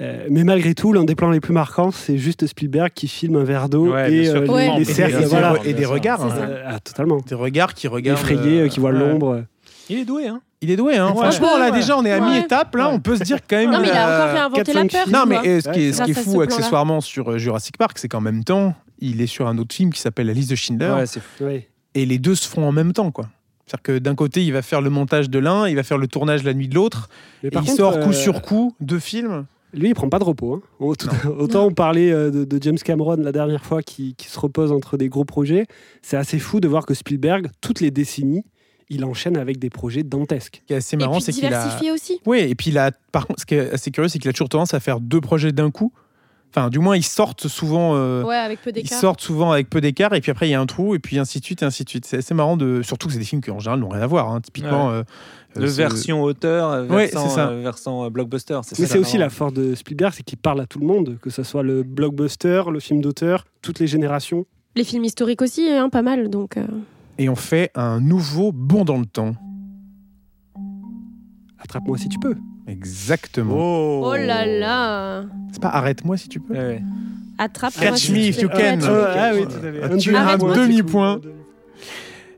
Euh, 0.00 0.26
mais 0.30 0.44
malgré 0.44 0.74
tout, 0.74 0.92
l'un 0.92 1.04
des 1.04 1.16
plans 1.16 1.30
les 1.30 1.40
plus 1.40 1.52
marquants, 1.52 1.90
c'est 1.90 2.18
juste 2.18 2.46
Spielberg 2.46 2.90
qui 2.94 3.08
filme 3.08 3.34
un 3.36 3.42
verre 3.44 3.68
d'eau 3.68 3.92
Ouais, 3.92 4.12
et 4.12 4.28
euh, 4.28 4.42
les, 4.42 4.48
Ouais. 4.48 4.66
les 4.76 4.82
Et 4.82 4.84
des- 4.84 4.92
cercles, 4.92 5.16
et 5.16 5.18
des- 5.20 5.24
voilà. 5.26 5.54
et 5.64 5.74
des 5.74 5.84
regards. 5.86 6.24
Hein. 6.24 6.34
Euh, 6.38 6.62
ah, 6.66 6.78
totalement. 6.80 7.18
Des 7.26 7.34
regards 7.34 7.74
qui 7.74 7.88
regardent. 7.88 8.18
Effrayés, 8.18 8.60
euh, 8.62 8.68
qui 8.68 8.78
voient 8.78 8.92
ouais. 8.92 8.98
l'ombre. 8.98 9.42
Il 9.90 9.98
est 9.98 10.04
doué, 10.04 10.28
hein 10.28 10.40
Il 10.60 10.70
est 10.70 10.76
doué, 10.76 10.96
hein. 10.96 11.08
Ouais. 11.10 11.16
Franchement, 11.16 11.56
là, 11.58 11.70
Ouais. 11.70 11.72
déjà, 11.78 11.96
on 11.98 12.04
est 12.04 12.12
à 12.12 12.20
Ouais. 12.20 12.30
mi-étape. 12.38 12.74
Là, 12.76 12.88
Ouais. 12.88 12.94
on 12.94 13.00
peut 13.00 13.16
se 13.16 13.22
dire 13.24 13.38
quand 13.48 13.56
même. 13.56 13.70
Non, 13.70 13.80
mais 13.80 13.88
il 13.88 13.92
a 13.92 14.08
euh, 14.08 14.22
encore 14.24 14.32
fait 14.36 14.38
inventer 14.44 14.72
la 14.72 14.82
4-5 14.84 14.90
peur. 14.92 15.08
Non, 15.08 15.24
mais 15.26 15.36
euh, 15.48 15.60
ce 15.60 15.68
qui 15.70 15.80
est, 15.82 15.92
ce 15.92 16.02
qui 16.02 16.10
est 16.10 16.14
Grâce 16.14 16.18
à 16.26 16.30
ce 16.30 16.34
fou 16.36 16.40
accessoirement 16.42 17.00
sur 17.00 17.30
euh, 17.32 17.38
Jurassic 17.38 17.76
Park, 17.76 17.98
c'est 17.98 18.08
qu'en 18.08 18.20
même 18.20 18.44
temps, 18.44 18.74
il 19.00 19.20
est 19.20 19.26
sur 19.26 19.46
un 19.48 19.58
autre 19.58 19.74
film 19.74 19.92
qui 19.92 20.00
s'appelle 20.00 20.26
La 20.28 20.32
liste 20.32 20.50
de 20.50 20.54
Schindler. 20.56 20.90
Ouais, 20.96 21.06
c'est 21.06 21.20
Ouais. 21.40 21.68
et 21.94 22.06
les 22.06 22.18
deux 22.18 22.34
se 22.36 22.46
font 22.48 22.64
en 22.68 22.72
même 22.72 22.92
temps, 22.92 23.10
quoi. 23.10 23.26
C'est-à-dire 23.66 23.82
que 23.82 23.98
d'un 23.98 24.14
côté, 24.14 24.42
il 24.44 24.52
va 24.52 24.62
faire 24.62 24.80
le 24.80 24.90
montage 24.90 25.28
de 25.30 25.38
l'un, 25.38 25.68
il 25.68 25.76
va 25.76 25.82
faire 25.82 25.98
le 25.98 26.06
tournage 26.08 26.42
la 26.44 26.54
nuit 26.54 26.68
de 26.68 26.74
l'autre, 26.74 27.08
et 27.42 27.50
par 27.50 27.62
il 27.62 27.66
contre, 27.66 27.76
sort 27.76 28.00
coup 28.00 28.10
euh, 28.10 28.12
sur 28.12 28.42
coup 28.42 28.74
deux 28.80 28.98
films. 28.98 29.44
Lui, 29.74 29.88
il 29.90 29.94
prend 29.94 30.08
pas 30.08 30.18
de 30.18 30.24
repos. 30.24 30.54
hein. 30.54 30.60
Autant, 30.80 31.10
autant 31.38 31.66
on 31.66 31.70
parlait 31.72 32.10
euh, 32.10 32.30
de, 32.30 32.44
de 32.44 32.62
James 32.62 32.78
Cameron 32.78 33.16
la 33.16 33.32
dernière 33.32 33.64
fois 33.64 33.82
qui, 33.82 34.14
qui 34.14 34.28
se 34.28 34.38
repose 34.38 34.72
entre 34.72 34.96
des 34.96 35.08
gros 35.08 35.24
projets. 35.24 35.66
C'est 36.02 36.16
assez 36.16 36.38
fou 36.38 36.60
de 36.60 36.68
voir 36.68 36.86
que 36.86 36.94
Spielberg, 36.94 37.48
toutes 37.60 37.80
les 37.80 37.90
décennies, 37.90 38.44
il 38.88 39.04
enchaîne 39.04 39.36
avec 39.36 39.58
des 39.58 39.68
projets 39.68 40.02
dantesques. 40.02 40.60
Ce 40.62 40.66
qui 40.66 40.72
est 40.72 40.76
assez 40.76 40.96
marrant, 40.96 41.20
c'est 41.20 41.32
qu'il 41.32 41.52
a. 41.52 41.92
aussi. 41.92 42.20
Oui, 42.24 42.38
et 42.38 42.54
puis 42.54 42.70
il 42.70 42.78
a. 42.78 42.90
Par 43.12 43.26
contre, 43.26 43.40
ce 43.40 43.46
qui 43.46 43.54
est 43.56 43.70
assez 43.70 43.90
curieux, 43.90 44.08
c'est 44.08 44.18
qu'il 44.18 44.30
a 44.30 44.32
toujours 44.32 44.48
tendance 44.48 44.72
à 44.72 44.80
faire 44.80 45.00
deux 45.00 45.20
projets 45.20 45.52
d'un 45.52 45.70
coup. 45.70 45.92
Enfin, 46.50 46.70
du 46.70 46.78
moins, 46.78 46.96
ils 46.96 47.02
sortent 47.04 47.46
souvent. 47.46 47.94
euh, 47.94 48.22
Ouais, 48.24 48.34
avec 48.36 48.62
peu 48.62 48.70
Ils 48.70 48.74
d'écart. 48.82 48.98
sortent 48.98 49.20
souvent 49.20 49.52
avec 49.52 49.68
peu 49.68 49.80
d'écart 49.82 50.14
et 50.14 50.20
puis 50.22 50.30
après 50.30 50.48
il 50.48 50.52
y 50.52 50.54
a 50.54 50.60
un 50.60 50.66
trou 50.66 50.94
et 50.94 50.98
puis 50.98 51.18
ainsi 51.18 51.40
de 51.40 51.44
suite 51.44 51.62
et 51.62 51.66
ainsi 51.66 51.84
de 51.84 51.88
suite. 51.90 52.06
C'est 52.06 52.16
assez 52.18 52.32
marrant 52.34 52.56
de 52.56 52.80
surtout 52.82 53.06
que 53.06 53.12
c'est 53.12 53.18
des 53.18 53.24
films 53.26 53.42
qui 53.42 53.50
en 53.50 53.58
général 53.58 53.80
n'ont 53.80 53.90
rien 53.90 54.00
à 54.02 54.06
voir. 54.06 54.30
hein. 54.32 54.40
Typiquement, 54.40 54.90
euh, 54.90 55.02
de 55.56 55.62
euh, 55.64 55.68
ce- 55.68 55.76
version 55.76 56.22
auteur, 56.22 56.70
euh, 56.70 56.86
Ouais, 56.88 57.06
versant, 57.08 57.28
c'est 57.28 57.34
ça. 57.34 57.48
euh, 57.50 57.60
versant, 57.62 58.04
euh, 58.04 58.10
blockbuster. 58.10 58.58
Mais 58.78 58.86
c'est 58.86 58.98
aussi 58.98 59.18
la 59.18 59.28
force 59.28 59.52
de 59.52 59.74
Spielberg, 59.74 60.14
c'est 60.16 60.22
qu'il 60.22 60.38
parle 60.38 60.60
à 60.62 60.66
tout 60.66 60.78
le 60.78 60.86
monde, 60.86 61.18
que 61.20 61.28
ce 61.30 61.42
soit 61.42 61.62
le 61.62 61.82
blockbuster, 61.82 62.62
le 62.72 62.80
film 62.80 63.02
d'auteur, 63.02 63.44
toutes 63.62 63.78
les 63.78 63.86
générations. 63.86 64.46
Les 64.74 64.84
films 64.84 65.04
historiques 65.04 65.42
aussi, 65.42 65.68
hein, 65.70 65.90
pas 65.90 66.02
mal. 66.02 66.30
Donc. 66.30 66.56
euh, 66.56 66.66
Et 67.18 67.28
on 67.28 67.36
fait 67.36 67.70
un 67.74 68.00
nouveau 68.00 68.52
bond 68.52 68.84
dans 68.86 68.98
le 68.98 69.06
temps. 69.06 69.34
Attrape-moi 71.58 71.98
si 71.98 72.08
tu 72.08 72.18
peux. 72.18 72.36
Exactement. 72.68 73.54
Oh 73.56 74.14
là 74.14 74.44
là 74.46 75.24
C'est 75.52 75.60
pas 75.62 75.68
arrête-moi 75.70 76.16
si 76.16 76.28
tu 76.28 76.38
peux. 76.40 76.54
Ouais, 76.54 76.58
ouais. 76.60 76.82
Attrape 77.38 77.74
Catch 77.78 78.10
me 78.10 78.18
if 78.18 78.40
you 78.42 78.48
can. 78.48 78.78
Ah 78.82 79.30
oui, 79.34 79.44
tu 79.98 80.14
as 80.14 80.28
un 80.28 80.36
demi-point. 80.38 81.20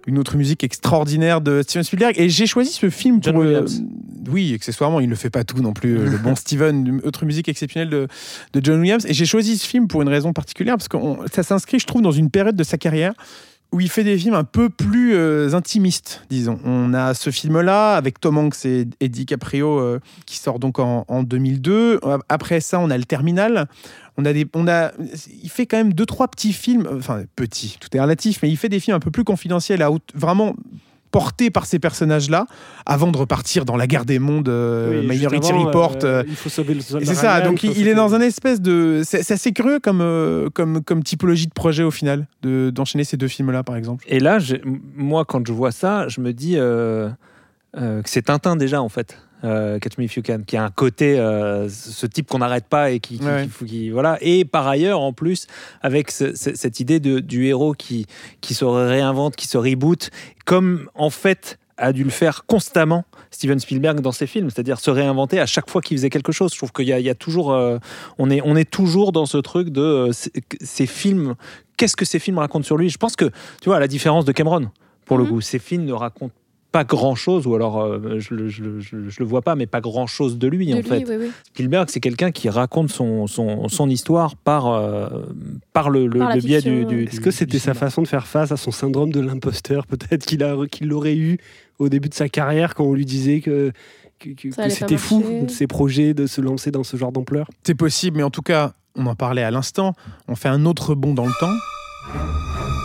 Une 0.06 0.18
autre 0.18 0.36
musique 0.36 0.64
extraordinaire 0.64 1.40
de 1.40 1.62
Steven 1.62 1.84
Spielberg. 1.84 2.14
Et 2.18 2.28
j'ai 2.30 2.46
choisi 2.46 2.70
ce 2.72 2.88
film 2.90 3.18
John 3.22 3.34
pour. 3.34 3.42
euh, 3.42 3.46
Williams. 3.46 3.82
oui, 4.30 4.54
accessoirement, 4.54 4.98
il 5.00 5.08
ne 5.08 5.14
fait 5.14 5.30
pas 5.30 5.44
tout 5.44 5.60
non 5.62 5.72
plus. 5.72 5.98
euh, 5.98 6.04
le 6.08 6.16
bon 6.18 6.34
Steven, 6.34 6.86
une 6.86 7.00
autre 7.04 7.24
musique 7.26 7.48
exceptionnelle 7.48 7.90
de, 7.90 8.08
de 8.54 8.60
John 8.64 8.80
Williams. 8.80 9.04
Et 9.06 9.12
j'ai 9.14 9.26
choisi 9.26 9.58
ce 9.58 9.66
film 9.66 9.88
pour 9.88 10.00
une 10.02 10.08
raison 10.08 10.32
particulière, 10.32 10.76
parce 10.76 10.88
que 10.88 10.96
on- 10.96 11.18
ça 11.32 11.42
s'inscrit, 11.42 11.78
je 11.78 11.86
trouve, 11.86 12.02
dans 12.02 12.12
une 12.12 12.30
période 12.30 12.56
de 12.56 12.64
sa 12.64 12.78
carrière 12.78 13.12
où 13.72 13.80
il 13.80 13.88
fait 13.88 14.02
des 14.04 14.18
films 14.18 14.34
un 14.34 14.44
peu 14.44 14.68
plus 14.68 15.14
euh, 15.14 15.54
intimistes, 15.54 16.22
disons. 16.28 16.58
On 16.64 16.92
a 16.92 17.14
ce 17.14 17.30
film-là 17.30 17.94
avec 17.94 18.18
Tom 18.20 18.36
Hanks 18.38 18.64
et 18.64 18.86
Eddie 19.00 19.26
Caprio 19.26 19.78
euh, 19.78 20.00
qui 20.26 20.38
sort 20.38 20.58
donc 20.58 20.78
en, 20.78 21.04
en 21.08 21.22
2002. 21.22 22.00
Après 22.28 22.60
ça, 22.60 22.80
on 22.80 22.90
a 22.90 22.98
le 22.98 23.04
Terminal. 23.04 23.68
On 24.16 24.24
a 24.24 24.32
des, 24.32 24.46
on 24.54 24.66
a, 24.68 24.90
il 25.42 25.48
fait 25.50 25.66
quand 25.66 25.76
même 25.76 25.92
deux 25.94 26.04
trois 26.04 26.28
petits 26.28 26.52
films, 26.52 26.86
enfin 26.96 27.22
petits, 27.36 27.76
tout 27.80 27.88
est 27.96 28.00
relatif, 28.00 28.40
mais 28.42 28.50
il 28.50 28.56
fait 28.56 28.68
des 28.68 28.80
films 28.80 28.96
un 28.96 29.00
peu 29.00 29.10
plus 29.12 29.24
confidentiels, 29.24 29.82
à 29.82 29.90
haute- 29.90 30.12
vraiment 30.14 30.54
portés 31.10 31.50
par 31.50 31.66
ces 31.66 31.78
personnages-là, 31.78 32.46
avant 32.86 33.10
de 33.10 33.16
repartir 33.16 33.64
dans 33.64 33.76
la 33.76 33.86
guerre 33.86 34.04
des 34.04 34.18
mondes, 34.18 34.48
euh, 34.48 35.00
Oui, 35.00 35.06
Minority 35.08 35.50
avant, 35.50 35.64
Report. 35.66 35.98
euh, 36.04 36.22
il 36.28 36.36
faut 36.36 36.48
sauver 36.48 36.74
le 36.74 36.80
c'est 36.80 37.14
ça, 37.14 37.40
donc 37.40 37.62
il, 37.64 37.76
il 37.76 37.88
est 37.88 37.94
dans 37.94 38.14
un 38.14 38.20
espèce 38.20 38.60
de. 38.60 39.02
C'est 39.04 39.30
assez 39.30 39.52
curieux 39.52 39.80
comme, 39.80 40.00
euh, 40.00 40.48
comme, 40.54 40.82
comme 40.84 41.02
typologie 41.02 41.46
de 41.46 41.52
projet 41.52 41.82
au 41.82 41.90
final, 41.90 42.26
de- 42.42 42.70
d'enchaîner 42.70 43.04
ces 43.04 43.16
deux 43.16 43.28
films-là 43.28 43.62
par 43.64 43.76
exemple. 43.76 44.04
Et 44.08 44.20
là, 44.20 44.38
moi, 44.96 45.24
quand 45.24 45.46
je 45.46 45.52
vois 45.52 45.72
ça, 45.72 46.06
je 46.08 46.20
me 46.20 46.32
dis 46.32 46.54
euh, 46.56 47.08
euh, 47.76 48.02
que 48.02 48.08
c'est 48.10 48.22
Tintin 48.22 48.56
déjà, 48.56 48.80
en 48.82 48.88
fait. 48.88 49.18
Euh, 49.44 49.78
Catch 49.78 49.96
Me 49.98 50.04
If 50.04 50.16
You 50.16 50.22
Can, 50.24 50.40
qui 50.46 50.56
a 50.56 50.64
un 50.64 50.70
côté, 50.70 51.18
euh, 51.18 51.68
ce 51.70 52.06
type 52.06 52.28
qu'on 52.28 52.38
n'arrête 52.38 52.66
pas 52.66 52.90
et 52.90 53.00
qui, 53.00 53.18
qui- 53.18 53.24
Ouais. 53.24 53.44
qui 53.44 53.48
faut- 53.48 53.64
qui- 53.64 53.90
voilà. 53.90 54.18
Et 54.20 54.44
par 54.44 54.68
ailleurs, 54.68 55.00
en 55.00 55.12
plus, 55.14 55.46
avec 55.80 56.10
ce- 56.10 56.34
ce- 56.36 56.54
cette 56.54 56.78
idée 56.80 57.00
de, 57.00 57.20
du 57.20 57.46
héros 57.46 57.72
qui, 57.72 58.06
qui 58.42 58.52
se 58.54 58.64
réinvente, 58.66 59.36
qui 59.36 59.46
se 59.46 59.56
reboot, 59.56 60.10
comme 60.44 60.90
en 60.94 61.08
fait 61.10 61.58
a 61.78 61.94
dû 61.94 62.04
le 62.04 62.10
faire 62.10 62.44
constamment 62.44 63.04
Steven 63.30 63.58
Spielberg 63.58 64.00
dans 64.00 64.12
ses 64.12 64.26
films, 64.26 64.50
c'est-à-dire 64.50 64.78
se 64.80 64.90
réinventer 64.90 65.40
à 65.40 65.46
chaque 65.46 65.70
fois 65.70 65.80
qu'il 65.80 65.96
faisait 65.96 66.10
quelque 66.10 66.32
chose. 66.32 66.52
Je 66.52 66.58
trouve 66.58 66.72
qu'il 66.72 66.86
y, 66.86 66.92
a- 66.92 66.98
il 67.00 67.06
y 67.06 67.08
a 67.10 67.14
toujours, 67.14 67.52
euh, 67.52 67.78
on 68.18 68.28
est, 68.28 68.42
on 68.44 68.54
est 68.56 68.70
toujours 68.70 69.12
dans 69.12 69.24
ce 69.24 69.38
truc 69.38 69.70
de 69.70 69.80
euh, 69.80 70.12
ces- 70.12 70.86
films. 70.86 71.34
Qu'est-ce 71.78 71.96
que 71.96 72.04
ces 72.04 72.18
films 72.18 72.36
racontent 72.38 72.64
sur 72.66 72.76
lui? 72.76 72.90
Je 72.90 72.98
pense 72.98 73.16
que, 73.16 73.24
tu 73.62 73.70
vois, 73.70 73.76
à 73.76 73.80
la 73.80 73.88
différence 73.88 74.26
de 74.26 74.32
Cameron, 74.32 74.68
pour 75.06 75.16
le 75.16 75.24
Mhm. 75.24 75.30
coup, 75.30 75.40
ces 75.40 75.58
films 75.58 75.86
ne 75.86 75.94
racontent 75.94 76.34
pas 76.72 76.84
grand 76.84 77.14
chose, 77.14 77.46
ou 77.46 77.54
alors 77.54 77.80
euh, 77.80 78.18
je, 78.20 78.34
le- 78.34 78.48
je 78.48 78.62
le- 78.62 78.80
je 78.80 78.96
le- 78.96 79.08
je 79.10 79.16
le 79.20 79.24
vois 79.26 79.42
pas, 79.42 79.54
mais 79.56 79.66
pas 79.66 79.80
grand 79.80 80.06
chose 80.06 80.38
de 80.38 80.46
lui 80.46 80.66
De 80.66 80.74
en 80.74 80.76
lui, 80.76 80.82
fait. 80.84 81.04
oui, 81.08 81.16
oui. 81.18 81.30
Spielberg, 81.48 81.88
c'est 81.90 82.00
quelqu'un 82.00 82.30
qui 82.30 82.48
raconte 82.48 82.90
son, 82.90 83.26
son, 83.26 83.68
son 83.68 83.88
histoire 83.90 84.36
par, 84.36 84.68
euh, 84.68 85.08
par 85.72 85.90
le, 85.90 86.06
le- 86.06 86.20
Par 86.20 86.28
la 86.28 86.34
le 86.36 86.40
biais 86.40 86.60
fiction, 86.60 86.84
du, 86.84 87.04
Est-ce 87.04 87.20
que 87.20 87.30
c'était 87.30 87.58
sa 87.58 87.74
façon 87.74 88.02
de 88.02 88.08
faire 88.08 88.26
face 88.26 88.52
à 88.52 88.56
son 88.56 88.70
syndrome 88.70 89.10
de 89.12 89.20
l'imposteur, 89.20 89.86
peut-être 89.86 90.24
qu'il 90.26 90.42
a- 90.44 90.56
qu'il 90.70 90.88
l'aurait 90.88 91.16
eu 91.16 91.38
au 91.78 91.88
début 91.88 92.08
de 92.08 92.14
sa 92.14 92.28
carrière 92.28 92.74
quand 92.74 92.84
on 92.84 92.94
lui 92.94 93.06
disait 93.06 93.40
que, 93.40 93.72
que, 94.18 94.30
c'était 94.68 94.96
fou 94.98 95.24
ses 95.48 95.66
projets 95.66 96.14
de 96.14 96.26
se 96.26 96.40
lancer 96.40 96.70
dans 96.70 96.84
ce 96.84 96.96
genre 96.96 97.10
d'ampleur? 97.10 97.48
C'est 97.64 97.74
possible, 97.74 98.18
mais 98.18 98.22
en 98.22 98.30
tout 98.30 98.42
cas, 98.42 98.74
on 98.96 99.06
en 99.06 99.14
parlait 99.16 99.42
à 99.42 99.50
l'instant, 99.50 99.94
on 100.28 100.34
fait 100.36 100.48
un 100.48 100.66
autre 100.66 100.94
bond 100.94 101.14
dans 101.14 101.26
le 101.26 101.32
temps. 101.40 102.79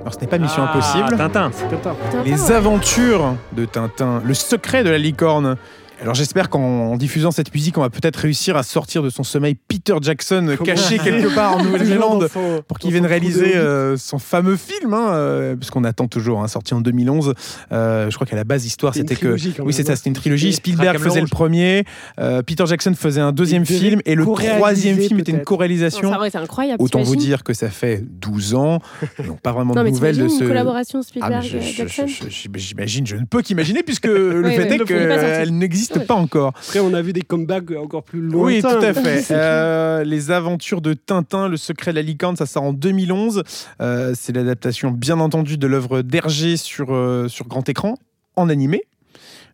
Alors 0.00 0.14
ce 0.14 0.20
n'est 0.20 0.26
pas 0.26 0.38
Mission 0.38 0.62
Ah, 0.66 0.70
Impossible. 0.72 1.16
Tintin. 1.16 1.50
Tintin, 1.50 1.94
Les 2.24 2.52
aventures 2.52 3.34
de 3.52 3.64
Tintin, 3.66 4.22
le 4.24 4.34
secret 4.34 4.82
de 4.84 4.90
la 4.90 4.98
licorne. 4.98 5.56
Alors 6.00 6.14
j'espère 6.14 6.48
qu'en 6.48 6.60
en 6.62 6.96
diffusant 6.96 7.30
cette 7.30 7.52
musique, 7.54 7.76
on 7.76 7.82
va 7.82 7.90
peut-être 7.90 8.16
réussir 8.16 8.56
à 8.56 8.62
sortir 8.62 9.02
de 9.02 9.10
son 9.10 9.22
sommeil 9.22 9.54
Peter 9.68 9.94
Jackson 10.00 10.56
caché 10.64 10.98
quelque 10.98 11.34
part 11.34 11.56
en 11.58 11.62
Nouvelle-Zélande 11.64 12.28
pour 12.66 12.78
qu'il 12.78 12.90
vienne 12.90 13.04
réaliser 13.04 13.54
euh, 13.56 13.98
son 13.98 14.18
fameux 14.18 14.56
film, 14.56 14.94
hein, 14.94 15.10
euh, 15.12 15.56
puisqu'on 15.56 15.84
attend 15.84 16.08
toujours, 16.08 16.42
hein, 16.42 16.48
sorti 16.48 16.72
en 16.72 16.80
2011. 16.80 17.34
Euh, 17.72 18.08
je 18.10 18.14
crois 18.14 18.26
qu'à 18.26 18.36
la 18.36 18.44
base, 18.44 18.64
l'histoire, 18.64 18.94
c'était 18.94 19.14
que... 19.14 19.36
Oui, 19.62 19.74
c'est 19.74 19.84
ça, 19.86 19.92
hein. 19.92 19.96
c'était 19.96 20.08
une 20.08 20.16
trilogie. 20.16 20.48
Et 20.48 20.52
Spielberg 20.52 20.98
faisait 20.98 21.20
le 21.20 21.26
premier, 21.26 21.84
euh, 22.18 22.40
Peter 22.42 22.64
Jackson 22.66 22.94
faisait 22.96 23.20
un 23.20 23.32
deuxième 23.32 23.66
film, 23.66 24.00
et 24.06 24.14
le 24.14 24.24
troisième 24.24 24.96
film 24.98 25.20
était 25.20 25.32
une. 25.32 25.38
Non, 25.38 25.44
co-réalisation. 25.44 26.10
c'est 26.30 26.36
incroyable. 26.36 26.82
Autant 26.82 27.02
vous 27.02 27.16
dire 27.16 27.44
que 27.44 27.52
ça 27.52 27.68
fait 27.68 28.02
12 28.20 28.54
ans, 28.54 28.78
ils 29.18 29.26
n'ont 29.26 29.36
pas 29.36 29.52
vraiment 29.52 29.74
Non, 29.74 29.84
de 29.84 29.90
nouvelles 29.90 30.16
de 30.16 30.28
ce... 30.28 30.42
une 30.42 30.48
collaboration 30.48 31.00
Ah, 31.20 31.28
mais 31.28 31.42
je- 31.42 31.58
je- 31.58 31.62
Spielberg-Jackson 31.62 32.06
je- 32.06 32.28
je- 32.30 32.48
j'imagine, 32.58 33.06
je 33.06 33.16
ne 33.16 33.24
peux 33.26 33.42
qu'imaginer 33.42 33.82
puisque 33.82 34.06
le 34.06 34.42
Oui, 34.44 34.54
fait 34.56 34.68
oui, 34.70 34.76
est 34.76 34.84
qu'elle 34.84 35.56
n'existe 35.58 35.89
Pas 35.98 36.14
encore. 36.14 36.52
Après, 36.56 36.80
on 36.80 36.94
a 36.94 37.02
vu 37.02 37.12
des 37.12 37.22
comebacks 37.22 37.70
encore 37.72 38.02
plus 38.02 38.20
lointains. 38.20 38.44
Oui, 38.44 38.60
tout 38.62 38.84
à 38.84 38.94
fait. 38.94 39.26
Euh, 39.30 40.04
les 40.04 40.30
aventures 40.30 40.80
de 40.80 40.92
Tintin, 40.92 41.48
le 41.48 41.56
secret 41.56 41.92
de 41.92 41.96
la 41.96 42.02
licorne, 42.02 42.36
ça 42.36 42.46
sort 42.46 42.62
en 42.64 42.72
2011. 42.72 43.42
Euh, 43.80 44.12
c'est 44.16 44.34
l'adaptation, 44.34 44.90
bien 44.90 45.20
entendu, 45.20 45.56
de 45.56 45.66
l'œuvre 45.66 46.02
d'Hergé 46.02 46.56
sur, 46.56 46.94
euh, 46.94 47.28
sur 47.28 47.46
grand 47.46 47.68
écran, 47.68 47.96
en 48.36 48.48
animé. 48.48 48.82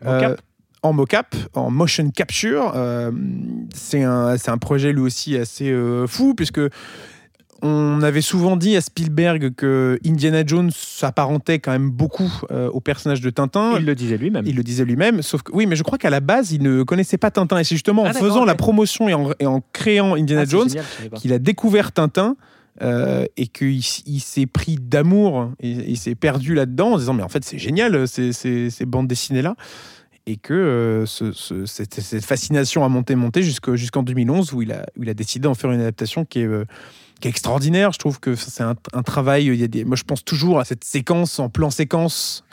En 0.04 0.18
cap. 0.18 0.40
en 0.82 0.92
mocap, 0.92 1.34
en 1.54 1.70
motion 1.70 2.10
capture. 2.10 2.72
Euh, 2.74 3.10
c'est 3.74 4.02
un, 4.02 4.36
c'est 4.36 4.50
un 4.50 4.58
projet 4.58 4.92
lui 4.92 5.00
aussi 5.00 5.36
assez 5.36 5.70
euh, 5.70 6.06
fou, 6.06 6.34
puisque 6.34 6.60
on 7.62 8.02
avait 8.02 8.20
souvent 8.20 8.56
dit 8.56 8.76
à 8.76 8.80
Spielberg 8.80 9.54
que 9.54 9.98
Indiana 10.06 10.42
Jones 10.46 10.70
s'apparentait 10.74 11.58
quand 11.58 11.72
même 11.72 11.90
beaucoup 11.90 12.30
euh, 12.50 12.68
au 12.70 12.80
personnage 12.80 13.20
de 13.20 13.30
Tintin. 13.30 13.74
Il 13.78 13.84
le 13.86 13.94
disait 13.94 14.16
lui-même. 14.16 14.44
Il 14.46 14.56
le 14.56 14.62
disait 14.62 14.84
lui-même, 14.84 15.22
sauf 15.22 15.42
que 15.42 15.52
oui, 15.52 15.66
mais 15.66 15.76
je 15.76 15.82
crois 15.82 15.98
qu'à 15.98 16.10
la 16.10 16.20
base, 16.20 16.52
il 16.52 16.62
ne 16.62 16.82
connaissait 16.82 17.18
pas 17.18 17.30
Tintin. 17.30 17.58
Et 17.58 17.64
c'est 17.64 17.74
justement 17.74 18.02
en 18.02 18.06
Ah, 18.06 18.12
d'accord, 18.12 18.28
faisant 18.28 18.44
la 18.44 18.54
promotion 18.54 19.08
et 19.08 19.14
en, 19.14 19.30
et 19.38 19.46
en 19.46 19.62
créant 19.72 20.14
Indiana 20.14 20.42
Ah, 20.42 20.50
Jones 20.50 20.68
qu'il 21.16 21.32
a 21.32 21.38
découvert 21.38 21.92
Tintin 21.92 22.36
euh, 22.82 23.24
et 23.36 23.46
qu'il 23.46 23.78
il 24.06 24.20
s'est 24.20 24.46
pris 24.46 24.76
d'amour 24.80 25.50
et 25.60 25.70
il 25.70 25.96
s'est 25.96 26.14
perdu 26.14 26.54
là-dedans 26.54 26.92
en 26.92 26.98
disant 26.98 27.14
mais 27.14 27.22
en 27.22 27.28
fait 27.28 27.42
c'est 27.42 27.58
génial 27.58 28.06
ces, 28.06 28.32
ces, 28.34 28.68
ces 28.68 28.84
bandes 28.84 29.08
dessinées 29.08 29.40
là 29.40 29.56
et 30.26 30.36
que 30.36 30.52
euh, 30.52 31.06
ce- 31.06 31.32
ce- 31.32 31.64
cette, 31.64 31.98
cette 32.00 32.24
fascination 32.26 32.84
a 32.84 32.88
monté 32.90 33.14
monté 33.14 33.42
jusqu'en 33.42 34.02
2011 34.02 34.52
où 34.52 34.60
il, 34.60 34.72
a, 34.72 34.84
où 34.98 35.04
il 35.04 35.08
a 35.08 35.14
décidé 35.14 35.44
d'en 35.44 35.54
faire 35.54 35.70
une 35.72 35.80
adaptation 35.80 36.26
qui 36.26 36.40
est, 36.40 36.48
qui 37.20 37.28
est 37.28 37.30
extraordinaire 37.30 37.92
je 37.92 37.98
trouve 37.98 38.20
que 38.20 38.34
c'est 38.34 38.62
un, 38.62 38.76
un 38.92 39.02
travail 39.02 39.46
il 39.46 39.56
y 39.56 39.64
a 39.64 39.68
des, 39.68 39.84
moi 39.84 39.96
je 39.96 40.04
pense 40.04 40.24
toujours 40.24 40.60
à 40.60 40.64
cette 40.64 40.84
séquence 40.84 41.38
en 41.38 41.48
plan 41.48 41.70
séquence 41.70 42.44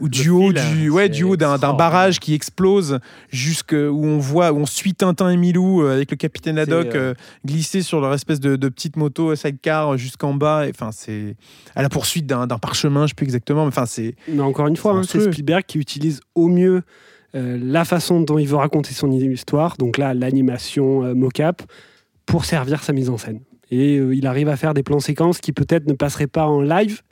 ou 0.00 0.08
du 0.08 0.30
haut, 0.30 0.52
du, 0.52 0.90
ouais, 0.90 1.08
du 1.08 1.22
haut 1.24 1.36
d'un 1.36 1.56
barrage 1.58 2.18
qui 2.18 2.34
explose 2.34 2.98
jusque 3.30 3.72
où 3.72 4.04
on 4.04 4.18
voit 4.18 4.52
où 4.52 4.58
on 4.58 4.66
suit 4.66 4.94
Tintin 4.94 5.30
et 5.30 5.36
Milou 5.36 5.82
euh, 5.82 5.94
avec 5.94 6.10
le 6.10 6.16
capitaine 6.16 6.58
Haddock 6.58 6.94
euh, 6.94 7.12
euh, 7.12 7.14
glisser 7.44 7.82
sur 7.82 8.00
leur 8.00 8.12
espèce 8.12 8.40
de, 8.40 8.56
de 8.56 8.68
petite 8.68 8.96
moto 8.96 9.30
euh, 9.30 9.36
sidecar 9.36 9.96
jusqu'en 9.96 10.34
bas. 10.34 10.64
Enfin, 10.68 10.90
c'est 10.92 11.36
à 11.74 11.82
la 11.82 11.88
poursuite 11.88 12.26
d'un 12.26 12.46
parchemin, 12.46 13.06
je 13.06 13.10
sais 13.10 13.14
plus 13.14 13.24
exactement. 13.24 13.62
Mais 13.62 13.68
enfin, 13.68 13.86
c'est 13.86 14.16
Mais 14.28 14.40
encore 14.40 14.66
une 14.66 14.76
fois, 14.76 15.00
C'est 15.04 15.18
hein, 15.18 15.22
c'est. 15.22 15.32
Spielberg 15.32 15.64
qui 15.66 15.78
utilise 15.78 16.20
au 16.34 16.48
mieux 16.48 16.82
euh, 17.34 17.58
la 17.62 17.84
façon 17.84 18.20
dont 18.20 18.38
il 18.38 18.48
veut 18.48 18.56
raconter 18.56 18.94
son 18.94 19.10
histoire, 19.10 19.76
donc 19.76 19.98
là, 19.98 20.14
l'animation 20.14 21.04
euh, 21.04 21.14
mocap, 21.14 21.62
pour 22.24 22.44
servir 22.44 22.82
sa 22.82 22.92
mise 22.92 23.10
en 23.10 23.18
scène. 23.18 23.40
Et 23.70 23.98
euh, 23.98 24.14
il 24.14 24.26
arrive 24.26 24.48
à 24.48 24.56
faire 24.56 24.74
des 24.74 24.82
plans 24.82 25.00
séquences 25.00 25.40
qui 25.40 25.52
peut-être 25.52 25.86
ne 25.86 25.94
passeraient 25.94 26.26
pas 26.26 26.46
en 26.46 26.60
live, 26.60 27.02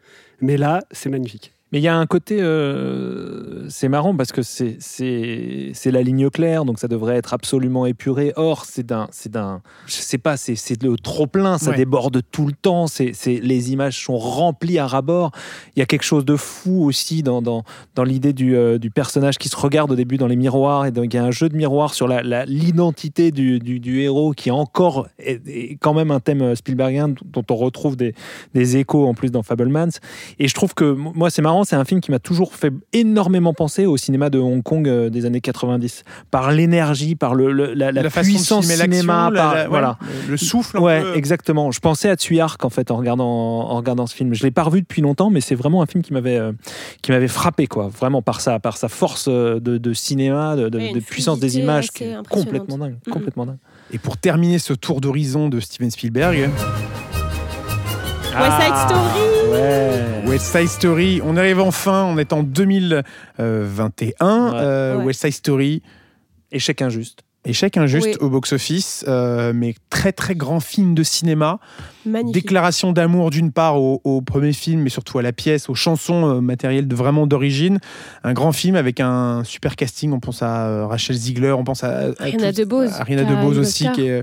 mais 0.41 0.57
là, 0.57 0.81
c'est 0.91 1.09
magnifique. 1.09 1.54
Mais 1.73 1.81
il 1.81 1.83
y 1.83 1.89
a 1.89 1.97
un 1.97 2.07
côté, 2.07 2.39
euh, 2.41 3.69
c'est 3.69 3.89
marrant 3.89 4.15
parce 4.15 4.31
que 4.33 4.43
c'est 4.43 4.77
c'est 4.79 5.71
c'est 5.75 5.91
la 5.91 6.03
ligne 6.03 6.31
claire, 6.31 6.65
donc 6.65 6.79
ça 6.79 6.87
devrait 6.89 7.17
être 7.17 7.35
absolument 7.35 7.85
épuré. 7.87 8.33
Or, 8.37 8.65
c'est 8.65 8.87
d'un 8.87 9.09
c'est 9.11 9.31
d'un, 9.33 9.61
je 9.87 9.95
sais 9.95 10.19
pas, 10.19 10.37
c'est 10.37 10.55
c'est 10.55 10.81
le 10.83 10.97
trop 10.97 11.27
plein, 11.27 11.59
ça 11.59 11.71
Ouais. 11.71 11.77
déborde 11.77 12.21
tout 12.31 12.47
le 12.47 12.53
temps. 12.53 12.87
C'est 12.87 13.11
c'est 13.13 13.41
les 13.43 13.73
images 13.73 14.05
sont 14.05 14.17
remplies 14.19 14.79
à 14.79 14.87
ras-bord. 14.87 15.33
Il 15.75 15.81
y 15.81 15.83
a 15.83 15.87
quelque 15.87 16.05
chose 16.05 16.25
de 16.25 16.37
fou 16.37 16.85
aussi 16.85 17.23
dans 17.25 17.43
dans 17.43 17.65
dans 17.97 18.05
l'idée 18.05 18.33
du 18.33 18.55
euh, 18.57 18.79
du 18.79 18.91
personnage 18.91 19.39
qui 19.39 19.49
se 19.49 19.57
regarde 19.57 19.91
au 19.91 19.97
début 19.97 20.17
dans 20.17 20.29
les 20.29 20.37
miroirs 20.37 20.87
et 20.87 20.93
donc 20.93 21.13
il 21.13 21.17
y 21.17 21.21
a 21.21 21.25
un 21.25 21.31
jeu 21.33 21.49
de 21.49 21.57
miroir 21.57 21.95
sur 21.95 22.07
la 22.07 22.23
la- 22.23 22.45
l'identité 22.45 23.33
du, 23.33 23.59
du 23.59 23.81
du 23.81 24.01
héros 24.01 24.33
qui 24.33 24.49
est 24.51 24.53
encore 24.53 25.09
est- 25.19 25.41
est 25.49 25.77
quand 25.81 25.95
même 25.95 26.11
un 26.13 26.21
thème 26.21 26.55
Spielbergien 26.55 27.15
dont 27.25 27.45
on 27.51 27.57
retrouve 27.57 27.97
des 27.97 28.15
des 28.55 28.77
échos 28.77 29.07
en 29.09 29.15
plus 29.15 29.31
dans 29.33 29.43
Fablemans. 29.43 29.89
Et 30.39 30.47
je 30.47 30.55
trouve 30.55 30.75
que 30.75 30.85
moi, 30.93 31.31
c'est 31.31 31.43
marrant, 31.43 31.64
c'est 31.65 31.77
un 31.77 31.85
film 31.85 32.01
qui 32.01 32.11
m'a 32.11 32.19
toujours 32.19 32.55
fait 32.55 32.73
énormément 32.93 33.53
penser 33.55 33.87
au 33.87 33.97
cinéma 33.97 34.31
de 34.31 34.39
Hong 34.39 34.63
Kong 34.63 34.89
euh, 34.89 35.11
des 35.11 35.27
années 35.27 35.41
90, 35.41 36.05
par 36.31 36.53
l'énergie, 36.53 37.15
par 37.15 37.35
le, 37.35 37.53
le- 37.53 37.75
la, 37.75 37.93
façon 38.11 38.29
puissance 38.31 38.69
l'action, 38.69 38.85
cinéma, 38.93 39.31
par- 39.35 39.55
la- 39.55 39.69
voilà. 39.69 39.99
le 40.29 40.37
souffle. 40.37 40.77
un 40.79 40.81
Ouais, 40.81 41.01
peu. 41.03 41.17
exactement. 41.17 41.71
Je 41.71 41.81
pensais 41.81 42.09
à 42.11 42.17
Tsuyark 42.17 42.65
en 42.65 42.71
fait 42.71 42.91
en 42.91 42.97
regardant 42.97 43.25
en 43.25 43.77
regardant 43.77 44.07
ce 44.07 44.15
film. 44.15 44.35
Je 44.35 44.43
l'ai 44.43 44.51
pas 44.51 44.63
revu 44.63 44.81
depuis 44.83 45.03
longtemps, 45.03 45.31
mais 45.31 45.41
c'est 45.41 45.55
vraiment 45.55 45.83
un 45.83 45.87
film 45.87 46.03
qui 46.03 46.13
m'avait 46.13 46.37
euh, 46.39 46.53
qui 47.03 47.11
m'avait 47.13 47.29
frappé 47.29 47.67
quoi, 47.67 47.89
vraiment 47.89 48.23
par 48.23 48.41
sa 48.41 48.59
par 48.61 48.77
sa 48.77 48.89
force 48.89 49.27
euh, 49.29 49.61
de, 49.61 49.79
de 49.79 49.93
cinéma, 49.93 50.57
de, 50.57 50.69
de- 50.69 50.79
Ouais, 50.79 50.89
une 50.89 50.95
de 50.95 51.01
puissance 51.01 51.39
des 51.41 51.59
images, 51.59 51.89
complètement 52.29 52.79
dingue, 52.79 52.97
complètement 53.11 53.47
dingue. 53.47 53.59
Et 53.93 53.99
pour 53.99 54.17
terminer 54.17 54.59
ce 54.59 54.73
tour 54.73 55.01
d'horizon 55.01 55.49
de 55.49 55.61
Steven 55.61 55.91
Spielberg, 55.91 56.51
West 58.41 58.61
Side 58.61 58.77
Story 58.77 59.51
Ouais. 59.51 60.23
West 60.27 60.47
Side 60.47 60.69
Story, 60.69 61.21
on 61.25 61.37
arrive 61.37 61.61
enfin, 61.61 62.05
on 62.05 62.19
est 62.19 62.33
en 62.33 62.43
2021. 62.43 63.03
Ouais. 63.39 64.59
euh, 64.61 64.97
Ouais. 64.97 65.05
West 65.05 65.21
Side 65.23 65.33
Story, 65.33 65.83
Échec 66.51 66.83
injuste. 66.83 67.24
Échec 67.45 67.77
injuste 67.77 68.07
Oui. 68.07 68.17
au 68.21 68.31
box-office, 68.31 69.05
euh, 69.09 69.53
mais 69.55 69.75
très 69.91 70.13
très 70.13 70.35
grand 70.35 70.61
film 70.61 70.95
de 70.95 71.03
cinéma. 71.03 71.59
Magnifique. 72.07 72.35
Déclaration 72.43 72.93
d'amour 72.93 73.31
d'une 73.31 73.51
part 73.51 73.81
au, 73.81 74.01
au 74.05 74.21
premier 74.21 74.53
film, 74.53 74.83
mais 74.83 74.91
surtout 74.91 75.19
à 75.19 75.23
la 75.23 75.33
pièce, 75.33 75.71
aux 75.71 75.75
chansons 75.75 76.27
euh, 76.37 76.41
matérielles 76.41 76.87
de 76.87 76.95
vraiment 76.95 77.27
d'origine. 77.27 77.79
Un 78.25 78.35
grand 78.35 78.53
film 78.53 78.77
avec 78.77 79.01
un 79.01 79.43
super 79.45 79.75
casting. 79.75 80.13
On 80.13 80.21
pense 80.21 80.43
à 80.43 80.67
euh, 80.67 80.87
Rachel 80.87 81.17
Ziegler, 81.17 81.53
on 81.53 81.65
pense 81.65 81.83
à, 81.83 82.09
à 82.09 82.13
Ariana 82.21 82.53
DeBose, 82.53 82.93
Ariana 83.01 83.25
DeBose 83.25 83.59
aussi, 83.59 83.91
qui 83.93 84.03
est, 84.03 84.23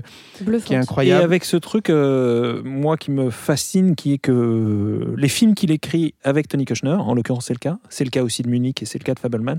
qui 0.64 0.72
est 0.72 0.76
Et 0.76 0.76
incroyable. 0.76 1.24
avec 1.24 1.44
ce 1.44 1.56
truc, 1.56 1.90
euh, 1.90 2.62
moi 2.64 2.96
qui 2.96 3.10
me 3.10 3.30
fascine, 3.30 3.96
qui 3.96 4.12
est 4.12 4.18
que 4.18 5.14
les 5.16 5.28
films 5.28 5.54
qu'il 5.54 5.72
écrit 5.72 6.14
avec 6.22 6.46
Tony 6.48 6.64
Kushner, 6.64 6.90
en 6.98 7.14
l'occurrence 7.14 7.46
c'est 7.46 7.54
le 7.54 7.58
cas, 7.58 7.78
c'est 7.88 8.04
le 8.04 8.10
cas 8.10 8.22
aussi 8.22 8.42
de 8.42 8.48
Munich 8.48 8.80
et 8.82 8.86
c'est 8.86 8.98
le 8.98 9.04
cas 9.04 9.14
de 9.14 9.18
Fablemans, 9.18 9.56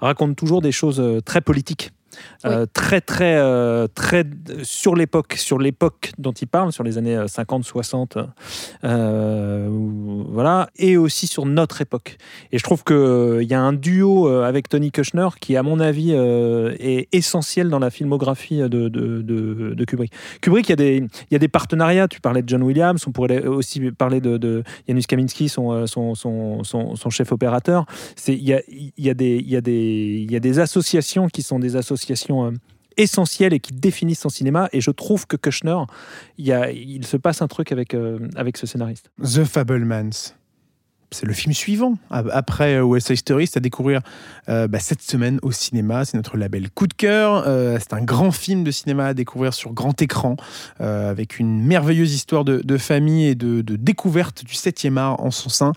racontent 0.00 0.34
toujours 0.34 0.62
des 0.62 0.72
choses 0.72 1.02
très 1.24 1.40
politiques. 1.40 1.90
Euh, 2.44 2.66
très 2.72 3.00
très 3.00 3.36
euh, 3.36 3.86
très 3.94 4.24
sur 4.62 4.94
l'époque 4.94 5.34
sur 5.34 5.58
l'époque 5.58 6.12
dont 6.18 6.32
il 6.32 6.46
parle 6.48 6.72
sur 6.72 6.84
les 6.84 6.98
années 6.98 7.16
euh, 7.16 7.26
50 7.26 7.64
60 7.64 8.18
euh, 8.84 9.68
ou- 9.68 10.26
voilà 10.30 10.68
et 10.76 10.96
aussi 10.96 11.26
sur 11.26 11.46
notre 11.46 11.80
époque 11.80 12.16
et 12.52 12.58
je 12.58 12.62
trouve 12.62 12.84
que 12.84 13.38
il 13.42 13.48
y 13.48 13.54
a 13.54 13.60
un 13.60 13.72
duo 13.72 14.28
avec 14.28 14.68
Tony 14.68 14.90
Kushner 14.90 15.28
qui 15.40 15.56
à 15.56 15.62
mon 15.62 15.80
avis 15.80 16.12
est 16.12 17.08
essentiel 17.12 17.68
dans 17.68 17.78
la 17.78 17.90
filmographie 17.90 18.58
de, 18.58 18.68
de, 18.68 18.88
de- 18.88 19.74
de 19.74 19.84
Kubrick 19.84 20.12
Kubrick, 20.40 20.68
il 20.68 20.70
y, 20.70 20.72
a 20.72 20.76
des, 20.76 20.96
il 20.98 21.32
y 21.32 21.36
a 21.36 21.38
des 21.38 21.48
partenariats. 21.48 22.08
Tu 22.08 22.20
parlais 22.20 22.42
de 22.42 22.48
John 22.48 22.62
Williams, 22.62 23.02
on 23.06 23.12
pourrait 23.12 23.46
aussi 23.46 23.90
parler 23.92 24.20
de, 24.20 24.36
de 24.36 24.62
Janusz 24.88 25.06
Kaminski, 25.06 25.48
son, 25.48 25.86
son, 25.86 26.14
son, 26.14 26.62
son, 26.64 26.96
son 26.96 27.10
chef 27.10 27.32
opérateur. 27.32 27.86
C'est- 28.16 28.34
Il 28.34 28.42
y 28.44 28.52
a, 28.52 28.60
il 28.68 28.92
y, 28.98 29.10
a 29.10 29.14
des, 29.14 29.36
il 29.36 29.48
y, 29.48 29.56
a 29.56 29.60
des, 29.60 30.24
il 30.26 30.30
y 30.30 30.36
a 30.36 30.40
des 30.40 30.58
associations 30.58 31.28
qui 31.28 31.42
sont 31.42 31.58
des 31.58 31.76
associations 31.76 32.03
euh, 32.10 32.52
essentielles 32.96 33.52
et 33.52 33.60
qui 33.60 33.72
définissent 33.72 34.20
son 34.20 34.28
cinéma. 34.28 34.68
Et 34.72 34.80
je 34.80 34.90
trouve 34.90 35.26
que 35.26 35.36
Kushner, 35.36 35.78
il 36.38 37.06
se 37.06 37.16
passe 37.16 37.42
un 37.42 37.48
truc 37.48 37.72
avec, 37.72 37.94
euh, 37.94 38.18
avec 38.36 38.56
ce 38.56 38.66
scénariste. 38.66 39.10
The 39.20 39.44
Fablemans. 39.44 40.34
C'est 41.10 41.26
le 41.26 41.32
film 41.32 41.54
suivant. 41.54 41.96
Après 42.10 42.74
euh, 42.76 42.82
West 42.82 43.08
Side 43.08 43.16
Story, 43.16 43.46
c'est 43.46 43.58
à 43.58 43.60
découvrir 43.60 44.00
euh, 44.48 44.68
bah, 44.68 44.78
cette 44.78 45.00
semaine 45.00 45.38
au 45.42 45.52
cinéma. 45.52 46.04
C'est 46.04 46.16
notre 46.16 46.36
label 46.36 46.68
coup 46.70 46.86
de 46.86 46.92
cœur. 46.92 47.44
Euh, 47.46 47.78
c'est 47.80 47.94
un 47.94 48.02
grand 48.02 48.30
film 48.30 48.62
de 48.62 48.70
cinéma 48.70 49.06
à 49.06 49.14
découvrir 49.14 49.54
sur 49.54 49.72
grand 49.72 50.00
écran, 50.02 50.36
euh, 50.80 51.10
avec 51.10 51.38
une 51.38 51.62
merveilleuse 51.62 52.14
histoire 52.14 52.44
de, 52.44 52.60
de 52.62 52.76
famille 52.76 53.26
et 53.26 53.34
de, 53.34 53.62
de 53.62 53.76
découverte 53.76 54.44
du 54.44 54.54
7e 54.54 54.98
art 54.98 55.20
en 55.20 55.30
son 55.30 55.48
sein. 55.48 55.72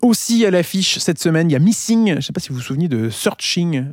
Aussi 0.00 0.46
à 0.46 0.50
l'affiche 0.50 0.98
cette 0.98 1.18
semaine, 1.18 1.50
il 1.50 1.52
y 1.52 1.56
a 1.56 1.58
Missing. 1.58 2.10
Je 2.10 2.14
ne 2.14 2.20
sais 2.20 2.32
pas 2.32 2.40
si 2.40 2.48
vous 2.48 2.56
vous 2.56 2.60
souvenez 2.62 2.88
de 2.88 3.10
Searching, 3.10 3.84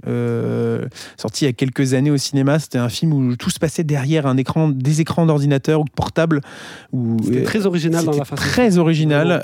sorti 1.18 1.46
il 1.46 1.48
y 1.48 1.50
a 1.50 1.54
quelques 1.54 1.94
années 1.94 2.12
au 2.12 2.18
cinéma. 2.18 2.60
C'était 2.60 2.78
un 2.78 2.90
film 2.90 3.14
où 3.14 3.36
tout 3.36 3.50
se 3.50 3.60
passait 3.60 3.84
derrière 3.84 4.28
un 4.28 4.38
écran, 4.38 4.70
des 4.70 5.02
écrans 5.02 5.26
d'ordinateur 5.26 5.82
ou 5.82 5.86
de 5.86 5.92
portable. 5.92 6.42
C'était 7.24 7.44
très 7.44 7.66
original 7.66 8.06
dans 8.06 8.12
la 8.12 8.26
façon. 8.26 8.36
très 8.36 8.78
original. 8.78 9.42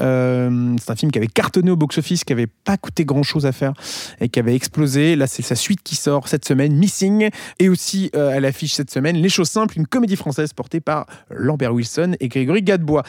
Euh, 0.57 0.75
c'est 0.81 0.91
un 0.91 0.95
film 0.95 1.11
qui 1.11 1.17
avait 1.19 1.27
cartonné 1.27 1.71
au 1.71 1.75
box-office, 1.75 2.23
qui 2.23 2.33
avait 2.33 2.47
pas 2.47 2.77
coûté 2.77 3.05
grand-chose 3.05 3.45
à 3.45 3.51
faire 3.51 3.73
et 4.19 4.29
qui 4.29 4.39
avait 4.39 4.55
explosé. 4.55 5.15
Là, 5.15 5.27
c'est 5.27 5.41
sa 5.43 5.55
suite 5.55 5.81
qui 5.83 5.95
sort 5.95 6.27
cette 6.27 6.45
semaine, 6.45 6.73
Missing. 6.75 7.29
Et 7.59 7.69
aussi 7.69 8.09
euh, 8.15 8.35
à 8.35 8.39
l'affiche 8.39 8.73
cette 8.73 8.91
semaine, 8.91 9.15
Les 9.17 9.29
choses 9.29 9.49
simples, 9.49 9.77
une 9.77 9.87
comédie 9.87 10.15
française 10.15 10.53
portée 10.53 10.79
par 10.79 11.05
Lambert 11.29 11.73
Wilson 11.73 12.15
et 12.19 12.27
Grégory 12.27 12.61
Gadebois. 12.61 13.03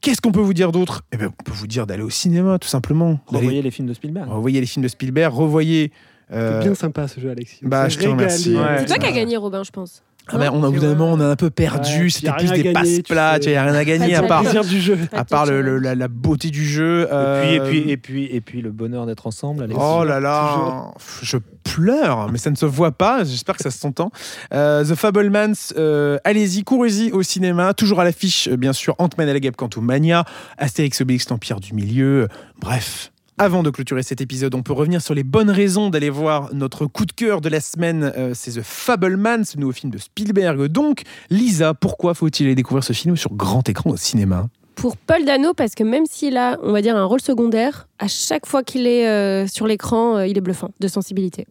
Qu'est-ce 0.00 0.20
qu'on 0.20 0.32
peut 0.32 0.40
vous 0.40 0.54
dire 0.54 0.72
d'autre? 0.72 1.02
Eh 1.12 1.16
ben, 1.16 1.30
On 1.38 1.42
peut 1.42 1.52
vous 1.52 1.66
dire 1.66 1.86
d'aller 1.86 2.02
au 2.02 2.10
cinéma, 2.10 2.58
tout 2.58 2.68
simplement. 2.68 3.20
Revoyez 3.26 3.62
les 3.62 3.70
films 3.70 3.88
de 3.88 3.94
Spielberg. 3.94 4.30
revoyez 4.30 4.60
les 4.60 4.66
films 4.66 4.82
de 4.84 4.88
Spielberg, 4.88 5.34
revoyez. 5.34 5.92
euh, 6.32 6.60
C'est 6.60 6.66
bien 6.66 6.74
sympa 6.74 7.08
ce 7.08 7.20
jeu, 7.20 7.30
Alexis. 7.30 7.60
Bah, 7.62 7.88
je 7.88 7.98
te 7.98 8.06
remercie. 8.06 8.54
Ouais. 8.56 8.78
C'est 8.80 8.86
toi 8.86 8.98
qui 8.98 9.06
as 9.06 9.12
gagné, 9.12 9.36
Robin, 9.36 9.62
je 9.64 9.70
pense. 9.70 10.02
Ah 10.28 10.38
ben, 10.38 10.50
on 10.52 10.62
a, 10.62 10.68
au 10.68 10.72
bout 10.72 10.78
d'un 10.80 10.94
moment, 10.94 11.12
on 11.12 11.20
a 11.20 11.26
un 11.26 11.36
peu 11.36 11.50
perdu. 11.50 12.04
Ouais, 12.04 12.10
C'était 12.10 12.32
plus 12.32 12.50
des 12.52 12.72
passes 12.72 12.96
tu 12.96 13.02
plats. 13.02 13.38
Il 13.42 13.48
n'y 13.48 13.54
a 13.56 13.64
rien 13.64 13.74
à 13.74 13.84
gagner 13.84 14.14
à 14.14 14.22
part, 14.22 14.44
du 14.64 14.80
jeu. 14.80 14.96
à 15.12 15.24
part 15.24 15.46
le- 15.46 15.60
le- 15.62 15.78
la, 15.78 15.94
la 15.94 16.08
beauté 16.08 16.50
du 16.50 16.64
jeu. 16.66 17.02
Et, 17.02 17.06
puis, 17.06 17.14
euh, 17.14 17.54
et, 17.54 17.60
puis, 17.60 17.90
et, 17.90 17.96
puis, 17.96 18.24
et 18.36 18.40
puis 18.40 18.62
le 18.62 18.70
bonheur 18.70 19.04
d'être 19.06 19.26
ensemble. 19.26 19.64
Alexis. 19.64 19.82
Oh 19.84 20.04
là 20.04 20.20
là, 20.20 20.92
je 21.22 21.36
pleure, 21.64 22.30
mais 22.30 22.38
ça 22.38 22.50
ne 22.50 22.56
se 22.56 22.66
voit 22.66 22.92
pas. 22.92 23.24
J'espère 23.24 23.56
que 23.56 23.62
ça 23.62 23.70
s'entend. 23.70 24.10
Euh, 24.54 24.84
The 24.84 24.94
Fablemans, 24.94 25.52
euh, 25.76 26.18
allez-y, 26.24 26.64
courez-y 26.64 27.12
au 27.12 27.22
cinéma. 27.22 27.74
Toujours 27.74 28.00
à 28.00 28.04
l'affiche, 28.04 28.48
euh, 28.48 28.56
bien 28.56 28.72
sûr, 28.72 28.94
Ant-Man 28.98 29.28
et 29.28 29.32
la 29.32 29.40
Guêpe 29.40 29.56
Quantumania, 29.56 30.24
Astérix 30.58 31.00
Obélix, 31.00 31.28
l'Empire 31.28 31.60
du 31.60 31.74
Milieu. 31.74 32.28
Bref. 32.60 33.11
Avant 33.38 33.62
de 33.62 33.70
clôturer 33.70 34.02
cet 34.02 34.20
épisode, 34.20 34.54
on 34.54 34.62
peut 34.62 34.74
revenir 34.74 35.00
sur 35.00 35.14
les 35.14 35.22
bonnes 35.22 35.50
raisons 35.50 35.88
d'aller 35.88 36.10
voir 36.10 36.50
notre 36.52 36.84
coup 36.84 37.06
de 37.06 37.12
cœur 37.12 37.40
de 37.40 37.48
la 37.48 37.60
semaine. 37.60 38.12
euh, 38.16 38.32
c'est 38.34 38.52
The 38.52 38.62
Fablemans, 38.62 39.44
ce 39.44 39.58
nouveau 39.58 39.72
film 39.72 39.90
de 39.90 39.96
Spielberg. 39.96 40.66
Donc, 40.66 41.02
Lisa, 41.30 41.72
pourquoi 41.72 42.12
faut-il 42.12 42.46
aller 42.46 42.54
découvrir 42.54 42.84
ce 42.84 42.92
film 42.92 43.16
sur 43.16 43.32
grand 43.32 43.66
écran 43.68 43.90
au 43.90 43.96
cinéma? 43.96 44.48
Pour 44.74 44.98
Paul 44.98 45.24
Dano, 45.24 45.54
parce 45.54 45.74
que 45.74 45.82
même 45.82 46.04
s'il 46.04 46.36
a, 46.36 46.58
on 46.62 46.72
va 46.72 46.82
dire, 46.82 46.94
un 46.94 47.04
rôle 47.04 47.22
secondaire, 47.22 47.88
à 47.98 48.06
chaque 48.06 48.46
fois 48.46 48.62
qu'il 48.62 48.86
est 48.86 49.08
euh, 49.08 49.46
sur 49.46 49.66
l'écran, 49.66 50.18
euh, 50.18 50.26
il 50.26 50.36
est 50.36 50.42
bluffant 50.42 50.70
de 50.78 50.88
sensibilité. 50.88 51.46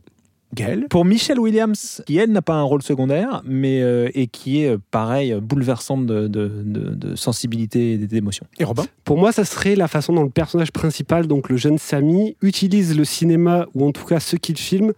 Gaël 0.53 0.87
Pour 0.89 1.05
Michelle 1.05 1.39
Williams, 1.39 2.01
qui 2.05 2.17
elle 2.17 2.31
n'a 2.31 2.41
pas 2.41 2.53
un 2.55 2.63
rôle 2.63 2.81
secondaire, 2.81 3.41
mais 3.45 3.81
euh, 3.81 4.09
et 4.13 4.27
qui 4.27 4.63
est 4.63 4.69
euh, 4.73 4.77
pareil 4.91 5.33
bouleversante 5.41 6.05
de, 6.05 6.27
de, 6.27 6.51
de- 6.63 6.93
de 6.95 7.15
sensibilité 7.15 7.93
et 7.93 7.97
d'émotion. 7.97 8.45
et 8.59 8.63
Robin 8.63 8.83
Pour 9.05 9.17
moi, 9.17 9.31
ça 9.31 9.45
serait 9.45 9.75
la 9.75 9.87
façon 9.87 10.13
dont 10.13 10.23
le 10.23 10.29
personnage 10.29 10.71
principal, 10.71 11.27
donc 11.27 11.49
le 11.49 11.57
jeune 11.57 11.77
Samy, 11.77 12.35
utilise 12.41 12.97
le 12.97 13.05
cinéma, 13.05 13.65
ou 13.75 13.85
en 13.87 13.91
tout 13.91 14.05
cas 14.05 14.19
ce 14.19 14.35
qu'il 14.35 14.57
filme, 14.57 14.89
euh, 14.89 14.93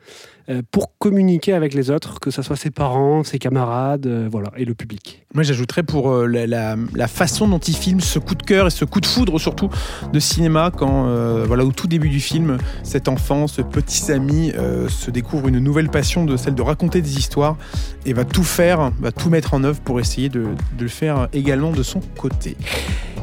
pour 0.71 0.97
communiquer 0.97 1.53
avec 1.53 1.73
les 1.73 1.89
autres, 1.89 2.19
que 2.19 2.31
ce 2.31 2.41
soit 2.41 2.55
ses 2.55 2.69
parents, 2.71 3.23
ses 3.23 3.39
camarades, 3.39 4.05
euh, 4.07 4.27
voilà, 4.31 4.51
et 4.57 4.65
le 4.65 4.73
public. 4.73 5.25
Moi, 5.33 5.43
j'ajouterais 5.43 5.83
pour 5.83 6.11
euh, 6.11 6.27
la, 6.27 6.45
la- 6.47 6.75
la 6.93 7.07
façon 7.07 7.47
dont 7.47 7.59
il 7.59 7.75
filme 7.75 7.99
ce 8.01 8.19
coup 8.19 8.35
de 8.35 8.43
cœur 8.43 8.67
et 8.67 8.69
ce 8.69 8.85
coup 8.85 8.99
de 8.99 9.05
foudre 9.05 9.39
surtout 9.39 9.69
de 10.11 10.19
cinéma 10.19 10.71
quand, 10.75 11.07
euh, 11.07 11.45
voilà, 11.47 11.63
au 11.65 11.71
tout 11.71 11.87
début 11.87 12.09
du 12.09 12.19
film, 12.19 12.57
cet 12.83 13.07
enfant, 13.07 13.47
ce 13.47 13.61
petit 13.61 13.99
Samy, 13.99 14.51
euh, 14.57 14.89
se 14.89 15.11
découvre 15.11 15.47
une 15.47 15.59
nouvelle 15.59 15.89
passion 15.89 16.25
de 16.25 16.35
celle 16.37 16.55
de 16.55 16.61
raconter 16.61 17.01
des 17.01 17.17
histoires 17.17 17.57
et 18.05 18.13
va 18.13 18.25
tout 18.25 18.43
faire, 18.43 18.91
va 18.99 19.11
tout 19.11 19.29
mettre 19.29 19.53
en 19.53 19.63
œuvre 19.63 19.79
pour 19.81 19.99
essayer 19.99 20.29
de, 20.29 20.41
de 20.77 20.83
le 20.83 20.87
faire 20.87 21.27
également 21.33 21.71
de 21.71 21.83
son 21.83 22.01
côté. 22.17 22.57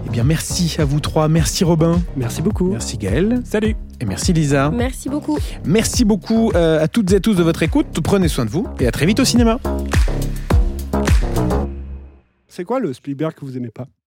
Eh 0.07 0.11
bien, 0.11 0.25
merci 0.25 0.77
à 0.79 0.85
vous 0.85 1.01
trois. 1.01 1.29
Merci 1.29 1.65
Robin. 1.65 2.01
Merci 2.17 2.41
beaucoup. 2.43 2.71
Merci 2.71 2.97
Gaël. 2.97 3.41
Salut 3.45 3.77
Et 4.01 4.07
merci 4.07 4.33
Lisa. 4.33 4.71
Merci 4.71 5.09
beaucoup. 5.09 5.39
Merci 5.65 6.05
beaucoup 6.05 6.51
euh, 6.55 6.83
à 6.83 6.89
toutes 6.89 7.13
et 7.13 7.17
à 7.17 7.21
tous 7.21 7.35
de 7.35 7.43
votre 7.43 7.63
écoute. 7.63 8.01
Prenez 8.03 8.29
soin 8.29 8.47
de 8.47 8.51
vous 8.51 8.67
et 8.81 8.87
à 8.87 8.91
très 8.91 9.07
vite 9.07 9.21
au 9.21 9.25
cinéma. 9.25 9.61
C'est 12.49 12.65
quoi 12.65 12.81
le 12.81 12.93
Spielberg 12.93 13.35
que 13.35 13.45
vous 13.45 13.57
aimez 13.57 13.71
pas? 13.71 13.87